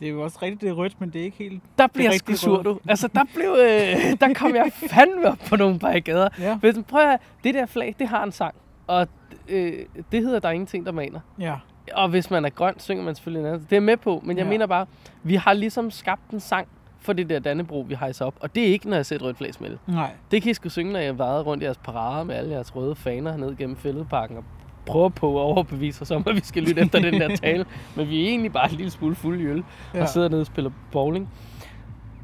Det 0.00 0.08
er 0.08 0.12
jo 0.12 0.22
også 0.22 0.38
rigtigt, 0.42 0.60
det 0.60 0.68
er 0.68 0.72
rødt, 0.72 1.00
men 1.00 1.10
det 1.10 1.20
er 1.20 1.24
ikke 1.24 1.36
helt... 1.38 1.62
Der 1.78 1.86
bliver 1.86 2.10
jeg 2.10 2.18
sgu 2.18 2.32
sur, 2.34 2.62
du. 2.62 2.78
Altså, 2.88 3.08
der, 3.14 3.24
blev, 3.34 3.50
øh, 3.60 4.16
der 4.28 4.34
kom 4.34 4.54
jeg 4.54 4.72
fandme 4.90 5.28
op 5.30 5.38
på 5.48 5.56
nogle 5.56 5.78
barrikader. 5.78 6.28
Ja. 6.38 6.56
Hvis, 6.56 6.74
prøv 6.88 7.00
at 7.00 7.06
høre, 7.08 7.18
det 7.44 7.54
der 7.54 7.66
flag, 7.66 7.94
det 7.98 8.08
har 8.08 8.24
en 8.24 8.32
sang. 8.32 8.54
Og 8.86 9.08
øh, 9.48 9.72
det 10.12 10.22
hedder 10.22 10.38
Der 10.40 10.48
er 10.48 10.52
ingenting, 10.52 10.86
der 10.86 10.92
maner. 10.92 11.20
Ja. 11.40 11.54
Og 11.94 12.08
hvis 12.08 12.30
man 12.30 12.44
er 12.44 12.50
grøn, 12.50 12.74
synger 12.78 13.04
man 13.04 13.14
selvfølgelig 13.14 13.40
en 13.40 13.46
anden. 13.46 13.60
Det 13.60 13.72
er 13.72 13.76
jeg 13.76 13.82
med 13.82 13.96
på, 13.96 14.22
men 14.24 14.36
jeg 14.36 14.44
Ja. 14.44 14.50
mener 14.50 14.66
bare, 14.66 14.86
vi 15.22 15.34
har 15.34 15.52
ligesom 15.52 15.90
skabt 15.90 16.30
en 16.30 16.40
sang 16.40 16.68
for 17.00 17.12
det 17.12 17.28
der 17.28 17.38
Dannebro, 17.38 17.80
vi 17.88 17.94
hejser 17.94 18.24
op. 18.24 18.34
Og 18.40 18.54
det 18.54 18.62
er 18.62 18.66
ikke, 18.72 18.88
når 18.88 18.96
jeg 18.96 19.06
ser 19.06 19.16
et 19.16 19.22
rødt 19.22 19.36
flag 19.36 19.54
smelle. 19.54 19.78
Nej. 19.86 20.10
Det 20.30 20.42
kan 20.42 20.50
I 20.50 20.54
sgu 20.54 20.68
synge, 20.68 20.92
når 20.92 21.00
jeg 21.00 21.18
vader 21.18 21.42
rundt 21.42 21.62
i 21.62 21.64
jeres 21.66 21.78
parade 21.78 22.24
med 22.24 22.34
alle 22.34 22.50
jeres 22.50 22.76
røde 22.76 22.94
faner 22.96 23.36
ned 23.36 23.56
gennem 23.56 23.76
fældeparken 23.76 24.36
og 24.36 24.44
prøver 24.86 25.08
på 25.08 25.36
at 25.38 25.42
overbevise 25.42 26.02
os 26.02 26.10
om, 26.10 26.24
at 26.26 26.34
vi 26.34 26.40
skal 26.40 26.62
lytte 26.62 26.82
efter 26.82 26.98
den 27.00 27.20
der 27.20 27.36
tale. 27.42 27.64
Men 27.96 28.08
vi 28.08 28.24
er 28.24 28.28
egentlig 28.28 28.52
bare 28.52 28.70
en 28.70 28.76
lille 28.76 28.90
smule 28.90 29.14
fuld 29.14 29.40
i 29.40 29.44
øl 29.44 29.64
ja. 29.94 30.02
Og 30.02 30.08
sidder 30.08 30.28
nede 30.28 30.40
og 30.40 30.46
spiller 30.46 30.70
bowling. 30.92 31.28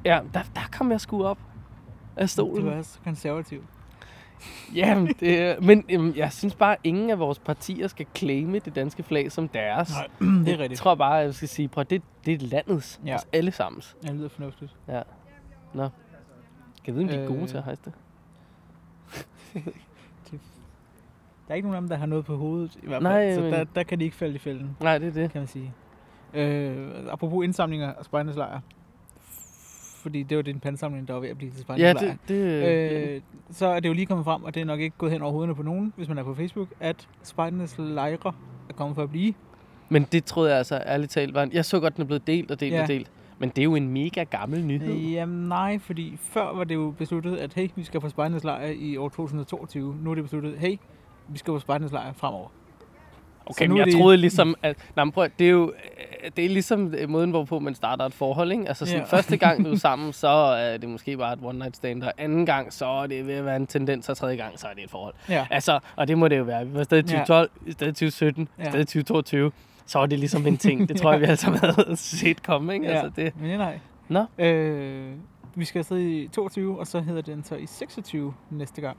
Ja, 0.04 0.20
der, 0.34 0.40
der 0.54 0.60
kom 0.72 0.90
jeg 0.90 1.00
sgu 1.00 1.24
op 1.24 1.38
af 2.16 2.22
Du 2.22 2.28
stolen. 2.28 2.68
er 2.68 2.82
så 2.82 2.98
konservativ. 3.04 3.62
Jamen, 4.74 5.06
det, 5.20 5.62
men 5.64 5.84
jamen, 5.88 6.16
jeg 6.16 6.32
synes 6.32 6.54
bare, 6.54 6.72
at 6.72 6.78
ingen 6.84 7.10
af 7.10 7.18
vores 7.18 7.38
partier 7.38 7.86
skal 7.88 8.06
claime 8.16 8.58
det 8.58 8.74
danske 8.74 9.02
flag 9.02 9.32
som 9.32 9.48
deres. 9.48 9.92
Nej, 9.92 10.08
det 10.44 10.48
er 10.48 10.50
Jeg 10.52 10.58
rigtigt. 10.58 10.80
tror 10.80 10.94
bare, 10.94 11.20
at 11.20 11.24
jeg 11.26 11.34
skal 11.34 11.48
sige, 11.48 11.68
prøv, 11.68 11.84
det, 11.84 12.02
det 12.26 12.42
er 12.42 12.46
landets. 12.46 13.00
Ja. 13.04 13.10
Ja. 13.10 13.14
Os 13.16 13.26
alle 13.32 13.50
sammens. 13.50 13.96
Ja, 14.04 14.08
det 14.08 14.16
lyder 14.16 14.28
fornuftigt. 14.28 14.76
Kan 14.86 14.94
jeg 16.86 16.94
vide, 16.94 17.02
om 17.04 17.08
de 17.08 17.14
er 17.14 17.26
gode 17.26 17.40
Øh. 17.42 17.48
til 17.48 17.56
at 17.56 17.64
hejse 17.64 17.82
det? 17.84 17.92
Der 21.48 21.50
er 21.50 21.54
ikke 21.54 21.68
nogen 21.68 21.76
af 21.76 21.80
dem, 21.82 21.88
der 21.88 21.96
har 21.96 22.06
noget 22.06 22.24
på 22.24 22.36
hovedet, 22.36 22.76
i 22.82 22.86
hvert 22.86 23.02
fald. 23.02 23.12
Nej, 23.12 23.34
så 23.34 23.40
men- 23.40 23.52
der, 23.52 23.64
der 23.64 23.82
kan 23.82 23.98
de 23.98 24.04
ikke 24.04 24.16
falde 24.16 24.34
i 24.34 24.38
fælden, 24.38 24.76
Nej, 24.80 24.98
det 24.98 25.08
er 25.08 25.12
det. 25.12 25.30
kan 25.32 25.40
man 25.40 25.48
sige. 25.48 25.72
Øh, 26.34 26.88
apropos 27.10 27.44
indsamlinger 27.44 27.92
og 27.92 28.04
spejderslejr. 28.04 28.60
Fordi 30.04 30.22
det 30.22 30.36
var 30.36 30.42
din 30.42 30.60
pandsamling, 30.60 31.08
der 31.08 31.14
var 31.14 31.20
ved 31.20 31.28
at 31.28 31.38
blive 31.38 31.50
til 31.50 31.64
Ja, 31.78 31.92
det, 31.92 32.16
det 32.28 33.14
Øh, 33.14 33.20
så 33.50 33.66
er 33.66 33.80
det 33.80 33.88
jo 33.88 33.94
lige 33.94 34.06
kommet 34.06 34.24
frem, 34.24 34.44
og 34.44 34.54
det 34.54 34.60
er 34.60 34.64
nok 34.64 34.80
ikke 34.80 34.96
gået 34.98 35.12
hen 35.12 35.22
over 35.22 35.32
hovederne 35.32 35.54
på 35.54 35.62
nogen, 35.62 35.92
hvis 35.96 36.08
man 36.08 36.18
er 36.18 36.22
på 36.22 36.34
Facebook, 36.34 36.68
at 36.80 37.08
spejdernes 37.22 37.74
lejre 37.78 38.32
er 38.68 38.72
kommet 38.76 38.94
for 38.94 39.02
at 39.02 39.10
blive. 39.10 39.34
Men 39.88 40.06
det 40.12 40.24
troede 40.24 40.50
jeg 40.50 40.58
altså 40.58 40.82
ærligt 40.86 41.10
talt 41.12 41.34
var 41.34 41.42
en... 41.42 41.52
Jeg 41.52 41.64
så 41.64 41.80
godt, 41.80 41.96
den 41.96 42.02
er 42.02 42.06
blevet 42.06 42.26
delt 42.26 42.50
og 42.50 42.60
delt 42.60 42.74
Ja. 42.74 42.82
og 42.82 42.88
delt. 42.88 43.10
Men 43.38 43.48
det 43.48 43.58
er 43.58 43.64
jo 43.64 43.74
en 43.74 43.88
mega 43.88 44.22
gammel 44.22 44.64
nyhed. 44.64 44.94
Jamen 44.94 45.48
nej, 45.48 45.78
fordi 45.78 46.16
før 46.20 46.54
var 46.54 46.64
det 46.64 46.74
jo 46.74 46.94
besluttet, 46.98 47.36
at 47.36 47.54
hey, 47.54 47.68
vi 47.76 47.84
skal 47.84 48.00
på 48.00 48.08
spejdernes 48.08 48.44
lejr 48.44 48.66
i 48.66 48.96
år 48.96 49.08
2022. 49.08 49.96
Nu 50.02 50.10
er 50.10 50.14
det 50.14 50.24
besluttet, 50.24 50.58
hey, 50.58 50.76
vi 51.28 51.38
skal 51.38 51.52
på 51.52 51.58
spejdernes 51.58 51.92
lejr 51.92 52.12
fremover. 52.12 52.48
Okay, 53.46 53.66
men 53.66 53.76
er 53.76 53.80
jeg 53.80 53.86
det- 53.86 53.94
troede 54.00 54.16
ligesom, 54.16 54.54
at... 54.62 54.76
Nej, 54.96 55.10
prøv, 55.10 55.28
det 55.38 55.46
er 55.46 55.50
jo 55.50 55.72
øh, 56.24 56.30
det 56.36 56.44
er 56.44 56.48
ligesom 56.48 56.94
øh, 56.98 57.08
måden, 57.08 57.30
hvorpå 57.30 57.58
man 57.58 57.74
starter 57.74 58.04
et 58.04 58.14
forhold, 58.14 58.52
ikke? 58.52 58.68
Altså 58.68 58.86
sådan, 58.86 59.00
Ja. 59.00 59.06
første 59.06 59.36
gang, 59.36 59.64
du 59.64 59.72
er 59.72 59.76
sammen, 59.88 60.12
så 60.12 60.28
er 60.28 60.76
det 60.76 60.88
måske 60.88 61.16
bare 61.16 61.32
et 61.32 61.38
one 61.42 61.58
night 61.58 61.76
stand, 61.76 62.02
og 62.02 62.12
anden 62.18 62.46
gang, 62.46 62.72
så 62.72 62.86
er 62.86 63.06
det 63.06 63.26
ved 63.26 63.34
at 63.34 63.44
være 63.44 63.56
en 63.56 63.66
tendens, 63.66 64.08
og 64.08 64.16
tredje 64.16 64.36
gang, 64.36 64.58
så 64.58 64.66
er 64.66 64.74
det 64.74 64.84
et 64.84 64.90
forhold. 64.90 65.14
Ja, 65.28 65.46
Altså, 65.50 65.78
og 65.96 66.08
det 66.08 66.18
må 66.18 66.28
det 66.28 66.38
jo 66.38 66.42
være. 66.44 66.66
Vi 66.66 66.74
var 66.74 66.82
stadig 66.82 67.04
Ja. 67.04 67.10
2012, 67.10 67.50
ja. 67.66 67.72
stadig 67.72 67.94
2017, 67.94 68.48
Ja. 68.58 68.64
ja. 68.64 68.70
stadig 68.70 68.86
2022. 68.86 69.52
Så 69.86 69.98
var 69.98 70.06
det 70.06 70.18
ligesom 70.18 70.46
en 70.46 70.56
ting. 70.56 70.88
Det 70.88 70.96
tror 71.00 71.12
jeg, 71.12 71.20
vi 71.20 71.24
alle 71.24 71.36
sammen 71.36 71.60
havde 71.60 71.96
set 72.20 72.42
komme, 72.42 72.74
ikke? 72.74 72.86
Ja. 72.86 72.92
Altså, 72.92 73.10
det, 73.16 73.40
men 73.40 73.58
nej. 73.58 73.78
Nå. 74.08 74.24
Øh, 74.38 75.10
vi 75.54 75.64
skal 75.64 75.78
afsted 75.78 75.98
i 75.98 76.28
22, 76.28 76.78
og 76.78 76.86
så 76.86 77.00
hedder 77.00 77.22
den 77.22 77.44
så 77.44 77.54
i 77.54 77.66
26 77.66 78.34
næste 78.50 78.80
gang. 78.80 78.96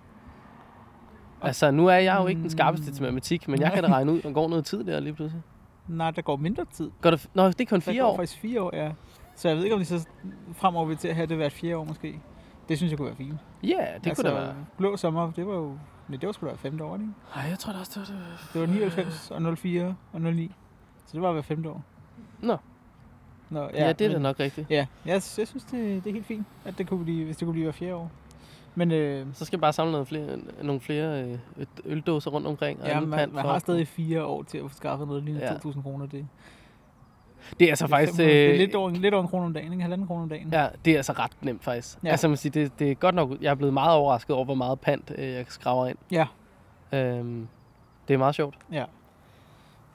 Altså, 1.48 1.72
nu 1.72 1.88
er 1.88 1.96
jeg 1.96 2.18
jo 2.22 2.28
ikke 2.28 2.42
den 2.42 2.50
skarpeste 2.50 2.92
til 2.94 3.02
matematik, 3.02 3.48
men 3.48 3.60
jeg 3.60 3.68
Nej. 3.68 3.76
kan 3.76 3.84
da 3.84 3.90
regne 3.92 4.12
ud, 4.12 4.22
der 4.22 4.32
går 4.32 4.50
noget 4.50 4.66
tid 4.66 4.84
der 4.84 5.00
lige 5.00 5.14
pludselig. 5.14 5.44
Nej, 5.88 6.12
der 6.12 6.22
går 6.22 6.36
mindre 6.36 6.66
tid. 6.66 6.92
Går 7.02 7.12
det, 7.12 7.30
nå, 7.34 7.48
det 7.48 7.62
er 7.62 7.66
kun 7.66 7.80
Der 7.80 7.92
fire 7.92 8.02
går 8.04 8.10
år. 8.12 8.16
faktisk 8.18 8.40
fire 8.40 8.62
år, 8.62 8.76
ja. 8.76 8.92
Så 9.36 9.48
jeg 9.48 9.58
ved 9.58 9.64
ikke, 9.64 9.74
om 9.74 9.80
de 9.80 9.86
så 9.86 10.08
fremover 10.56 10.86
vil 10.86 10.98
til 10.98 11.08
at 11.08 11.16
have 11.16 11.28
det 11.28 11.38
hvert 11.38 11.52
fjerde 11.52 11.78
år 11.78 11.84
måske. 11.84 12.20
Det 12.70 12.78
synes 12.78 12.92
jeg 12.92 12.98
kunne 12.98 13.06
være 13.08 13.16
fint. 13.16 13.34
Ja, 13.64 13.68
det 14.04 14.08
altså, 14.10 14.24
kunne 14.24 14.36
da 14.36 14.40
være. 14.42 14.54
Blå 14.78 14.98
sommer, 14.98 15.32
det 15.32 15.48
var 15.48 15.54
jo... 15.54 15.78
Nej, 16.08 16.18
det 16.20 16.28
var 16.28 16.34
sgu 16.34 16.48
da 16.48 16.54
femte 16.54 16.84
år, 16.84 16.96
ikke? 16.96 17.08
Ej, 17.36 17.42
jeg 17.50 17.60
tror 17.60 17.74
da 17.74 17.80
også, 17.80 18.00
det 18.00 18.10
var 18.10 18.16
det. 18.16 18.54
Det 18.54 18.62
var 18.62 18.68
99 18.68 19.32
og 19.32 19.58
04 19.58 19.96
og 20.14 20.22
09. 20.22 20.52
Så 21.06 21.12
det 21.14 21.22
var 21.22 21.32
hver 21.32 21.42
femte 21.42 21.70
år. 21.70 21.84
Nå. 22.40 22.58
Nå 23.50 23.60
Ja, 23.60 23.68
ja 23.86 23.94
det 23.94 24.06
er 24.06 24.10
da 24.10 24.14
men- 24.16 24.22
nok 24.22 24.40
rigtigt. 24.40 24.70
Ja, 24.70 24.76
jeg, 25.06 25.14
jeg 25.14 25.22
synes, 25.22 25.64
det, 25.72 26.04
det 26.04 26.08
er 26.10 26.14
helt 26.14 26.26
fint, 26.26 26.46
at 26.66 26.78
det 26.78 26.88
kunne 26.90 27.04
blive, 27.04 27.26
hvis 27.26 27.38
det 27.38 27.46
kunne 27.46 27.54
blive 27.54 27.66
hver 27.66 27.72
fjerde 27.72 27.96
år. 27.96 28.12
Men 28.76 28.92
øh, 28.92 29.26
Så 29.34 29.46
skal 29.46 29.58
jeg 29.58 29.62
bare 29.62 29.74
samle 29.74 29.92
noget 29.92 30.08
flere, 30.08 30.40
nogle 30.64 30.82
flere 30.82 31.24
øh, 31.24 31.38
øldåser 31.86 32.32
rundt 32.32 32.48
omkring. 32.48 32.82
Og 32.82 32.88
ja, 32.88 33.00
man, 33.00 33.12
pant 33.20 33.34
man 33.34 33.44
for- 33.44 33.52
har 33.52 33.60
stadig 33.60 33.88
fire 33.88 34.24
år 34.24 34.44
til 34.44 34.58
at 34.58 34.64
få 34.72 34.78
skaffet 34.78 35.08
noget 35.08 35.24
lige 35.24 35.38
Ja. 35.38 35.54
2.000 35.54 35.82
kroner. 35.82 36.06
Det, 36.06 36.28
Det 37.60 37.66
er 37.66 37.70
altså 37.70 37.88
faktisk... 37.88 38.18
det 38.18 38.46
er 38.46 38.52
øh, 38.52 38.58
lidt 38.58 38.76
over, 38.76 38.90
lidt 38.90 39.14
over 39.14 39.24
en 39.24 39.30
krone 39.30 39.46
om 39.46 39.54
dagen, 39.54 39.72
ikke? 39.72 39.82
Halvanden 39.82 40.08
krone 40.08 40.24
om 40.24 40.30
dagen. 40.30 40.50
Ja, 40.54 40.68
det 40.86 40.94
er 40.94 40.98
altså 40.98 41.14
ret 41.14 41.32
nemt 41.42 41.64
faktisk. 41.64 41.98
Ja. 42.04 42.08
Ja. 42.08 42.12
Altså 42.12 42.28
man 42.28 42.38
siger, 42.38 42.52
det, 42.52 42.80
det 42.80 42.92
er 42.92 42.96
godt 42.96 43.16
nok... 43.16 43.32
Jeg 43.42 43.52
er 43.52 43.56
blevet 43.56 43.74
meget 43.74 43.96
overrasket 43.96 44.36
over, 44.36 44.46
hvor 44.46 44.56
meget 44.56 44.80
pant 44.80 45.12
øh, 45.18 45.30
jeg 45.34 45.46
skraver 45.48 45.88
ind. 45.88 45.98
Ja. 46.12 46.26
Øhm, 46.94 47.48
det 48.08 48.14
er 48.14 48.18
meget 48.18 48.36
sjovt. 48.36 48.56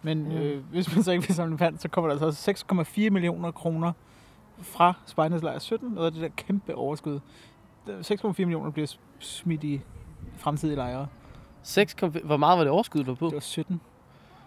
Men 0.03 0.23
Mm. 0.25 0.31
øh, 0.31 0.63
hvis 0.71 0.95
man 0.95 1.03
så 1.05 1.13
ikke 1.13 1.27
vil 1.27 1.35
samle 1.35 1.57
pant, 1.57 1.83
så 1.83 1.89
kommer 1.89 2.09
der 2.09 2.13
altså 2.15 2.27
også 2.27 2.51
6,4 3.07 3.11
millioner 3.11 3.51
kroner 3.51 3.93
fra 4.59 4.93
Spejdernes 5.07 5.43
Lejr 5.43 5.59
17, 5.59 5.89
noget 5.91 6.07
af 6.07 6.13
det 6.13 6.23
der 6.23 6.29
kæmpe 6.37 6.75
overskud. 6.75 7.21
Der- 7.87 8.03
6,4 8.03 8.35
millioner 8.39 8.71
bliver 8.71 8.95
smidt 9.19 9.65
i 9.65 9.81
fremtidige 10.37 10.77
lejre. 10.77 11.07
6, 11.63 11.95
kom- 11.95 12.11
hvor 12.25 12.37
meget 12.37 12.59
var 12.59 12.65
det 12.65 12.73
overskud, 12.73 13.05
du 13.05 13.11
var 13.11 13.15
på? 13.15 13.27
Det 13.27 13.35
var 13.35 13.41
17. 13.41 13.81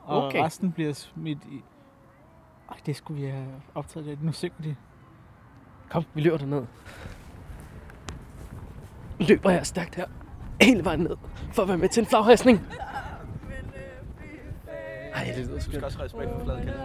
Og 0.04 0.26
Okay. 0.28 0.44
resten 0.44 0.72
bliver 0.72 0.94
smidt 0.94 1.40
i... 1.52 1.62
Ej, 2.70 2.78
det 2.86 2.96
skulle 2.96 3.22
vi 3.22 3.28
have 3.30 3.48
optaget 3.76 4.06
lidt. 4.08 4.24
Nu 4.24 4.32
synger 4.32 4.56
de. 4.64 4.76
Kom, 5.90 6.04
vi 6.14 6.22
løber 6.22 6.38
derned. 6.38 6.66
Løber 9.20 9.50
jeg 9.50 9.66
stærkt 9.66 9.96
her. 9.96 10.06
Hele 10.62 10.86
vejen 10.86 11.00
ned. 11.00 11.18
For 11.54 11.62
at 11.62 11.68
være 11.68 11.78
med 11.78 11.90
til 11.90 12.02
en 12.02 12.08
flaghæsning. 12.08 12.60
Ej, 15.14 15.24
det 15.36 15.46
lyder 15.46 15.56
Du 15.56 15.62
skal 15.62 15.84
også 15.84 16.00
respekt 16.04 16.30
for 16.32 16.44
fladkald. 16.44 16.76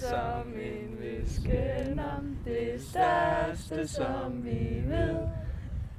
som 0.00 0.48
en 0.48 0.96
visken 1.00 1.98
om 1.98 2.36
det 2.44 2.82
største, 2.82 3.88
som 3.88 4.44
vi 4.44 4.82
ved. 4.86 5.16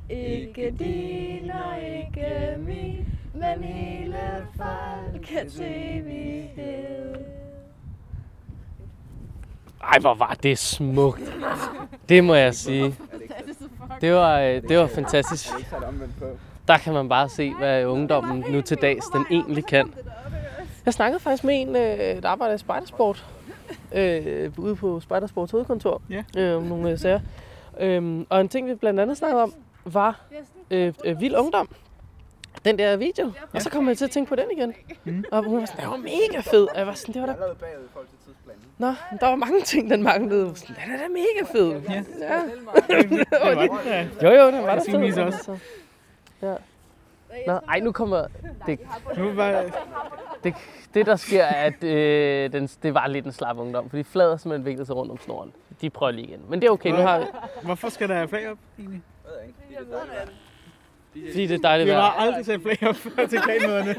Ikke 0.09 0.75
din 0.79 1.51
og 1.51 1.81
ikke 1.81 2.55
min, 2.57 3.07
men 3.33 3.63
hele 3.63 4.17
folkets 4.57 5.59
evighed. 5.59 7.15
Ej, 9.83 9.99
hvor 9.99 10.13
var 10.13 10.37
det 10.43 10.57
smukt. 10.57 11.37
Det 12.09 12.23
må 12.23 12.33
jeg 12.33 12.55
sige. 12.55 12.95
Det 14.01 14.13
var, 14.13 14.39
øh, 14.39 14.61
det 14.61 14.77
var 14.77 14.87
fantastisk. 14.87 15.47
Der 16.67 16.77
kan 16.77 16.93
man 16.93 17.09
bare 17.09 17.29
se, 17.29 17.53
hvad 17.53 17.85
ungdommen 17.85 18.45
nu 18.49 18.61
til 18.61 18.77
dags 18.77 19.05
den 19.05 19.25
egentlig 19.31 19.65
kan. 19.65 19.93
Jeg 20.85 20.93
snakkede 20.93 21.19
faktisk 21.19 21.43
med 21.43 21.61
en, 21.61 21.75
øh, 21.75 22.21
der 22.21 22.29
arbejder 22.29 22.55
i 22.55 22.57
Spejdersport. 22.57 23.25
Øh, 23.95 24.51
ude 24.57 24.75
på 24.75 24.99
Spejdersports 24.99 25.51
hovedkontor. 25.51 26.01
Ja. 26.09 26.23
Øh, 26.37 26.57
om 26.57 26.63
nogle 26.63 26.91
øh, 26.91 26.99
sager. 26.99 27.19
Øhm, 27.79 28.25
og 28.29 28.41
en 28.41 28.49
ting, 28.49 28.67
vi 28.67 28.75
blandt 28.75 28.99
andet 28.99 29.17
snakkede 29.17 29.43
om, 29.43 29.53
var 29.85 30.21
øh, 30.71 30.93
øh, 31.05 31.19
Vild 31.21 31.35
Ungdom. 31.35 31.69
Den 32.65 32.79
der 32.79 32.95
video. 32.97 33.31
Og 33.53 33.61
så 33.61 33.69
kom 33.69 33.87
jeg 33.87 33.97
til 33.97 34.05
at 34.05 34.11
tænke 34.11 34.29
på 34.29 34.35
den 34.35 34.45
igen. 34.51 34.73
Mm. 35.03 35.23
Og 35.31 35.43
hun 35.43 35.59
var 35.59 35.65
sådan, 35.65 35.81
det 35.81 35.89
var 35.91 35.97
mega 35.97 36.39
fed. 36.41 36.67
Og 36.67 36.77
jeg 36.77 36.87
var 36.87 36.93
sådan, 36.93 37.13
det 37.13 37.21
var 37.21 37.27
da. 37.27 37.35
Nå, 38.77 38.87
der 39.19 39.27
var 39.27 39.35
mange 39.35 39.61
ting, 39.61 39.89
den 39.89 40.03
manglede. 40.03 40.55
Sådan, 40.55 40.75
Den 40.85 40.93
er 40.93 40.97
da 40.97 41.07
mega 41.07 41.51
fed. 41.51 41.81
Ja. 41.89 41.93
ja. 41.93 42.41
Det 43.09 43.27
var 43.43 43.49
det. 43.61 43.69
Ja. 43.85 44.07
Jo, 44.23 44.29
jo, 44.43 44.47
den 44.51 44.63
var 44.63 44.75
da 44.75 44.81
Jeg 44.87 45.13
fed. 45.13 45.23
os. 45.23 45.33
Altså. 45.33 45.57
Ja. 46.41 46.55
Nå, 47.47 47.53
ej, 47.67 47.79
nu 47.79 47.91
kommer... 47.91 48.27
Det, 48.65 48.79
Nu 49.17 49.31
var, 49.31 49.63
det, 50.43 50.53
det 50.93 51.05
der 51.05 51.15
sker, 51.15 51.43
er, 51.43 51.65
at 51.65 51.83
øh, 51.83 52.51
den, 52.53 52.67
det 52.67 52.93
var 52.93 53.07
lidt 53.07 53.25
en 53.25 53.31
slap 53.31 53.57
ungdom, 53.57 53.89
fordi 53.89 54.03
flad 54.03 54.31
er 54.31 54.37
simpelthen 54.37 54.65
viklet 54.65 54.87
sig 54.87 54.95
rundt 54.95 55.11
om 55.11 55.17
snoren. 55.17 55.53
De 55.81 55.89
prøver 55.89 56.11
lige 56.11 56.27
igen. 56.27 56.41
Men 56.49 56.61
det 56.61 56.67
er 56.67 56.71
okay, 56.71 56.89
nu 56.89 56.95
har 56.95 57.49
Hvorfor 57.63 57.89
skal 57.89 58.09
der 58.09 58.15
have 58.15 58.27
flag 58.27 58.49
op, 58.51 58.57
egentlig? 58.79 59.01
Fordi 61.31 61.47
det 61.47 61.51
er 61.55 61.57
dejligt 61.61 61.85
Vi 61.87 61.91
har 61.91 61.99
vejr. 61.99 62.11
aldrig 62.11 62.45
sat 62.45 62.61
flag 62.61 62.77
op 62.89 62.95
før 62.95 63.27
til 63.27 63.39
klanmøderne. 63.39 63.95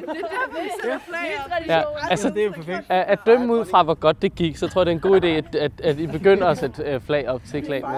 Ja, 1.69 1.83
altså, 2.11 2.29
Det 2.31 2.39
er 2.39 2.45
jo 2.45 2.53
perfekt. 2.53 2.87
at, 2.89 3.05
at 3.07 3.19
dømme 3.27 3.53
ud 3.55 3.65
fra, 3.65 3.83
hvor 3.83 3.95
godt 3.95 4.23
det 4.23 4.35
gik, 4.35 4.57
så 4.57 4.69
tror 4.69 4.81
jeg, 4.81 4.87
det 4.87 4.93
er 4.93 4.97
en 4.97 5.01
god 5.01 5.21
idé, 5.23 5.27
at, 5.27 5.55
at, 5.55 5.73
at 5.81 5.99
I 5.99 6.07
begynder 6.07 6.47
at 6.47 6.59
sætte 6.59 6.83
øh, 6.83 7.01
flag 7.01 7.29
op 7.29 7.43
til 7.51 7.63
klan. 7.67 7.85
Øh, 7.85 7.91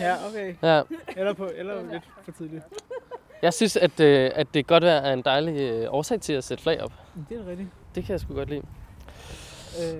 Ja, 0.00 0.14
okay. 0.28 0.54
ja. 0.62 0.82
Eller, 1.16 1.32
på, 1.32 1.48
eller 1.56 1.74
lidt 1.92 2.02
for 2.24 2.32
tidligt. 2.32 2.62
Jeg 3.42 3.54
synes, 3.54 3.76
at, 3.76 4.00
øh, 4.00 4.30
at 4.34 4.46
det 4.54 4.66
godt 4.66 4.84
er 4.84 5.12
en 5.12 5.22
dejlig 5.22 5.60
øh, 5.60 5.86
årsag 5.94 6.20
til 6.20 6.32
at 6.32 6.44
sætte 6.44 6.62
flag 6.62 6.82
op. 6.82 6.92
Det 7.28 7.36
er 7.46 7.50
rigtigt. 7.50 7.68
Det 7.94 8.04
kan 8.04 8.12
jeg 8.12 8.20
sgu 8.20 8.34
godt 8.34 8.48
lide. 8.48 8.62
Øh, 9.82 9.98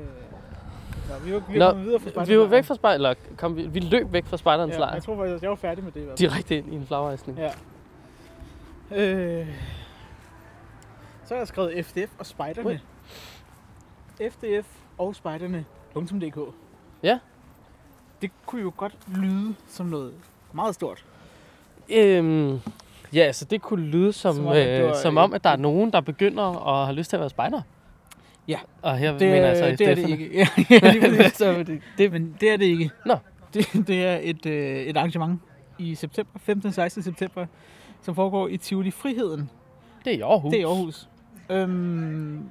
nå, 1.18 1.24
vi 1.24 1.32
var, 1.32 1.42
vi 1.48 1.58
Nå, 1.58 1.64
var 1.64 1.72
videre 1.74 2.00
fra 2.00 2.08
spejderlejren. 2.10 2.28
Vi 2.28 2.38
var 2.38 2.46
væk 2.46 2.64
fra 2.64 2.74
spejder, 2.74 2.94
eller 2.94 3.14
kom 3.36 3.56
vi, 3.56 3.66
vi 3.66 3.80
løb 3.80 4.12
væk 4.12 4.24
fra 4.26 4.36
spejderens 4.36 4.72
Ja, 4.74 4.78
lejr. 4.78 4.92
jeg 4.94 5.02
tror 5.02 5.16
faktisk, 5.16 5.42
jeg 5.42 5.50
var 5.50 5.56
færdig 5.56 5.84
med 5.84 5.92
det. 5.92 6.04
fald. 6.06 6.16
Direkte 6.16 6.56
ind 6.56 6.72
i 6.72 6.76
en 6.76 6.86
flagrejsning. 6.86 7.38
Ja. 7.38 7.50
Øh, 8.96 9.46
så 11.24 11.34
har 11.34 11.40
jeg 11.40 11.48
skrevet 11.48 11.86
FDF 11.86 12.10
og 12.18 12.26
spejderne. 12.26 12.80
FDF 14.30 14.66
og 14.98 15.14
spejderne.dk 15.14 16.38
Ja. 17.02 17.18
Det 18.22 18.30
kunne 18.46 18.62
jo 18.62 18.72
godt 18.76 18.96
lyde 19.16 19.54
som 19.68 19.86
noget 19.86 20.12
meget 20.52 20.74
stort. 20.74 21.04
Øhm, 21.90 22.60
ja, 23.14 23.20
altså 23.20 23.44
det 23.44 23.62
kunne 23.62 23.84
lyde 23.86 24.12
som, 24.12 24.34
Som 24.34 24.46
om, 24.46 24.56
øh, 24.56 24.94
som 24.96 25.16
om, 25.16 25.32
at 25.34 25.44
der 25.44 25.50
er 25.50 25.56
nogen, 25.56 25.92
der 25.92 26.00
begynder 26.00 26.66
at 26.68 26.86
have 26.86 26.96
lyst 26.96 27.10
til 27.10 27.16
at 27.16 27.20
være 27.20 27.30
spejder. 27.30 27.62
Ja. 28.48 28.58
Og 28.82 28.98
her 28.98 29.18
Det, 29.18 29.30
mener 29.30 29.46
jeg 29.46 29.56
så 29.56 29.64
det 29.64 29.80
er 29.90 29.94
det 29.94 30.08
ikke. 30.08 30.30
Ja, 30.38 30.46
ja, 30.70 31.28
så 31.42 31.62
det, 31.62 31.80
det, 31.98 32.12
Men 32.12 32.36
det 32.40 32.50
er 32.50 32.56
det 32.56 32.64
ikke. 32.64 32.90
Nå. 33.06 33.14
Det, 33.54 33.86
det 33.86 34.04
er 34.06 34.18
et, 34.22 34.46
øh, 34.46 34.76
et 34.76 34.96
arrangement 34.96 35.40
i 35.78 35.94
september, 35.94 36.38
15. 36.38 36.72
16. 36.72 37.02
september, 37.02 37.46
som 38.02 38.14
foregår 38.14 38.48
i 38.48 38.56
Tivoli 38.56 38.90
Friheden. 38.90 39.50
det 40.04 40.12
er 40.12 40.18
i 40.18 40.20
Aarhus. 40.20 40.50
Det 40.50 40.56
er 40.58 40.62
i 40.62 40.64
Aarhus. 40.64 41.08
Øhm, 41.50 42.48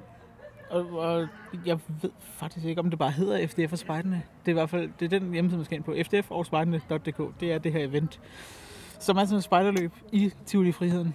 og, 0.70 0.86
og 0.92 1.28
jeg 1.66 1.78
ved 2.02 2.10
faktisk 2.20 2.66
ikke, 2.66 2.80
om 2.80 2.90
det 2.90 2.98
bare 2.98 3.10
hedder 3.10 3.46
FDF 3.46 3.72
og 3.72 3.78
Spejderne. 3.78 4.22
Det 4.46 4.48
er 4.48 4.52
i 4.52 4.52
hvert 4.52 4.70
fald 4.70 4.90
det 5.00 5.12
er 5.12 5.18
den 5.18 5.32
hjemmeside, 5.32 5.58
man 5.58 5.64
skal 5.64 5.76
ind 5.76 5.84
på. 5.84 5.94
FDF 6.04 6.30
og 6.30 6.46
Spejderne.dk. 6.46 7.40
Det 7.40 7.52
er 7.52 7.58
det 7.58 7.72
her 7.72 7.84
event, 7.84 8.20
som 8.98 9.16
er 9.16 9.24
sådan 9.24 9.38
et 9.38 9.44
spejderløb 9.44 9.92
i 10.12 10.32
Tivoli 10.46 10.72
Friheden. 10.72 11.14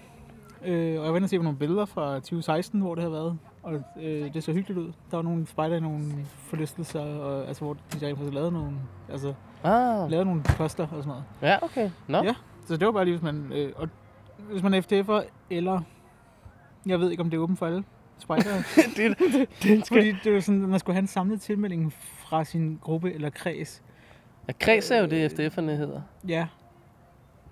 Øh, 0.66 1.00
og 1.00 1.04
jeg 1.06 1.12
var 1.12 1.16
inde 1.16 1.26
og 1.26 1.30
se 1.30 1.38
på 1.38 1.44
nogle 1.44 1.58
billeder 1.58 1.86
fra 1.86 2.14
2016, 2.16 2.80
hvor 2.82 2.96
det 2.96 3.04
har 3.04 3.12
været. 3.12 3.38
Og 3.68 3.84
øh, 4.02 4.34
det 4.34 4.44
så 4.44 4.54
hyggeligt 4.54 4.80
ud. 4.80 4.92
Der 5.12 5.18
var 5.18 5.22
nogle 5.22 5.48
spejder 5.48 5.76
i 5.76 5.80
nogle 5.80 6.04
forlystelser, 6.38 7.00
og, 7.00 7.48
altså, 7.48 7.64
hvor 7.64 7.74
de 7.74 8.00
der 8.00 8.16
faktisk 8.16 8.34
lavede 8.34 8.52
nogle, 8.52 8.72
altså, 9.12 9.34
Ah, 9.64 10.10
lavede 10.12 10.26
nogle 10.26 10.44
poster 10.44 10.84
og 10.84 10.90
sådan 10.90 11.08
noget. 11.08 11.24
ja, 11.42 11.58
okay. 11.62 11.90
Nå. 12.08 12.18
Ja. 12.24 12.36
Så 12.66 12.78
det 12.78 12.86
var 12.86 12.92
bare 12.92 13.06
lige, 13.06 13.14
hvis 13.18 13.24
man, 13.24 13.52
øh, 13.54 13.72
og, 13.76 13.90
hvis 14.52 14.64
man 14.64 14.74
er 14.74 14.82
FDF'er, 14.82 15.30
eller 15.50 15.82
jeg 16.86 17.00
ved 17.00 17.12
ikke, 17.12 17.24
om 17.24 17.30
det 17.30 17.38
er 17.38 17.42
åbent 17.42 17.60
for 17.60 17.66
alle 17.66 17.84
spejdere. 18.18 18.58
det, 18.98 19.18
det 19.64 19.86
skal... 19.86 19.98
Fordi 19.98 20.16
det 20.24 20.34
var 20.34 20.40
sådan, 20.40 20.62
man 20.62 20.80
skulle 20.80 20.94
have 20.94 21.02
en 21.02 21.08
samlet 21.08 21.42
tilmelding 21.42 21.94
fra 21.94 22.44
sin 22.44 22.80
gruppe 22.82 23.14
eller 23.14 23.30
kreds. 23.30 23.82
Ja, 24.48 24.54
kreds 24.60 24.92
er 24.92 25.00
jo 25.00 25.06
det, 25.06 25.30
FDF'erne 25.34 25.62
hedder. 25.62 26.02
Ja. 26.28 26.48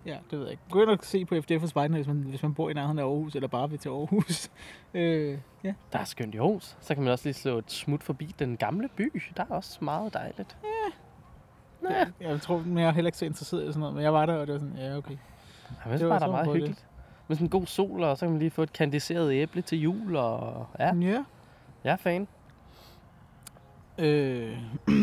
Ja, 0.06 0.18
det 0.32 0.40
ved 0.40 0.42
jeg 0.42 0.52
ikke. 0.52 0.64
Gå 0.70 0.82
ind 0.82 0.90
og 0.90 0.98
se 1.02 1.26
på 1.26 1.36
FDF 1.42 1.60
for 1.60 1.68
spejderne, 1.68 1.96
hvis 1.98 2.08
man, 2.08 2.16
hvis 2.18 2.44
man 2.44 2.54
bor 2.54 2.70
i 2.70 2.74
nærheden 2.74 3.00
af 3.00 3.04
Aarhus, 3.04 3.36
eller 3.36 3.48
bare 3.48 3.70
vil 3.70 3.80
til 3.80 3.90
Aarhus. 3.90 4.52
øh, 4.94 5.38
ja. 5.64 5.74
Der 5.94 6.00
er 6.00 6.04
skønt 6.04 6.36
i 6.36 6.38
Aarhus. 6.38 6.78
Så 6.82 6.94
kan 6.96 7.04
man 7.04 7.12
også 7.14 7.26
lige 7.26 7.34
slå 7.34 7.58
et 7.58 7.72
smut 7.72 8.04
forbi 8.04 8.36
den 8.40 8.58
gamle 8.58 8.90
by. 8.96 9.22
Der 9.38 9.44
er 9.50 9.56
også 9.56 9.78
meget 9.82 10.14
dejligt. 10.14 10.58
Ja. 10.64 10.70
Ja, 11.92 12.06
Jeg 12.30 12.42
tror, 12.42 12.58
men 12.58 12.78
jeg 12.78 12.88
er 12.88 12.92
heller 12.92 13.08
ikke 13.08 13.18
så 13.18 13.26
interesseret 13.26 13.64
i 13.64 13.68
sådan 13.68 13.80
noget, 13.80 13.96
men 13.96 14.04
jeg 14.04 14.14
var 14.14 14.26
der, 14.26 14.34
og 14.34 14.48
det 14.48 14.54
var 14.54 14.60
sådan, 14.60 14.78
ja, 14.78 14.98
okay. 14.98 15.12
jeg 15.12 15.18
synes 15.86 16.00
Det 16.02 16.10
var 16.10 16.14
bare, 16.14 16.20
der 16.20 16.28
er 16.28 16.32
meget 16.32 16.46
på 16.46 16.54
det. 16.54 16.62
hyggeligt. 16.62 16.86
Med 17.28 17.36
sådan 17.38 17.46
en 17.46 17.50
god 17.50 17.66
sol, 17.66 18.04
og 18.04 18.18
så 18.18 18.26
kan 18.26 18.32
man 18.32 18.40
lige 18.40 18.52
få 18.52 18.64
et 18.64 18.74
kandiseret 18.74 19.34
æble 19.34 19.62
til 19.62 19.82
jul. 19.82 20.16
Og 20.16 20.68
ja, 20.80 20.96
Ja. 20.96 21.24
jeg 21.84 21.92
er 21.92 21.96
fan. 21.98 22.28
Øh. 23.98 24.58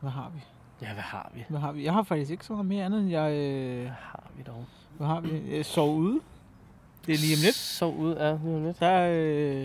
Hvad 0.00 0.10
har 0.10 0.30
vi? 0.34 0.40
Ja, 0.82 0.92
hvad 0.92 1.02
har 1.02 1.30
vi? 1.34 1.44
Hvad 1.48 1.60
har 1.60 1.72
vi? 1.72 1.84
Jeg 1.84 1.92
har 1.92 2.02
faktisk 2.02 2.30
ikke 2.30 2.44
så 2.44 2.52
meget 2.52 2.66
mere 2.66 2.84
andet, 2.84 3.00
end 3.00 3.10
jeg... 3.10 3.32
Øh, 3.32 3.80
Hvad 3.82 3.90
har 3.90 4.30
vi 4.36 4.42
dog? 4.42 4.64
hvad 4.96 5.06
har 5.06 5.20
vi? 5.20 5.56
Jeg 5.56 5.66
sov 5.66 5.96
ude. 5.96 6.20
Det 7.06 7.14
er 7.14 7.18
lige 7.18 7.34
om 7.34 7.42
lidt. 7.44 7.54
Så 7.54 7.86
ud 7.86 8.14
af 8.14 8.38
lige 8.44 8.56
om 8.56 8.64
lidt. 8.64 8.80
Der 8.80 8.86
er 8.86 9.12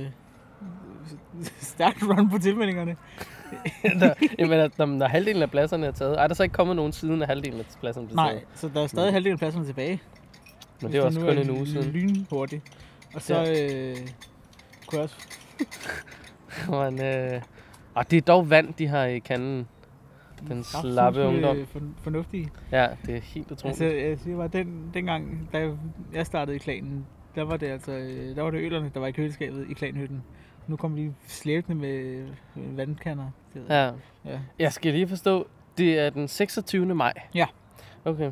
øh, 0.01 0.07
stærkt 1.57 2.03
run 2.03 2.29
på 2.29 2.37
tilmeldingerne. 2.37 2.95
der, 3.99 4.13
jamen, 4.39 4.59
at, 4.59 4.77
når, 4.77 4.85
når 4.85 5.07
halvdelen 5.07 5.41
af 5.41 5.51
pladserne 5.51 5.87
er 5.87 5.91
taget, 5.91 6.21
er 6.21 6.27
der 6.27 6.35
så 6.35 6.43
ikke 6.43 6.53
kommet 6.53 6.75
nogen 6.75 6.91
siden 6.91 7.21
af 7.21 7.27
halvdelen 7.27 7.59
af 7.59 7.65
pladserne 7.79 8.07
blev 8.07 8.15
Nej, 8.15 8.29
taget? 8.31 8.43
så 8.55 8.69
der 8.73 8.83
er 8.83 8.87
stadig 8.87 9.13
halvdelen 9.13 9.33
af 9.33 9.39
pladserne 9.39 9.65
tilbage. 9.65 10.01
Men 10.81 10.91
det 10.91 10.97
er 10.99 11.03
også 11.05 11.19
kun 11.19 11.37
en 11.37 11.49
uge 11.49 11.67
siden. 11.67 11.91
Lynhurtigt. 11.91 12.63
Og 13.15 13.21
så 13.21 13.39
øh, 13.39 13.97
kunne 14.87 14.99
jeg 14.99 15.03
også... 15.03 15.15
Men, 16.91 17.01
øh, 17.01 17.41
og 17.93 18.11
det 18.11 18.17
er 18.17 18.21
dog 18.21 18.49
vand, 18.49 18.73
de 18.73 18.87
har 18.87 19.03
i 19.05 19.19
kanden. 19.19 19.67
Den 20.47 20.63
slappe 20.63 21.23
ungdom. 21.25 21.57
Øh, 21.57 21.67
for, 21.67 21.81
fornuftige. 21.97 22.49
Ja, 22.71 22.87
det 23.05 23.15
er 23.15 23.21
helt 23.21 23.51
utroligt. 23.51 23.81
Altså, 23.81 23.97
jeg 23.97 24.19
siger 24.19 24.37
bare, 24.37 24.47
den, 24.47 24.91
dengang, 24.93 25.49
da 25.53 25.71
jeg 26.13 26.25
startede 26.25 26.55
i 26.55 26.59
klanen, 26.59 27.05
der 27.35 27.43
var 27.43 27.57
det 27.57 27.67
altså, 27.67 27.91
øh, 27.91 28.35
der 28.35 28.41
var 28.41 28.49
det 28.49 28.59
ølerne, 28.59 28.91
der 28.93 28.99
var 28.99 29.07
i 29.07 29.11
køleskabet 29.11 29.67
i 29.69 29.73
klanhytten. 29.73 30.23
Nu 30.67 30.75
kommer 30.75 30.97
de 30.97 31.13
slæbende 31.27 31.81
med 31.81 32.27
øh, 32.57 32.77
vandkanner. 32.77 33.31
Jeg. 33.55 33.63
Ja. 33.69 34.31
ja. 34.31 34.39
Jeg 34.59 34.73
skal 34.73 34.93
lige 34.93 35.07
forstå, 35.07 35.47
det 35.77 35.99
er 35.99 36.09
den 36.09 36.27
26. 36.27 36.95
maj. 36.95 37.13
Ja. 37.35 37.45
Okay. 38.05 38.31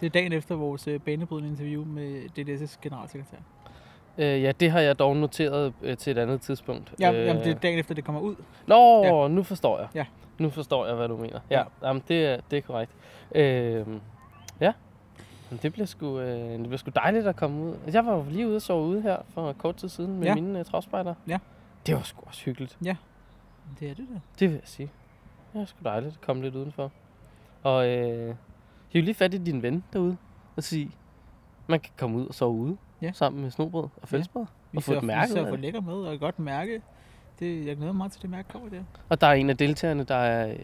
Det 0.00 0.06
er 0.06 0.10
dagen 0.10 0.32
efter 0.32 0.54
vores 0.54 0.88
banebrydende 1.04 1.50
interview 1.50 1.84
med 1.84 2.22
DDS' 2.38 2.78
generalsekretær. 2.82 3.36
Øh, 4.18 4.42
ja, 4.42 4.52
det 4.52 4.70
har 4.70 4.80
jeg 4.80 4.98
dog 4.98 5.16
noteret 5.16 5.72
øh, 5.82 5.96
til 5.96 6.10
et 6.10 6.18
andet 6.18 6.40
tidspunkt. 6.40 6.94
Ja, 7.00 7.12
øh, 7.12 7.26
jamen, 7.26 7.44
det 7.44 7.50
er 7.50 7.58
dagen 7.58 7.78
efter, 7.78 7.94
det 7.94 8.04
kommer 8.04 8.20
ud. 8.20 8.36
Nå, 8.66 9.04
Ja. 9.04 9.22
ja. 9.22 9.28
nu 9.28 9.42
forstår 9.42 9.78
jeg. 9.78 9.88
Ja. 9.94 10.06
Nu 10.38 10.50
forstår 10.50 10.86
jeg, 10.86 10.94
hvad 10.94 11.08
du 11.08 11.16
mener. 11.16 11.40
Ja. 11.50 11.58
Ja, 11.58 11.64
Jamen, 11.88 12.02
det, 12.08 12.26
er, 12.26 12.40
det 12.50 12.56
er 12.56 12.60
korrekt. 12.62 12.92
Øh, 13.34 13.86
ja, 14.60 14.72
Men 15.50 15.58
det 15.62 15.72
bliver, 15.72 15.86
sgu, 15.86 16.18
øh, 16.20 16.50
det 16.50 16.62
bliver 16.62 16.76
sgu 16.76 16.90
dejligt 16.94 17.26
at 17.26 17.36
komme 17.36 17.62
ud. 17.64 17.74
Jeg 17.92 18.06
var 18.06 18.14
jo 18.16 18.24
lige 18.28 18.48
ude 18.48 18.56
og 18.56 18.62
sove 18.62 18.86
ude 18.86 19.02
her 19.02 19.16
for 19.28 19.52
kort 19.52 19.76
tid 19.76 19.88
siden 19.88 20.14
med 20.18 20.22
Ja. 20.22 20.28
ja. 20.28 20.34
mine 20.34 20.60
uh, 20.60 20.64
travspejder. 20.66 21.14
Ja. 21.28 21.38
Det 21.86 21.94
var 21.94 22.02
sgu 22.02 22.22
også 22.26 22.44
hyggeligt. 22.44 22.78
Det 23.80 23.90
er 23.90 23.94
det 23.94 24.06
der. 24.14 24.20
Det 24.38 24.48
vil 24.48 24.54
jeg 24.54 24.62
sige. 24.64 24.90
Det 25.52 25.60
er 25.60 25.64
sgu 25.64 25.78
dejligt 25.84 26.14
at 26.14 26.20
komme 26.20 26.42
lidt 26.42 26.54
udenfor. 26.54 26.90
Og 27.62 27.88
øh, 27.88 28.34
hiv 28.88 29.02
lige 29.02 29.14
fat 29.14 29.34
i 29.34 29.38
din 29.38 29.62
ven 29.62 29.84
derude 29.92 30.16
og 30.56 30.62
sige, 30.62 30.90
man 31.66 31.80
kan 31.80 31.92
komme 31.96 32.16
ud 32.18 32.26
og 32.26 32.34
sove 32.34 32.52
ude 32.56 32.76
Ja. 33.02 33.12
sammen 33.12 33.42
med 33.42 33.50
snobrød 33.50 33.88
og 34.02 34.08
fællesbrød. 34.08 34.44
Vi 34.72 34.76
Og 34.76 34.82
få 34.82 34.92
et 34.92 35.02
mærke 35.02 35.28
vi 35.28 35.32
ser 35.38 35.44
for 35.44 35.50
det. 35.50 35.60
lækker 35.60 35.80
med, 35.80 35.94
og 35.94 36.14
et 36.14 36.20
godt 36.20 36.38
mærke. 36.38 36.82
Det, 37.38 37.66
jeg 37.66 37.76
glæder 37.76 37.92
mig 37.92 37.96
meget 37.96 38.12
til, 38.12 38.22
det 38.22 38.30
mærke 38.30 38.48
kommer 38.48 38.68
der. 38.68 38.80
Og 39.08 39.20
der 39.20 39.26
er 39.26 39.32
en 39.32 39.50
af 39.50 39.56
deltagerne, 39.56 40.04
der 40.04 40.14
er 40.14 40.48
øh, 40.48 40.54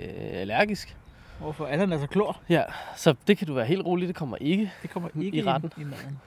allergisk. 0.40 0.96
Hvorfor 1.40 1.66
Allan 1.66 1.92
er 1.92 1.98
så 1.98 2.06
klor. 2.06 2.40
Ja, 2.48 2.62
så 2.96 3.14
det 3.26 3.38
kan 3.38 3.46
du 3.46 3.54
være 3.54 3.66
helt 3.66 3.86
rolig, 3.86 4.08
det 4.08 4.16
kommer 4.16 4.36
ikke. 4.36 4.72
Det 4.82 4.90
kommer 4.90 5.08
ikke 5.20 5.38
i, 5.38 5.42
retten. 5.42 5.70
i 5.76 5.84
maden. 5.84 6.18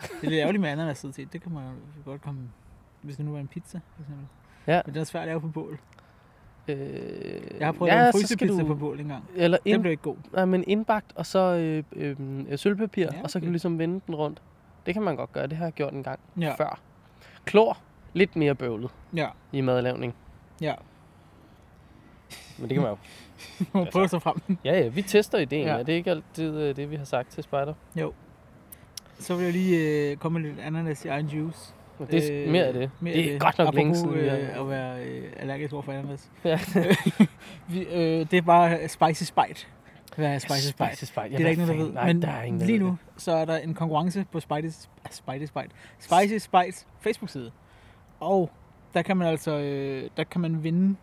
Det 0.00 0.10
er 0.26 0.30
lidt 0.30 0.40
ærgerligt 0.40 0.60
med 0.60 0.70
ananas 0.70 1.06
til. 1.14 1.28
Det 1.32 1.42
kan 1.42 1.52
man 1.52 1.62
jo 1.64 1.70
godt 2.10 2.22
komme, 2.22 2.40
hvis 3.02 3.16
det 3.16 3.24
nu 3.24 3.32
var 3.32 3.38
en 3.40 3.48
pizza, 3.48 3.80
for 3.96 4.02
eksempel. 4.02 4.26
Ja. 4.66 4.80
Men 4.86 4.94
den 4.94 5.00
er 5.00 5.04
svært 5.04 5.22
at 5.22 5.28
lave 5.28 5.40
på 5.40 5.48
bål. 5.48 5.78
Øh, 6.68 6.78
Jeg 7.58 7.66
har 7.66 7.72
prøvet 7.72 7.92
ja, 7.92 8.00
ja, 8.00 8.06
en 8.06 8.12
frysepizza 8.12 8.34
skal 8.34 8.48
på 8.66 8.72
du, 8.72 8.74
bål 8.74 9.00
engang. 9.00 9.24
Eller 9.36 9.58
Den 9.64 9.72
ind, 9.74 9.80
blev 9.82 9.90
ikke 9.90 10.02
god. 10.02 10.16
nej, 10.32 10.44
men 10.44 10.64
indbagt, 10.66 11.12
og 11.14 11.26
så 11.26 11.38
øh, 11.38 11.84
øh, 11.92 12.58
sølvpapir, 12.58 13.02
Ja, 13.12 13.16
ja, 13.16 13.22
og 13.22 13.30
så 13.30 13.38
kan 13.38 13.42
okay. 13.44 13.46
du 13.48 13.52
ligesom 13.52 13.78
vende 13.78 14.00
den 14.06 14.14
rundt. 14.14 14.42
Det 14.86 14.94
kan 14.94 15.02
man 15.02 15.16
godt 15.16 15.32
gøre, 15.32 15.46
det 15.46 15.56
har 15.56 15.64
jeg 15.64 15.72
gjort 15.72 15.92
en 15.92 16.02
gang 16.02 16.20
Ja. 16.40 16.54
før. 16.58 16.80
Klor, 17.44 17.78
lidt 18.12 18.36
mere 18.36 18.54
bøvlet 18.54 18.90
Ja. 19.14 19.28
i 19.52 19.60
madlavning. 19.60 20.14
Ja. 20.60 20.74
Men 22.58 22.68
det 22.68 22.74
kan 22.74 22.82
man 22.82 22.90
jo. 22.90 22.96
Må 23.78 23.84
prøve 23.92 24.08
sig 24.08 24.22
frem. 24.22 24.36
Ja, 24.64 24.78
ja, 24.80 24.88
vi 24.88 25.02
tester 25.02 25.38
ideen. 25.38 25.66
Ja. 25.66 25.72
Er 25.78 25.82
det 25.82 25.92
ikke 25.92 26.10
altid 26.10 26.56
øh, 26.60 26.76
det, 26.76 26.90
vi 26.90 26.96
har 26.96 27.04
sagt 27.04 27.30
til 27.30 27.42
Spider? 27.42 27.74
Så 29.18 29.34
vil 29.36 29.44
jeg 29.44 29.52
lige 29.52 30.10
øh, 30.10 30.16
komme 30.16 30.40
med 30.40 30.50
lidt 30.50 30.60
ananas 30.60 31.04
i 31.04 31.08
egen 31.08 31.26
juice. 31.26 31.74
Men 31.98 32.08
det 32.08 32.30
er 32.40 32.44
øh, 32.46 32.52
mere 32.52 32.64
af 32.64 32.72
det. 32.72 32.90
mere 33.00 33.14
det 33.14 33.34
er 33.34 33.38
godt 33.38 33.58
nok 33.58 33.74
længe 33.74 33.90
Apropos, 33.98 34.14
siden. 34.14 34.24
vi 34.24 34.28
har- 34.28 34.36
Øh, 34.54 34.60
at 34.60 34.68
være 34.68 35.04
øh, 35.04 35.32
allergisk 35.36 35.72
over 35.72 35.82
for 35.82 35.92
ananas. 35.92 36.30
Ja. 36.44 36.60
Vi, 37.72 37.80
øh, 37.82 38.30
det 38.30 38.34
er 38.34 38.42
bare 38.42 38.88
spicy 38.88 39.22
spite. 39.22 39.66
Hvad 40.18 40.34
er 40.34 40.38
spicy 40.38 40.68
spite? 40.68 40.96
Spicy 40.96 41.04
Spite. 41.04 41.28
Det 41.28 41.34
er 41.34 41.38
der 41.38 41.48
ikke 41.48 41.66
nogen, 41.66 41.78
der 41.78 41.84
ved. 41.84 41.94
Nej, 41.94 42.06
Men 42.06 42.22
der 42.22 42.28
er 42.28 42.42
ingen, 42.42 42.66
lige 42.66 42.78
nu, 42.78 42.96
så 43.16 43.32
er 43.32 43.44
der 43.44 43.56
en 43.56 43.74
konkurrence 43.74 44.26
på 44.32 44.40
Spidey, 44.40 44.70
Spidey 45.10 45.46
Spite, 45.46 45.68
Spicy 45.98 46.44
Spites 46.44 46.86
Facebook-side. 47.00 47.50
Og 48.20 48.50
der 48.94 49.02
kan 49.02 49.16
man 49.16 49.28
altså 49.28 49.58
øh, 49.58 50.10
der 50.16 50.24
kan 50.24 50.40
man 50.40 50.62
vinde 50.62 50.96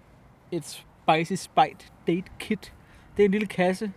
et 0.51 0.65
Spicy 0.65 1.43
Spite 1.43 1.85
Date 2.07 2.23
Kit. 2.39 2.73
Det 3.17 3.23
er 3.23 3.25
en 3.25 3.31
lille 3.31 3.47
kasse 3.47 3.91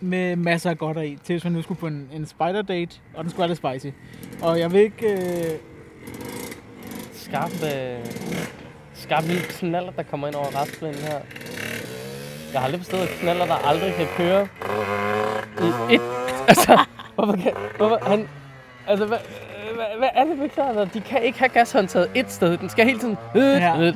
med 0.00 0.36
masser 0.36 0.70
af 0.70 0.78
godt 0.78 0.96
i, 0.96 1.18
til 1.24 1.32
hvis 1.32 1.44
man 1.44 1.52
nu 1.52 1.62
skulle 1.62 1.80
på 1.80 1.86
en, 1.86 2.08
en 2.12 2.26
spider 2.26 2.62
date, 2.62 3.00
og 3.14 3.24
den 3.24 3.30
skulle 3.30 3.40
være 3.40 3.48
lidt 3.48 3.82
spicy. 3.82 3.94
Og 4.42 4.58
jeg 4.58 4.72
vil 4.72 4.80
ikke... 4.80 5.12
Øh, 5.12 5.58
Skarp, 7.12 7.50
øh, 7.50 8.06
skarp 8.94 9.24
lille 9.24 9.42
knaller, 9.42 9.92
der 9.92 10.02
kommer 10.02 10.26
ind 10.26 10.36
over 10.36 10.62
restplænen 10.62 11.00
her. 11.00 11.20
Jeg 12.52 12.60
har 12.60 12.64
aldrig 12.64 12.80
forstået, 12.80 13.02
at 13.02 13.08
knaller, 13.08 13.46
der 13.46 13.54
aldrig 13.68 13.94
kan 13.94 14.06
køre 14.16 14.48
i 15.90 15.94
et... 15.94 16.00
Altså, 16.48 16.78
hvorfor 17.14 17.32
kan... 17.36 17.52
Hvorfor, 17.76 17.98
han, 18.06 18.28
altså, 18.86 19.06
hvad, 19.06 19.18
hvad, 19.74 19.84
hvad 19.98 20.08
er 20.14 20.24
det 20.24 20.38
med 20.38 20.48
knaller? 20.48 20.84
De 20.84 21.00
kan 21.00 21.22
ikke 21.22 21.38
have 21.38 21.48
gashåndtaget 21.48 22.10
et 22.14 22.32
sted. 22.32 22.56
Den 22.58 22.68
skal 22.68 22.84
hele 22.84 22.98
tiden... 22.98 23.16
Ja. 23.34 23.92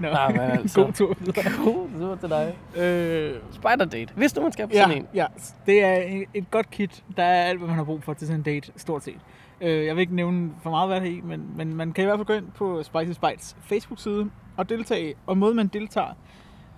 Nå, 0.00 0.08
Nej, 0.10 0.32
men 0.32 0.40
altså. 0.40 0.84
god 0.84 0.92
tur 0.92 1.16
videre. 1.20 1.44
God 1.64 1.88
tur 1.98 2.16
til 2.16 2.28
dig. 2.28 2.54
Øh, 2.82 3.34
Spider 3.52 3.84
date. 3.84 4.12
Hvis 4.14 4.32
du 4.32 4.40
man 4.42 4.52
skal 4.52 4.66
på 4.66 4.72
ja, 4.74 4.82
sådan 4.82 4.96
en. 4.96 5.06
ja, 5.14 5.26
det 5.66 5.84
er 5.84 5.94
et- 5.96 6.28
et 6.34 6.50
godt 6.50 6.70
kit. 6.70 7.02
Der 7.16 7.22
er 7.22 7.42
alt, 7.44 7.58
hvad 7.58 7.68
man 7.68 7.76
har 7.76 7.84
brug 7.84 8.02
for 8.02 8.14
til 8.14 8.26
sådan 8.26 8.40
en 8.40 8.42
date, 8.44 8.72
stort 8.76 9.04
set. 9.04 9.18
Øh, 9.60 9.86
jeg 9.86 9.94
vil 9.96 10.00
ikke 10.00 10.14
nævne 10.14 10.50
for 10.62 10.70
meget, 10.70 10.88
hvad 10.88 11.00
det 11.00 11.08
er 11.08 11.12
i, 11.16 11.20
men, 11.20 11.52
men 11.56 11.74
man 11.76 11.92
kan 11.92 12.02
i 12.02 12.06
hvert 12.06 12.18
fald 12.18 12.26
gå 12.26 12.32
ind 12.32 12.50
på 12.54 12.82
Spicy 12.82 13.12
Spites 13.12 13.56
Facebook-side 13.62 14.30
og 14.56 14.68
deltage. 14.68 15.14
Og 15.26 15.38
måden, 15.38 15.56
man 15.56 15.66
deltager, 15.66 16.14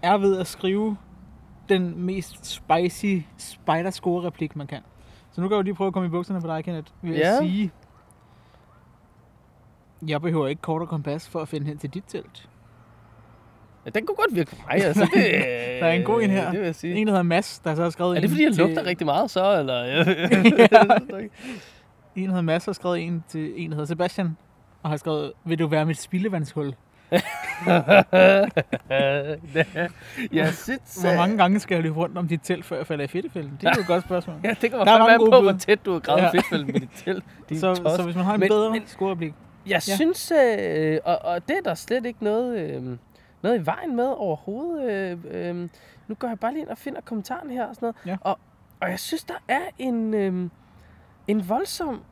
er 0.02 0.18
ved 0.18 0.38
at 0.38 0.46
skrive 0.46 0.96
den 1.68 2.00
mest 2.04 2.46
spicy 2.46 3.16
spider-score-replik, 3.38 4.56
man 4.56 4.66
kan. 4.66 4.80
Så 5.32 5.40
nu 5.40 5.48
kan 5.48 5.54
jeg 5.54 5.58
jo 5.58 5.62
lige 5.62 5.74
prøve 5.74 5.88
at 5.88 5.92
komme 5.94 6.06
i 6.06 6.10
bukserne 6.10 6.40
på 6.40 6.46
dig, 6.46 6.64
Kenneth, 6.64 6.92
ved 7.02 7.14
Ja. 7.16 7.28
at 7.32 7.38
sige... 7.38 7.70
Jeg 10.08 10.20
behøver 10.22 10.46
ikke 10.46 10.62
kort 10.62 10.82
og 10.82 10.88
kompas 10.88 11.28
for 11.28 11.40
at 11.40 11.48
finde 11.48 11.66
hen 11.66 11.78
til 11.78 11.90
dit 11.90 12.04
telt. 12.08 12.48
Ja, 13.84 13.90
den 13.90 14.06
kunne 14.06 14.16
godt 14.16 14.34
virke 14.34 14.50
på 14.50 14.56
mig, 14.68 14.84
altså. 14.84 15.04
Det, 15.14 15.22
Der 15.80 15.86
er 15.86 15.92
en 15.92 16.02
god 16.04 16.22
en 16.22 16.30
her. 16.30 16.50
Det 16.50 16.58
vil 16.58 16.64
jeg 16.66 16.74
sige. 16.74 16.94
En, 16.94 17.06
der 17.06 17.12
hedder 17.12 17.22
Mads, 17.22 17.58
der 17.58 17.74
så 17.74 17.82
har 17.82 17.90
skrevet 17.90 18.16
Er 18.16 18.20
det 18.20 18.30
fordi, 18.30 18.44
jeg 18.44 18.52
til- 18.54 18.64
lugter 18.64 18.86
rigtig 18.86 19.04
meget 19.06 19.30
så, 19.30 19.58
eller? 19.58 20.04
En, 22.16 22.22
der 22.24 22.28
hedder 22.30 22.42
Mads, 22.42 22.64
har 22.64 22.72
skrevet 22.72 23.00
en 23.00 23.24
til 23.28 23.52
en, 23.56 23.70
der 23.70 23.74
hedder 23.76 23.86
Sebastian, 23.86 24.36
og 24.82 24.90
har 24.90 24.96
skrevet, 24.96 25.32
vil 25.44 25.58
du 25.58 25.66
være 25.66 25.86
mit 25.86 25.98
spildevandshul? 26.00 26.72
jeg 30.32 30.54
synes... 30.54 30.96
Hvor 31.02 31.16
mange 31.16 31.36
gange 31.36 31.58
skal 31.60 31.74
jeg 31.74 31.82
løbe 31.82 31.96
rundt 31.96 32.18
om 32.18 32.28
dit 32.28 32.40
telt, 32.42 32.64
før 32.64 32.76
jeg 32.76 32.86
falder 32.86 33.04
i 33.04 33.08
fedtefælden? 33.08 33.58
Det 33.60 33.66
er 33.68 33.72
jo 33.76 33.80
et 33.80 33.86
godt 33.86 34.04
spørgsmål. 34.04 34.36
Ja, 34.44 34.54
det 34.60 34.72
Der 34.72 34.78
er 34.78 34.84
fandme 34.84 35.16
gode 35.18 35.30
på, 35.30 35.40
hvor 35.40 35.52
tæt 35.52 35.84
du 35.86 35.92
har 35.92 35.98
gravet 35.98 36.20
Ja. 36.20 36.24
ja. 36.26 36.30
fedtfælden 36.30 36.66
med 36.72 36.80
dit 36.80 36.90
telt. 36.94 37.24
Så, 37.60 37.74
tos. 37.74 37.92
så 37.96 38.02
hvis 38.04 38.16
man 38.16 38.24
har 38.24 38.34
en 38.34 38.40
Men- 38.40 38.48
bedre 38.48 38.80
scoreblik. 38.86 39.34
Jeg 39.66 39.82
Ja. 39.88 39.94
synes, 39.94 40.32
øh, 40.58 40.98
og, 41.04 41.18
og 41.24 41.48
det 41.48 41.56
er 41.56 41.60
der 41.64 41.74
slet 41.74 42.06
ikke 42.06 42.24
noget, 42.24 42.58
øh, 42.58 42.82
noget 43.42 43.62
i 43.62 43.66
vejen 43.66 43.96
med 43.96 44.04
overhovedet. 44.16 44.90
Øh, 44.92 45.48
øh, 45.48 45.68
nu 46.08 46.14
går 46.14 46.28
jeg 46.28 46.38
bare 46.38 46.52
lige 46.52 46.62
ind 46.62 46.68
og 46.68 46.78
finder 46.78 47.00
kommentaren 47.00 47.50
her 47.50 47.64
og 47.66 47.74
sådan 47.74 47.86
noget. 47.86 47.96
Ja. 48.06 48.16
Og, 48.20 48.38
og 48.80 48.90
jeg 48.90 48.98
synes, 48.98 49.24
der 49.24 49.34
er 49.48 49.60
en, 49.78 50.14
øh, 50.14 50.50
en 51.28 51.48
voldsom 51.48 52.02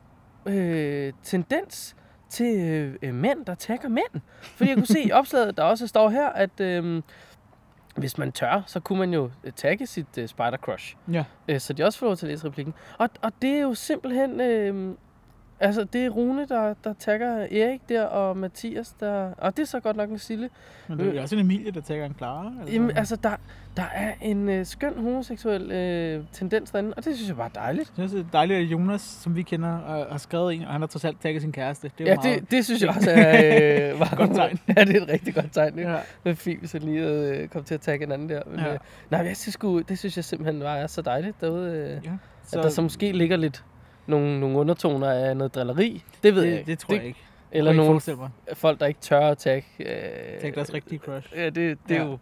øh, 0.47 1.13
tendens 1.23 1.97
til 2.29 2.61
øh, 2.61 2.95
øh, 3.03 3.15
mænd, 3.15 3.45
der 3.45 3.55
tagger 3.55 3.89
mænd. 3.89 4.21
Fordi 4.43 4.71
jeg 4.71 4.77
kunne 4.77 4.87
se 4.87 5.03
i 5.03 5.13
opslaget, 5.21 5.57
der 5.57 5.63
også 5.63 5.87
står 5.87 6.09
her, 6.09 6.29
at 6.29 6.61
øh, 6.61 7.03
hvis 7.97 8.19
man 8.19 8.33
tør, 8.33 8.63
så 8.67 8.81
kunne 8.81 8.99
man 8.99 9.15
jo 9.15 9.31
øh, 9.45 9.53
tagge 9.53 9.87
sit 9.87 10.19
øh, 10.19 10.29
spider 10.29 10.57
crush. 10.57 10.97
Ja. 11.13 11.25
Øh, 11.49 11.61
så 11.61 11.73
de 11.73 11.85
også 11.85 11.99
får 11.99 12.07
lov 12.07 12.17
til 12.17 12.27
at 12.27 12.31
læse 12.31 12.47
replikken. 12.47 12.75
Og, 12.99 13.11
og 13.23 13.33
det 13.43 13.51
er 13.51 13.61
jo 13.61 13.75
simpelthen... 13.75 14.41
Øh, 14.41 14.95
altså, 15.67 15.85
det 15.85 16.05
er 16.05 16.11
Rune, 16.11 16.47
der, 16.49 16.75
der 16.85 16.93
tagger 16.99 17.37
Erik 17.37 17.81
der, 17.89 18.03
og 18.05 18.37
Mathias, 18.37 18.93
der... 19.01 19.31
Og 19.39 19.57
det 19.57 19.63
er 19.63 19.67
så 19.67 19.81
godt 19.81 19.97
nok 19.97 20.11
en 20.11 20.19
Sille. 20.19 20.51
Men 20.89 20.99
det 20.99 21.09
er 21.09 21.15
jo 21.15 21.23
også 21.23 21.35
en 21.37 21.41
Emilie, 21.41 21.71
der 21.71 21.81
tager 21.81 22.05
en 22.07 22.15
Clara. 22.19 22.53
Altså. 22.61 22.75
Jamen, 22.75 22.97
altså, 22.97 23.17
der, 23.17 23.31
der 23.77 23.83
er 23.95 24.13
en 24.23 24.49
øh, 24.49 24.67
skøn 24.67 24.95
homoseksuel 24.97 25.73
øh, 25.73 26.25
tendens 26.33 26.71
derinde, 26.71 26.95
og 26.97 27.05
det 27.05 27.17
synes 27.17 27.29
jeg 27.29 27.37
bare 27.37 27.47
er 27.55 27.61
dejligt. 27.61 27.93
Jeg 27.99 28.09
synes, 28.09 28.13
det 28.13 28.21
er 28.29 28.33
dejligt, 28.33 28.59
at 28.59 28.65
Jonas, 28.65 29.01
som 29.01 29.37
vi 29.37 29.43
kender, 29.43 29.75
øh, 30.01 30.11
har 30.11 30.19
skrevet 30.19 30.55
en, 30.55 30.63
og 30.63 30.73
han 30.73 30.81
har 30.81 30.87
trods 30.89 31.05
alt 31.05 31.21
tagget 31.21 31.43
sin 31.43 31.53
kæreste. 31.53 31.91
Det 31.99 32.09
er 32.09 32.11
Ja, 32.11 32.17
meget... 32.25 32.41
det, 32.41 32.51
det 32.51 32.65
synes 32.65 32.83
jeg 32.83 32.89
også 32.89 33.11
er 33.11 33.91
øh, 33.93 33.99
meget 33.99 34.19
Godt 34.19 34.35
tegn. 34.35 34.59
Ja, 34.77 34.85
det 34.85 34.97
er 34.97 35.03
et 35.03 35.09
rigtig 35.09 35.35
godt 35.35 35.53
tegn. 35.53 35.79
Ja. 35.79 35.89
Det 36.25 36.31
er 36.31 36.35
fint, 36.35 36.61
hvis 36.61 36.75
jeg 36.75 36.83
lige 36.83 37.07
øh, 37.09 37.49
kom 37.49 37.65
til 37.65 37.75
at 37.75 37.81
tagge 37.81 38.07
en 38.07 38.13
anden 38.13 38.29
der. 38.29 38.43
Men, 38.51 38.61
Ja. 38.61 38.73
øh, 38.73 38.79
nej, 39.11 39.21
jeg 39.21 39.37
synes, 39.37 39.55
sgu, 39.55 39.81
det 39.81 39.99
synes 39.99 40.17
jeg 40.17 40.25
simpelthen 40.25 40.63
er 40.63 40.87
så 40.87 41.03
dejligt 41.03 41.41
derude. 41.41 41.73
Øh, 41.73 42.05
ja. 42.05 42.11
så... 42.47 42.59
At 42.59 42.65
der 42.65 42.71
så 42.71 42.83
måske 42.83 43.13
ligger 43.13 43.37
lidt 43.37 43.65
nogle, 44.07 44.41
nogle 44.41 44.59
undertoner 44.59 45.11
af 45.11 45.37
noget 45.37 45.55
drilleri. 45.55 46.05
Det 46.23 46.35
ved 46.35 46.43
jeg 46.43 46.53
det, 46.53 46.59
ikke. 46.59 46.71
det 46.71 46.79
tror 46.79 46.95
jeg 46.95 47.05
ikke. 47.05 47.19
Eller 47.53 47.71
Jeg 47.73 47.77
nogle 47.85 48.01
folk, 48.55 48.81
der 48.81 48.87
ikke 48.87 49.01
tør 49.01 49.29
at 49.29 49.39
tagge. 49.39 49.67
Øh, 49.81 50.41
Tag 50.41 50.55
deres 50.55 50.75
rigtige 50.75 50.99
crush. 50.99 51.33
Ja, 51.37 51.45
det, 51.45 51.55
det 51.89 51.97
er 51.97 52.03
Ja. 52.03 52.05
jo... 52.05 52.19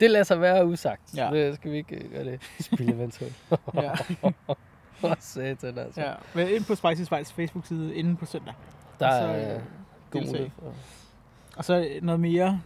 Det 0.00 0.10
lader 0.10 0.24
sig 0.24 0.40
være 0.40 0.66
usagt. 0.66 1.02
Ja. 1.16 1.34
Ja. 1.34 1.46
Det 1.46 1.54
skal 1.54 1.72
vi 1.72 1.76
ikke 1.76 1.96
øh, 1.96 2.12
gøre 2.12 2.24
det. 2.24 2.40
Spildevandshul. 2.60 3.28
Ja. 3.74 3.90
Hvor 5.00 5.16
satan, 5.20 5.78
altså. 5.78 6.00
ja. 6.00 6.12
Men 6.34 6.48
ind 6.48 6.64
på 6.64 6.74
Spicy 6.74 7.02
Spice 7.02 7.34
Facebook-side 7.34 7.94
inden 7.94 8.16
på 8.16 8.26
søndag. 8.26 8.54
Der 9.00 9.10
så, 9.10 9.26
er 9.26 9.54
øh, 9.54 9.60
god 10.10 10.26
mulighed 10.26 10.50
for... 10.58 10.74
Og 11.56 11.64
så 11.64 11.88
noget 12.02 12.20
mere. 12.20 12.60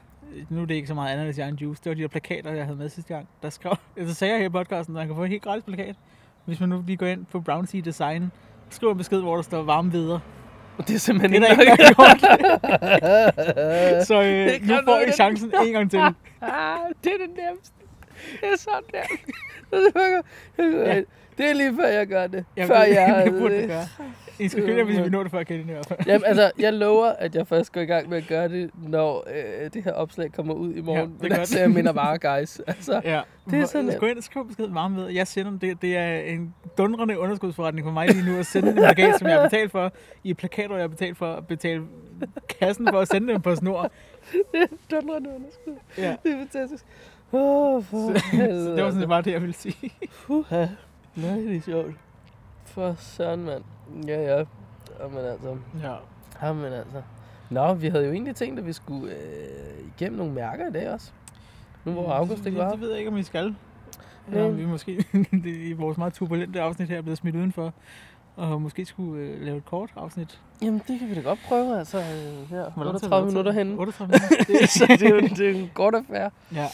Nu 0.49 0.63
er 0.63 0.67
det 0.67 0.75
ikke 0.75 0.89
så 0.89 0.95
meget 0.95 1.19
andet 1.19 1.39
end 1.49 1.59
juice. 1.59 1.81
Det 1.85 1.91
var 1.91 1.95
de 1.95 2.03
der 2.03 2.09
plakater, 2.09 2.53
jeg 2.53 2.65
havde 2.65 2.79
med 2.79 2.89
sidste 2.89 3.15
gang. 3.15 3.29
Der 3.43 3.51
skrev, 3.51 3.73
så 4.09 4.15
sagde 4.15 4.33
jeg 4.33 4.41
her 4.41 4.47
i 4.47 4.51
podcasten, 4.51 4.97
at 4.97 5.01
man 5.01 5.07
kan 5.07 5.17
få 5.17 5.25
en 5.25 5.31
helt 5.31 5.43
gratis 5.43 5.65
plakat. 5.65 5.97
Hvis 6.45 6.61
man 6.61 6.69
nu 6.69 6.83
lige 6.87 6.97
går 6.97 7.07
ind 7.07 7.27
på 7.27 7.41
Brown 7.41 7.67
Sea 7.67 7.81
Design, 7.81 8.33
skriver 8.71 8.93
en 8.93 8.99
besked, 8.99 9.21
hvor 9.21 9.35
der 9.37 9.43
står 9.43 9.63
varme 9.63 9.93
videre. 9.93 10.21
Det 10.87 10.95
er 10.95 10.99
simpelthen 10.99 11.43
Det 11.43 11.51
er 11.51 11.61
ikke 11.61 11.67
nok. 11.67 11.97
gjort. 11.97 12.21
Så 14.07 14.23
øh, 14.23 14.69
nu 14.69 14.75
får 14.85 15.01
I 15.09 15.13
chancen 15.13 15.53
en 15.67 15.73
gang 15.73 15.91
til. 15.91 15.99
ah, 15.99 16.13
det 17.05 17.13
er 17.13 17.19
det 17.27 17.31
nemmeste. 17.37 17.75
Det 18.41 18.49
er 18.53 18.57
sådan 18.59 18.83
der. 18.93 19.03
Ja. 20.87 21.01
Det 21.41 21.51
er 21.51 21.55
lige 21.55 21.77
før 21.77 21.87
jeg 21.89 22.07
gør 22.07 22.27
det. 22.27 22.45
Jamen, 22.57 22.69
før 22.69 22.81
det, 22.85 22.95
jeg... 22.95 23.23
det 23.27 23.33
burde 23.41 23.57
det 23.61 23.69
gøre. 23.69 23.87
I 24.39 24.49
skal 24.49 24.63
skynde 24.63 24.79
jer, 24.79 24.85
hvis 24.85 24.99
vi 24.99 25.09
når 25.09 25.23
det 25.23 25.31
før 25.33 25.43
Kenneth 25.43 25.69
i 25.69 25.73
hvert 25.73 25.87
fald. 25.87 25.99
Jamen, 26.07 26.25
altså, 26.25 26.51
jeg 26.59 26.73
lover, 26.73 27.07
at 27.07 27.35
jeg 27.35 27.47
først 27.47 27.73
går 27.73 27.81
i 27.81 27.85
gang 27.85 28.09
med 28.09 28.19
at 28.19 28.25
gøre 28.29 28.49
det, 28.49 28.71
når 28.89 29.25
øh, 29.35 29.71
det 29.75 29.85
her 29.85 29.93
opslag 29.93 30.33
kommer 30.33 30.55
ud 30.55 30.75
i 30.75 30.81
morgen. 30.81 31.17
Ja, 31.19 31.23
det 31.23 31.31
gør 31.31 31.39
altså, 31.39 31.55
det. 31.55 31.61
jeg 31.63 31.71
minder 31.71 31.93
bare, 31.93 32.19
guys. 32.19 32.61
Altså, 32.67 33.01
Ja, 33.05 33.21
Det 33.51 33.61
er 33.61 33.67
sådan 33.67 33.99
Gå 33.99 34.07
ind 34.07 34.19
og 34.19 34.25
skriv 34.25 34.47
besked 34.49 34.67
varme 34.69 34.97
ved. 34.97 35.09
Jeg 35.09 35.27
sender 35.27 35.51
dem. 35.51 35.59
Det, 35.59 35.83
det 35.83 35.97
er 35.97 36.21
en 36.21 36.55
dundrende 36.79 37.19
underskudsforretning 37.19 37.87
for 37.87 37.93
mig 37.93 38.09
lige 38.09 38.33
nu 38.33 38.39
at 38.39 38.47
sende 38.47 38.69
en 38.69 38.75
plakat, 38.75 39.19
som 39.19 39.29
jeg 39.29 39.37
har 39.37 39.49
betalt 39.49 39.71
for, 39.71 39.93
i 40.25 40.35
plakater, 40.35 40.75
jeg 40.75 40.83
har 40.83 40.89
betalt 40.89 41.19
for 41.19 41.33
at 41.33 41.47
betale 41.47 41.83
kassen 42.61 42.89
for 42.91 43.01
at 43.01 43.09
sende 43.09 43.33
dem 43.33 43.43
på 43.43 43.55
snor. 43.57 43.91
dundrende 44.91 45.31
underskud. 45.37 45.73
Ja. 45.99 46.17
Det 46.23 46.33
er 46.33 46.39
fantastisk. 46.39 46.85
Oh, 47.33 47.85
for 47.85 48.19
Så, 48.19 48.25
så 48.65 48.73
det 48.77 48.85
var 48.85 48.91
sådan 48.91 49.09
bare 49.09 49.23
det, 49.23 49.33
jeg 49.33 49.41
ville 49.41 49.55
sige. 49.55 49.93
Puha. 50.27 50.67
Nej, 51.23 51.37
det 51.37 51.57
er 51.57 51.61
sjovt. 51.61 51.95
For 52.65 52.95
søren, 52.99 53.45
mand. 53.45 53.65
Ja, 54.07 54.37
ja. 54.37 54.45
Jamen 55.01 55.19
altså. 55.19 55.57
Ja. 55.83 55.95
Jamen 56.43 56.73
altså. 56.73 57.03
Nå, 57.51 57.75
vi 57.75 57.89
havde 57.89 58.05
jo 58.05 58.13
egentlig 58.13 58.37
tænkt, 58.37 58.59
at 58.59 58.67
vi 58.67 58.73
skulle 58.73 59.13
øh, 59.15 59.89
igennem 59.97 60.19
nogle 60.19 60.33
mærker 60.33 60.69
i 60.69 60.73
dag 60.73 60.91
også. 60.91 61.13
Nu 61.85 61.93
hvor 61.93 62.13
August 62.13 62.47
ikke 62.47 62.59
var 62.59 62.71
Det 62.71 62.81
ved 62.81 62.91
jeg 62.91 62.99
ikke, 62.99 63.11
om 63.11 63.17
vi 63.17 63.23
skal. 63.23 63.55
Ja, 64.33 64.49
vi 64.49 64.65
måske 64.67 65.05
det, 65.45 65.47
i 65.47 65.73
vores 65.73 65.99
meget 65.99 66.13
turbulente 66.13 66.61
afsnit 66.61 66.89
her 66.89 66.99
er 66.99 67.03
blevet 67.03 67.19
smidt 67.19 67.37
udenfor. 67.37 67.73
Og 68.37 68.63
måske 68.63 68.85
skulle 68.87 69.23
øh, 69.23 69.41
lave 69.43 69.57
et 69.57 69.65
kort 69.65 69.91
afsnit. 69.97 70.41
Jamen, 70.63 70.83
det 70.89 70.99
kan 70.99 71.09
vi 71.09 71.15
da 71.15 71.21
godt 71.21 71.39
prøve, 71.49 71.79
altså. 71.79 71.99
Øh, 71.99 72.05
her, 72.51 72.71
Hvor 72.71 72.85
lang 72.85 73.01
tid 73.01 73.13
38 73.13 73.13
har 73.13 73.17
det 73.17 73.25
været 73.25 73.27
minutter 73.27 73.53
henne. 73.53 73.79
38 73.79 74.13
minutter. 74.13 74.45
Det, 74.61 74.69
så 74.71 74.87
det 74.89 75.03
er 75.03 75.09
jo 75.15 75.21
det 75.21 75.41
er 75.51 75.55
en 75.63 75.71
kort 75.75 75.95
affære. 75.95 76.31
ja, 76.55 76.67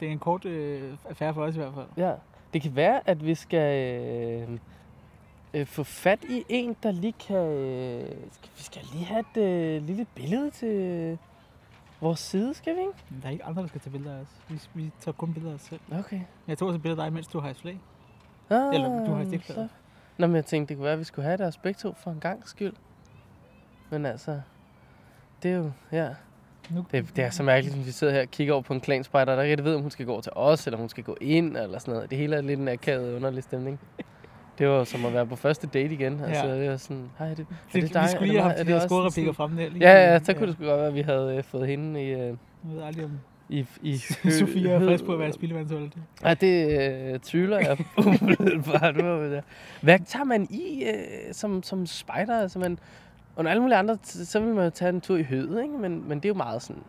det 0.00 0.08
er 0.08 0.12
en 0.12 0.18
kort 0.18 0.44
øh, 0.44 0.82
affære 1.10 1.34
for 1.34 1.42
os 1.42 1.54
i 1.54 1.58
hvert 1.58 1.74
fald. 1.74 1.86
Ja. 1.96 2.12
Det 2.52 2.62
kan 2.62 2.76
være, 2.76 3.08
at 3.08 3.26
vi 3.26 3.34
skal 3.34 3.90
øh, 4.00 4.58
øh, 5.54 5.66
få 5.66 5.84
fat 5.84 6.24
i 6.24 6.44
en, 6.48 6.76
der 6.82 6.90
lige 6.90 7.12
kan... 7.12 7.36
Øh, 7.36 8.06
skal, 8.32 8.50
vi 8.56 8.62
skal 8.62 8.82
lige 8.92 9.04
have 9.04 9.24
et 9.36 9.42
øh, 9.42 9.82
lille 9.82 10.06
billede 10.14 10.50
til 10.50 11.18
vores 12.00 12.20
side, 12.20 12.54
skal 12.54 12.74
vi 12.74 12.80
ikke? 12.80 12.92
Men 13.10 13.20
der 13.22 13.28
er 13.28 13.32
ikke 13.32 13.44
andre, 13.44 13.62
der 13.62 13.68
skal 13.68 13.80
tage 13.80 13.90
billeder 13.92 14.16
af 14.16 14.20
os. 14.20 14.28
Vi, 14.48 14.82
vi 14.82 14.90
tager 15.00 15.12
kun 15.12 15.32
billeder 15.34 15.52
af 15.52 15.56
os 15.56 15.62
selv. 15.62 15.80
Okay. 15.92 16.20
Jeg 16.48 16.58
tog 16.58 16.68
også 16.68 16.76
et 16.76 16.82
billede 16.82 17.02
af 17.02 17.06
dig, 17.06 17.12
mens 17.14 17.26
du 17.28 17.40
har 17.40 17.50
et 17.50 17.56
flag. 17.56 17.78
Ah, 18.50 18.74
Eller 18.74 19.04
du 19.06 19.12
har 19.12 19.24
stikplader. 19.24 19.68
så- 19.68 19.74
Nå, 20.18 20.26
men 20.26 20.36
jeg 20.36 20.44
tænkte, 20.44 20.68
det 20.68 20.76
kunne 20.76 20.84
være, 20.84 20.92
at 20.92 20.98
vi 20.98 21.04
skulle 21.04 21.26
have 21.26 21.36
deres 21.36 21.56
begge 21.56 21.78
to 21.78 21.94
for 21.94 22.10
en 22.10 22.20
gang 22.20 22.48
skyld. 22.48 22.72
Men 23.90 24.06
altså, 24.06 24.40
det 25.42 25.50
er 25.50 25.56
jo, 25.56 25.72
ja. 25.92 26.08
Nu, 26.74 26.84
Det, 26.92 27.16
det 27.16 27.24
er 27.24 27.30
så 27.30 27.42
mærkeligt, 27.42 27.76
at 27.78 27.86
vi 27.86 27.90
sidder 27.90 28.12
her 28.12 28.20
og 28.20 28.28
kigger 28.30 28.52
over 28.54 28.62
på 28.62 28.72
en 28.72 28.80
klanspejder, 28.80 29.34
der 29.36 29.42
ikke 29.42 29.52
rigtig 29.52 29.64
ved, 29.64 29.74
om 29.74 29.82
hun 29.82 29.90
skal 29.90 30.06
gå 30.06 30.12
over 30.12 30.20
til 30.20 30.32
os, 30.34 30.66
eller 30.66 30.76
om 30.76 30.80
hun 30.80 30.88
skal 30.88 31.04
gå 31.04 31.16
ind, 31.20 31.56
eller 31.56 31.78
sådan 31.78 31.94
noget. 31.94 32.10
Det 32.10 32.18
hele 32.18 32.36
er 32.36 32.40
lidt 32.40 32.60
en 32.60 32.68
akavet 32.68 33.14
underlig 33.16 33.42
stemning. 33.42 33.80
Det 34.58 34.68
var 34.68 34.84
som 34.84 35.04
at 35.04 35.14
være 35.14 35.26
på 35.26 35.36
første 35.36 35.66
date 35.66 35.94
igen. 35.94 36.20
Altså, 36.24 36.46
Ja. 36.46 36.60
det 36.60 36.70
var 36.70 36.76
sådan, 36.76 37.10
hej, 37.18 37.30
er 37.30 37.34
det, 37.34 37.46
er 37.50 37.54
det, 37.72 37.82
det 37.82 37.94
dig? 37.94 38.02
vi 38.02 38.08
skulle 38.08 38.26
lige 38.26 38.32
det 38.34 38.42
have 38.42 38.52
haft 38.54 38.66
de 38.66 38.72
det 38.72 38.80
der 38.80 38.86
scorereplikker 38.86 39.32
frem 39.32 39.50
der. 39.56 39.68
Lige. 39.70 39.90
Ja, 39.90 40.12
ja, 40.12 40.18
så 40.24 40.34
kunne 40.34 40.46
det 40.46 40.54
sgu 40.54 40.64
godt 40.64 40.78
være, 40.78 40.88
at 40.88 40.94
vi 40.94 41.00
havde 41.00 41.36
øh, 41.36 41.44
fået 41.44 41.68
hende 41.68 42.02
i, 42.04 42.10
øh, 42.10 42.18
Jeg 42.18 42.36
ved 42.64 42.82
aldrig, 42.82 43.04
om 43.04 43.10
i, 43.48 43.66
i 43.82 43.96
Sofia 44.30 44.70
er 44.70 44.78
frisk 44.80 45.04
på 45.04 45.12
at 45.12 45.18
være 45.18 45.32
spildevandshul. 45.32 45.90
Ja, 46.24 46.34
det 46.34 46.80
øh, 47.12 47.18
tvivler 47.18 47.58
jeg 47.58 47.78
umiddelbart 48.06 48.94
det. 48.94 49.42
Hvad 49.82 49.98
tager 50.06 50.24
man 50.24 50.46
i 50.50 50.84
øh, 50.84 51.32
som, 51.34 51.62
som 51.62 51.86
spider? 51.86 52.40
Altså, 52.42 52.58
man, 52.58 52.78
under 53.36 53.50
alle 53.50 53.60
mulige 53.62 53.76
andre, 53.78 53.98
så 54.02 54.40
vil 54.40 54.54
man 54.54 54.64
jo 54.64 54.70
tage 54.70 54.88
en 54.88 55.00
tur 55.00 55.16
i 55.16 55.22
høet, 55.22 55.62
ikke? 55.62 55.78
Men, 55.78 56.08
men 56.08 56.18
det 56.18 56.24
er 56.24 56.28
jo 56.28 56.34
meget 56.34 56.62
sådan... 56.62 56.82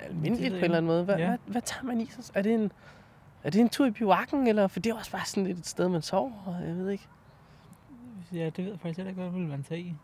almindeligt 0.00 0.52
på 0.52 0.58
en 0.58 0.64
eller 0.64 0.76
anden 0.76 0.86
måde. 0.86 1.04
Hvad, 1.04 1.16
Ja. 1.16 1.26
hvad, 1.28 1.38
hvad 1.46 1.62
tager 1.62 1.84
man 1.84 2.00
i 2.00 2.06
sig? 2.06 2.24
Er 2.36 2.42
det 2.42 2.54
en, 2.54 2.72
er 3.42 3.50
det 3.50 3.60
en 3.60 3.68
tur 3.68 3.86
i 3.86 3.90
bivakken, 3.90 4.46
eller? 4.46 4.66
For 4.66 4.80
det 4.80 4.90
er 4.90 4.94
også 4.96 5.12
bare 5.12 5.24
sådan 5.24 5.44
lidt 5.46 5.58
et 5.58 5.66
sted, 5.66 5.88
man 5.88 6.02
sover, 6.02 6.32
jeg 6.66 6.76
ved 6.76 6.90
ikke. 6.90 7.06
Ja, 8.32 8.44
det 8.44 8.58
ved 8.64 8.70
jeg 8.70 8.80
faktisk 8.80 8.96
heller 8.96 9.10
ikke, 9.10 9.22
hvad 9.22 9.30
vil 9.30 9.48
man 9.48 9.62
tage 9.62 9.80
i. 9.80 9.94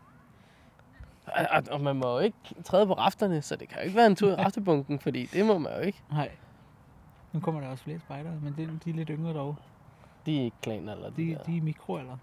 Og, 1.25 1.45
og, 1.51 1.63
og 1.71 1.81
man 1.81 1.95
må 1.95 2.11
jo 2.11 2.19
ikke 2.19 2.37
træde 2.63 2.87
på 2.87 2.93
rafterne, 2.93 3.41
så 3.41 3.55
det 3.55 3.69
kan 3.69 3.77
jo 3.77 3.83
ikke 3.83 3.95
være 3.95 4.05
en 4.07 4.15
tur 4.15 4.29
i 4.31 4.35
raftebunken, 4.43 4.99
fordi 4.99 5.25
det 5.25 5.45
må 5.45 5.57
man 5.57 5.73
jo 5.73 5.79
ikke. 5.79 6.03
Nej. 6.11 6.31
Nu 7.33 7.39
kommer 7.39 7.61
der 7.61 7.67
også 7.67 7.83
flere 7.83 7.99
spejdere, 7.99 8.33
men 8.43 8.53
det, 8.57 8.83
de 8.85 8.89
er 8.89 8.93
lidt 8.93 9.09
yngre 9.09 9.33
dog. 9.33 9.55
De 10.25 10.39
er 10.39 10.43
ikke 10.43 10.57
klaner, 10.61 10.93
eller 10.95 11.09
de, 11.09 11.15
De, 11.25 11.31
der 11.31 11.43
de 11.43 11.57
er 11.57 11.61
mikro, 11.61 11.97
eller? 11.97 12.17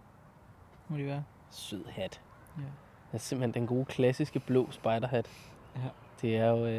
Må 0.88 0.96
de 0.96 1.06
være. 1.06 1.24
sød 1.50 1.84
hat. 1.90 2.20
Ja. 2.58 2.62
Er 3.14 3.18
simpelthen 3.18 3.54
den 3.62 3.66
gode, 3.68 3.84
klassiske 3.84 4.40
blå 4.40 4.68
spejderhat. 4.70 5.26
Ja. 5.76 5.80
Det 6.22 6.36
er 6.36 6.48
jo... 6.48 6.66
Øh, 6.66 6.72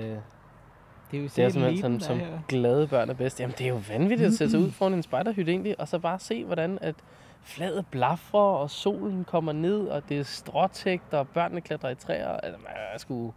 Det 1.12 1.18
er 1.18 1.18
jo 1.18 1.24
det 1.24 1.40
er 1.40 1.50
simpelthen 1.50 1.82
sådan, 1.82 2.00
som 2.00 2.20
er 2.20 2.26
her. 2.26 2.40
glade 2.48 2.88
børn 2.88 3.10
er 3.10 3.14
bedst. 3.14 3.40
Jamen, 3.40 3.56
det 3.58 3.66
er 3.66 3.70
jo 3.70 3.82
vanvittigt 3.90 4.28
at 4.28 4.34
sætte 4.34 4.52
sig 4.52 4.60
ud 4.60 4.72
foran 4.72 4.94
en 4.94 5.04
spejderhytte 5.04 5.52
egentlig, 5.52 5.80
og 5.80 5.88
så 5.88 6.00
bare 6.00 6.20
se, 6.20 6.44
hvordan 6.46 6.78
at 6.82 6.96
flaget 7.44 7.86
blaffer, 7.92 8.40
og 8.40 8.70
solen 8.70 9.24
kommer 9.24 9.52
ned, 9.52 9.88
og 9.88 10.10
det 10.10 10.20
er 10.20 10.24
stråtægt, 10.24 11.14
og 11.14 11.28
børnene 11.28 11.62
klatrer 11.62 11.90
i 11.90 11.96
træer. 11.96 12.28
Altså, 12.28 12.62
man 12.62 13.00
skulle, 13.00 13.34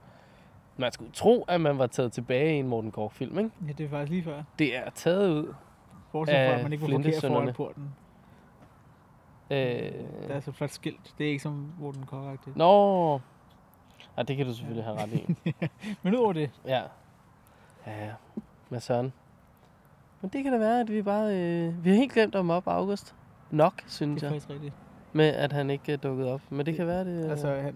man 0.76 0.92
skulle 0.92 1.12
tro, 1.12 1.44
at 1.48 1.60
man 1.60 1.78
var 1.78 1.86
taget 1.86 2.12
tilbage 2.12 2.56
i 2.56 2.58
en 2.58 2.68
Morten 2.68 2.90
Korch-film, 2.90 3.38
ikke? 3.38 3.50
Ja, 3.66 3.72
det 3.72 3.84
er 3.86 3.90
faktisk 3.90 4.10
lige 4.10 4.22
før. 4.22 4.42
Det 4.58 4.76
er 4.76 4.90
taget 4.94 5.30
ud. 5.30 5.54
Bortset 6.12 6.34
fra, 6.34 6.40
Af 6.40 6.56
at 6.56 6.62
man 6.62 6.72
ikke 6.72 6.86
må 6.88 6.96
parkere 6.98 7.20
foran 7.20 7.54
porten. 7.54 7.94
Øh, 9.50 9.58
Der 10.28 10.34
er 10.34 10.40
så 10.40 10.52
flot 10.52 10.70
skilt. 10.70 11.14
Det 11.18 11.26
er 11.26 11.30
ikke 11.30 11.42
som 11.42 11.72
Morten 11.80 12.06
Korrekt. 12.06 12.56
Nå, 12.56 13.12
ja, 14.16 14.22
det 14.22 14.36
kan 14.36 14.46
du 14.46 14.54
selvfølgelig 14.54 14.84
have 14.84 14.98
ret 14.98 15.12
i. 15.12 15.34
Men 16.02 16.14
udover 16.14 16.32
det, 16.32 16.50
Ja. 16.66 16.82
Ja, 17.86 18.04
ja. 18.06 18.12
Med 18.70 18.80
Søren. 18.80 19.12
Men 20.20 20.30
det 20.30 20.42
kan 20.44 20.52
da 20.52 20.58
være, 20.58 20.80
at 20.80 20.92
vi 20.92 21.02
bare... 21.02 21.36
Øh, 21.36 21.84
vi 21.84 21.90
har 21.90 21.96
helt 21.96 22.12
glemt 22.12 22.34
om 22.34 22.50
op 22.50 22.66
August. 22.66 23.14
Nok, 23.50 23.82
synes 23.86 24.20
det 24.20 24.26
er 24.28 24.32
jeg. 24.32 24.42
faktisk 24.42 24.50
rigtigt. 24.54 24.74
Med 25.12 25.24
at 25.28 25.52
han 25.52 25.70
ikke 25.70 25.92
er 25.92 25.96
dukket 25.96 26.26
op. 26.28 26.40
Men 26.50 26.66
det 26.66 26.76
kan 26.76 26.86
være, 26.86 27.04
det... 27.04 27.24
øh, 27.24 27.30
Altså, 27.30 27.54
han, 27.54 27.74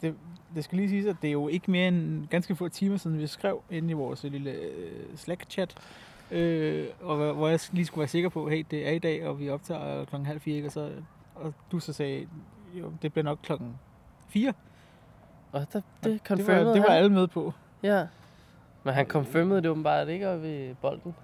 det, 0.00 0.14
det 0.54 0.64
skal 0.64 0.76
lige 0.76 0.88
siges, 0.88 1.06
at 1.06 1.16
det 1.22 1.28
er 1.28 1.32
jo 1.32 1.48
ikke 1.48 1.70
mere 1.70 1.88
end 1.88 2.26
ganske 2.26 2.56
få 2.56 2.68
timer 2.68 2.96
siden, 2.96 3.18
vi 3.18 3.26
skrev 3.26 3.62
ind 3.70 3.90
i 3.90 3.92
vores 3.92 4.22
lille 4.24 4.50
øh, 4.50 5.04
Slack-chat. 5.16 5.74
Øh, 6.30 6.86
og 7.02 7.16
hvor- 7.34 7.48
jeg 7.48 7.60
lige 7.72 7.86
skulle 7.86 8.00
være 8.00 8.08
sikker 8.08 8.28
på, 8.28 8.48
hey, 8.48 8.64
det 8.70 8.88
er 8.88 8.92
i 8.92 8.98
dag, 8.98 9.26
og 9.28 9.40
vi 9.40 9.50
optager 9.50 10.04
klokken 10.04 10.26
halv 10.26 10.40
fire, 10.40 10.66
og, 10.66 10.72
så, 10.72 10.92
og 11.34 11.54
du 11.72 11.78
så 11.80 11.92
sagde, 11.92 12.28
jo, 12.74 12.92
det 13.02 13.12
bliver 13.12 13.24
nok 13.24 13.38
klokken 13.42 13.78
fire. 14.28 14.52
Og 15.52 15.66
der, 15.72 15.80
det 16.04 16.28
det 16.28 16.46
var, 16.48 16.54
det 16.54 16.82
var 16.82 16.88
han. 16.88 16.96
alle 16.98 17.10
med 17.12 17.26
på. 17.26 17.52
Ja. 17.82 18.06
Men 18.84 18.94
han 18.94 19.06
confirmede 19.06 19.62
det 19.62 19.70
åbenbart 19.70 20.08
ikke 20.08 20.28
oppe 20.30 20.42
ved 20.42 20.74
bolden. 20.74 21.14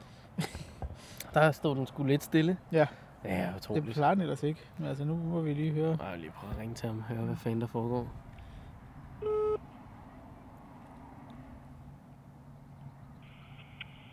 der 1.35 1.53
stod 1.53 1.77
den 1.77 1.87
sgu 1.87 2.05
lidt 2.05 2.23
stille. 2.23 2.57
Ja. 2.73 2.87
Ja, 3.25 3.47
Det 3.47 3.57
utroligt. 3.57 3.95
plejer 3.95 4.15
den 4.15 4.23
ellers 4.23 4.43
ikke. 4.43 4.61
Men 4.79 4.89
altså, 4.89 5.05
nu 5.05 5.17
må 5.17 5.41
vi 5.41 5.55
lige 5.55 5.73
høre. 5.73 5.99
Jeg 6.03 6.13
vil 6.13 6.21
lige 6.21 6.31
prøve 6.33 6.53
at 6.53 6.59
ringe 6.59 6.75
til 6.75 6.89
ham 6.89 6.99
og 6.99 7.05
høre, 7.05 7.25
hvad 7.27 7.37
fanden 7.37 7.61
der 7.61 7.67
foregår. 7.67 8.09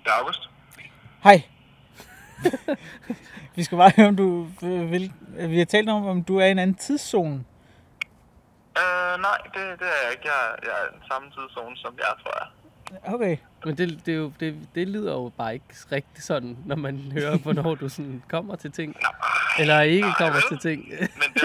Det 0.03 0.07
er 0.07 0.19
August. 0.21 0.49
Hej. 1.23 1.43
vi 3.55 3.63
skal 3.63 3.77
bare 3.77 3.91
høre, 3.95 4.07
om 4.07 4.15
du 4.15 4.47
vil... 4.61 5.11
Vi 5.49 5.57
har 5.57 5.65
talt 5.65 5.89
om, 5.89 6.05
om 6.07 6.23
du 6.23 6.37
er 6.37 6.45
i 6.45 6.51
en 6.51 6.59
anden 6.59 6.75
tidszone. 6.75 7.43
Uh, 8.79 9.21
nej, 9.21 9.37
det, 9.53 9.79
det 9.79 9.87
er 9.87 9.99
jeg 10.03 10.11
ikke. 10.11 10.23
Jeg, 10.25 10.39
er- 10.49 10.59
jeg 10.63 10.71
er 10.81 10.85
i 10.89 10.93
den 10.99 11.03
samme 11.11 11.27
tidszone, 11.35 11.77
som 11.77 11.93
jeg 11.97 12.13
tror 12.23 12.33
jeg. 12.43 12.47
Okay. 13.13 13.37
Men 13.65 13.77
det, 13.77 14.05
det, 14.05 14.11
er 14.13 14.17
jo, 14.17 14.31
det, 14.39 14.67
det 14.75 14.87
lyder 14.87 15.11
jo 15.13 15.31
bare 15.37 15.53
ikke 15.53 15.65
rigtig 15.91 16.23
sådan, 16.23 16.57
når 16.65 16.75
man 16.75 17.11
hører, 17.13 17.37
hvornår 17.37 17.75
du 17.75 17.89
sådan 17.89 18.23
kommer 18.29 18.55
til 18.55 18.71
ting. 18.71 18.95
Eller 19.59 19.81
ikke 19.81 20.01
nej, 20.07 20.15
kommer 20.17 20.33
vel? 20.33 20.59
til 20.59 20.69
ting. 20.69 20.87
Men, 20.99 21.29
det, 21.33 21.43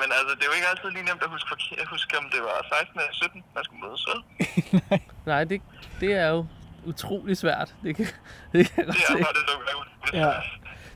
men 0.00 0.08
altså, 0.18 0.32
det 0.34 0.42
er 0.42 0.46
jo 0.50 0.56
ikke 0.58 0.68
altid 0.70 0.90
lige 0.90 1.04
nemt 1.04 1.22
at 1.22 1.30
huske, 1.30 1.50
at 1.80 1.86
huske 1.88 2.18
om 2.18 2.24
det 2.32 2.40
var 2.42 2.66
16 2.78 3.00
eller 3.00 3.12
17, 3.12 3.44
man 3.54 3.64
skulle 3.64 3.80
mødes, 3.86 4.06
vel? 4.10 5.00
Nej, 5.26 5.44
det, 5.44 5.62
det 6.00 6.12
er 6.12 6.28
jo 6.28 6.46
utrolig 6.86 7.36
svært. 7.36 7.74
Det 7.82 7.96
kan, 7.96 8.06
det 8.52 8.66
kan 8.74 8.84
jeg 8.86 8.86
godt 8.86 8.96
Det 8.96 10.18
er 10.18 10.22
se. 10.22 10.26
Ja. 10.26 10.32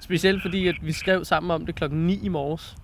Specielt 0.01 0.43
fordi, 0.43 0.69
at 0.69 0.77
vi 0.83 0.93
skrev 0.93 1.25
sammen 1.25 1.51
om 1.51 1.67
det 1.67 1.75
klokken 1.75 2.07
9 2.07 2.19
i 2.23 2.29
morges. 2.29 2.77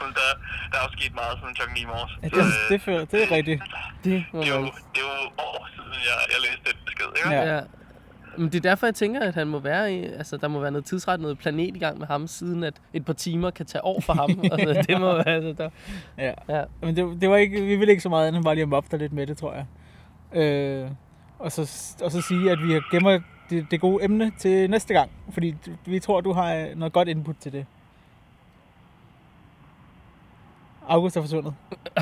Men 0.00 0.08
der, 0.14 0.28
der 0.72 0.78
er 0.78 0.82
jo 0.82 0.98
sket 0.98 1.14
meget 1.14 1.38
siden 1.40 1.54
klokken 1.54 1.74
9 1.74 1.80
i 1.80 1.84
morges. 1.84 2.12
Ja, 2.22 2.28
Så, 2.28 2.36
det, 2.36 2.44
øh, 2.44 2.68
det, 2.70 2.82
føler, 2.82 3.04
det 3.04 3.22
er 3.22 3.30
rigtigt. 3.36 3.62
Det 4.04 4.24
må 4.32 4.40
det, 4.40 4.48
er 4.48 4.54
jo, 4.54 4.64
det 4.64 4.70
er 4.94 5.22
jo 5.24 5.30
år 5.38 5.68
siden, 5.74 5.92
jeg, 5.92 6.16
jeg 6.32 6.40
læste 6.40 6.60
den 6.64 6.76
besked, 6.86 7.06
ikke? 7.16 7.30
Ja. 7.30 7.54
Ja. 7.56 7.60
Men 8.38 8.46
det 8.52 8.54
er 8.54 8.60
derfor, 8.70 8.86
jeg 8.86 8.94
tænker, 8.94 9.20
at 9.20 9.34
han 9.34 9.46
må 9.48 9.58
være 9.58 9.92
i, 9.92 10.04
altså, 10.04 10.36
der 10.36 10.48
må 10.48 10.60
være 10.60 10.70
noget 10.70 10.84
tidsret, 10.84 11.20
noget 11.20 11.38
planet 11.38 11.76
i 11.76 11.78
gang 11.78 11.98
med 11.98 12.06
ham, 12.06 12.26
siden 12.26 12.64
at 12.64 12.74
et 12.92 13.04
par 13.04 13.12
timer 13.12 13.50
kan 13.50 13.66
tage 13.66 13.82
over 13.84 14.00
for 14.00 14.12
ham. 14.12 14.30
altså, 14.52 14.84
det 14.88 15.00
må 15.00 15.12
være, 15.12 15.26
altså, 15.28 15.52
der, 15.62 15.70
Ja. 16.18 16.32
ja. 16.48 16.64
Men 16.82 16.96
det, 16.96 17.20
det 17.20 17.30
var 17.30 17.36
ikke, 17.36 17.60
vi 17.60 17.76
ville 17.76 17.90
ikke 17.90 18.02
så 18.02 18.08
meget 18.08 18.28
andet 18.28 18.44
bare 18.44 18.54
lige 18.54 18.62
at 18.62 18.68
mobbe 18.68 18.88
dig 18.90 18.98
lidt 18.98 19.12
med 19.12 19.26
det, 19.26 19.36
tror 19.38 19.54
jeg. 19.54 19.66
Øh, 20.42 20.90
og, 21.38 21.52
så, 21.52 21.94
og 22.02 22.12
så 22.12 22.20
sige, 22.20 22.50
at 22.50 22.58
vi 22.62 22.80
gemmer 22.90 23.20
det, 23.50 23.66
det 23.70 23.80
gode 23.80 24.04
emne 24.04 24.32
til 24.38 24.70
næste 24.70 24.94
gang. 24.94 25.10
Fordi 25.30 25.54
vi 25.86 26.00
tror, 26.00 26.20
du 26.20 26.32
har 26.32 26.54
øh, 26.54 26.76
noget 26.76 26.92
godt 26.92 27.08
input 27.08 27.36
til 27.40 27.52
det. 27.52 27.66
August 30.88 31.16
er 31.16 31.20
forsvundet. 31.20 31.54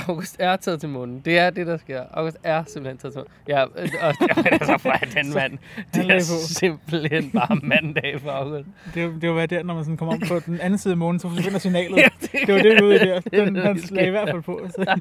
August 0.08 0.36
er 0.38 0.56
taget 0.56 0.80
til 0.80 0.88
munden. 0.88 1.20
Det 1.24 1.38
er 1.38 1.50
det, 1.50 1.66
der 1.66 1.76
sker. 1.76 2.02
August 2.10 2.36
er 2.42 2.64
simpelthen 2.66 2.98
taget 2.98 3.12
til 3.14 3.18
munden. 3.20 3.32
Ja, 3.48 3.62
øh, 3.82 3.88
og, 4.02 4.14
jamen, 4.36 4.46
altså, 4.52 4.78
for 4.78 4.90
den 5.14 5.34
mand. 5.34 5.58
Det 5.94 6.10
er 6.10 6.20
simpelthen 6.58 7.30
bare 7.30 7.56
mandag 7.72 8.20
for 8.20 8.30
August. 8.30 8.68
Det, 8.94 9.22
det 9.22 9.30
var 9.30 9.46
der, 9.46 9.62
når 9.62 9.74
man 9.74 9.84
sådan 9.84 9.96
kommer 9.96 10.14
om 10.14 10.20
på 10.28 10.40
den 10.46 10.60
anden 10.60 10.78
side 10.78 10.92
af 10.92 10.98
månen, 10.98 11.18
så 11.20 11.28
forsvinder 11.28 11.58
signalet. 11.58 11.96
Ja, 12.06 12.08
Det 12.46 12.54
var 12.54 12.62
det, 12.62 12.76
vi 12.76 12.82
ude 12.82 12.98
der. 12.98 13.20
Den, 13.20 13.56
han 13.56 13.76
lagde 13.90 14.06
i 14.08 14.10
hvert 14.10 14.28
fald 14.28 14.42
på. 14.42 14.60
Så, 14.70 15.00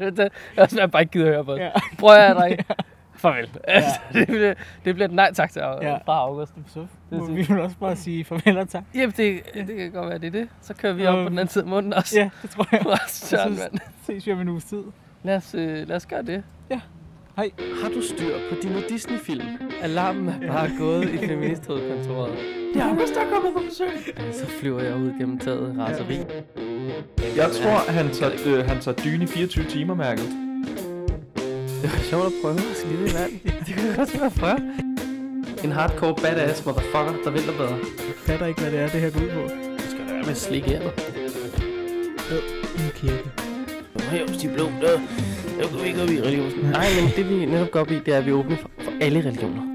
det 0.00 0.18
er 0.56 0.62
også, 0.62 0.80
jeg 0.80 0.90
bare 0.90 1.02
ikke 1.02 1.12
gider 1.12 1.26
høre 1.26 1.44
på 1.44 1.54
det. 1.54 1.60
ja. 1.60 1.70
Prøv 1.98 2.16
at 2.16 2.36
høre, 2.36 2.56
Farvel. 3.20 3.48
det, 4.12 4.26
bliver, 4.26 4.54
det 4.84 4.94
bliver 4.94 5.08
et 5.08 5.14
nej 5.14 5.32
tak 5.32 5.50
til 5.52 5.60
Ja. 5.60 5.88
ja. 5.90 5.96
fra 6.06 6.12
August. 6.18 6.52
Så 6.66 6.86
må 7.10 7.26
vi 7.26 7.42
vil 7.42 7.60
også 7.60 7.76
bare 7.80 7.96
sige 7.96 8.24
farvel 8.24 8.58
og 8.58 8.68
tak. 8.68 8.84
Jamen, 8.94 9.14
det, 9.16 9.40
det 9.54 9.76
kan 9.76 9.90
godt 9.92 10.08
være, 10.08 10.18
det 10.18 10.26
er 10.26 10.30
det. 10.30 10.48
Så 10.62 10.74
kører 10.74 10.92
vi 10.92 11.06
op 11.06 11.14
Øhm, 11.18 11.24
på 11.24 11.30
den 11.30 11.38
anden 11.38 11.52
side 11.52 11.64
af 11.64 11.70
munden 11.70 11.94
også. 11.94 12.18
Ja, 12.20 12.30
det 12.42 12.50
tror 12.50 12.66
jeg. 12.72 12.98
Søren, 13.08 13.54
synes- 13.56 13.60
mand. 13.72 13.80
Ses 14.06 14.26
vi 14.26 14.32
om 14.32 14.40
en 14.40 14.48
uges 14.48 14.64
tid. 14.64 14.82
Lad 15.22 15.36
os, 15.36 15.54
øh, 15.54 15.88
lad 15.88 15.96
os 15.96 16.06
gøre 16.06 16.22
det. 16.22 16.42
Ja. 16.70 16.80
Hej. 17.36 17.50
Har 17.82 17.88
du 17.88 18.02
styr 18.02 18.34
på 18.50 18.56
dine 18.62 18.82
Disney-film? 18.88 19.46
Alarmen 19.82 20.28
er 20.42 20.52
bare 20.52 20.70
gået 20.78 21.08
i 21.10 21.18
feministhovedkontoret. 21.26 22.32
Det 22.74 22.82
er 22.82 22.86
August, 22.88 23.14
der 23.14 23.20
er 23.20 23.30
kommet 23.30 23.52
på 23.52 23.60
besøg. 23.68 23.88
Så 24.34 24.46
flyver 24.46 24.80
jeg 24.82 24.96
ud 24.96 25.12
gennem 25.18 25.38
taget 25.38 25.74
raseri. 25.78 26.16
Jeg 27.36 27.50
tror, 27.62 27.92
han 27.92 28.10
tager, 28.10 28.32
øh, 28.46 28.66
han 28.68 28.80
tager 28.80 28.96
dyne 28.96 29.24
i 29.24 29.26
24 29.26 29.64
timer, 29.64 29.94
mærket. 29.94 30.49
Det 31.82 31.92
var 31.92 31.98
sjovt 32.10 32.26
at 32.26 32.32
prøve 32.42 32.54
at 32.54 32.76
skide 32.76 33.10
i 33.10 33.14
vand. 33.14 33.32
Det 33.66 33.74
kunne 33.76 33.96
godt 33.96 34.20
være 34.20 34.30
prøve. 34.30 34.60
En 35.64 35.72
hardcore 35.72 36.14
badass 36.22 36.66
motherfucker, 36.66 37.14
der 37.24 37.30
vælter 37.30 37.52
bedre. 37.52 37.76
Jeg 38.08 38.14
fatter 38.26 38.46
ikke, 38.46 38.60
hvad 38.60 38.70
det 38.70 38.80
er, 38.80 38.88
det 38.88 39.00
her 39.00 39.10
går 39.10 39.20
ud 39.20 39.28
på. 39.28 39.42
Du 39.78 39.90
skal 39.90 40.06
da 40.08 40.12
være 40.12 40.22
med 40.22 40.30
at 40.30 40.36
slikke 40.36 40.74
af 40.76 40.80
dig. 40.80 40.92
En 42.78 42.90
kirke. 42.94 43.30
Hævs 44.10 44.36
de 44.36 44.48
blå, 44.48 44.64
der. 44.64 45.00
Jeg 45.58 45.66
går 45.72 45.84
ikke 45.84 46.02
op 46.02 46.08
i 46.10 46.20
religionen. 46.20 46.70
Nej, 46.70 46.86
men 47.00 47.10
det 47.16 47.30
vi 47.30 47.46
netop 47.46 47.70
går 47.70 47.80
op 47.80 47.90
i, 47.90 47.98
det 48.06 48.14
er, 48.14 48.18
at 48.18 48.26
vi 48.26 48.30
er 48.30 48.34
åbne 48.34 48.56
for, 48.56 48.70
for 48.84 48.92
alle 49.00 49.20
religioner. 49.20 49.69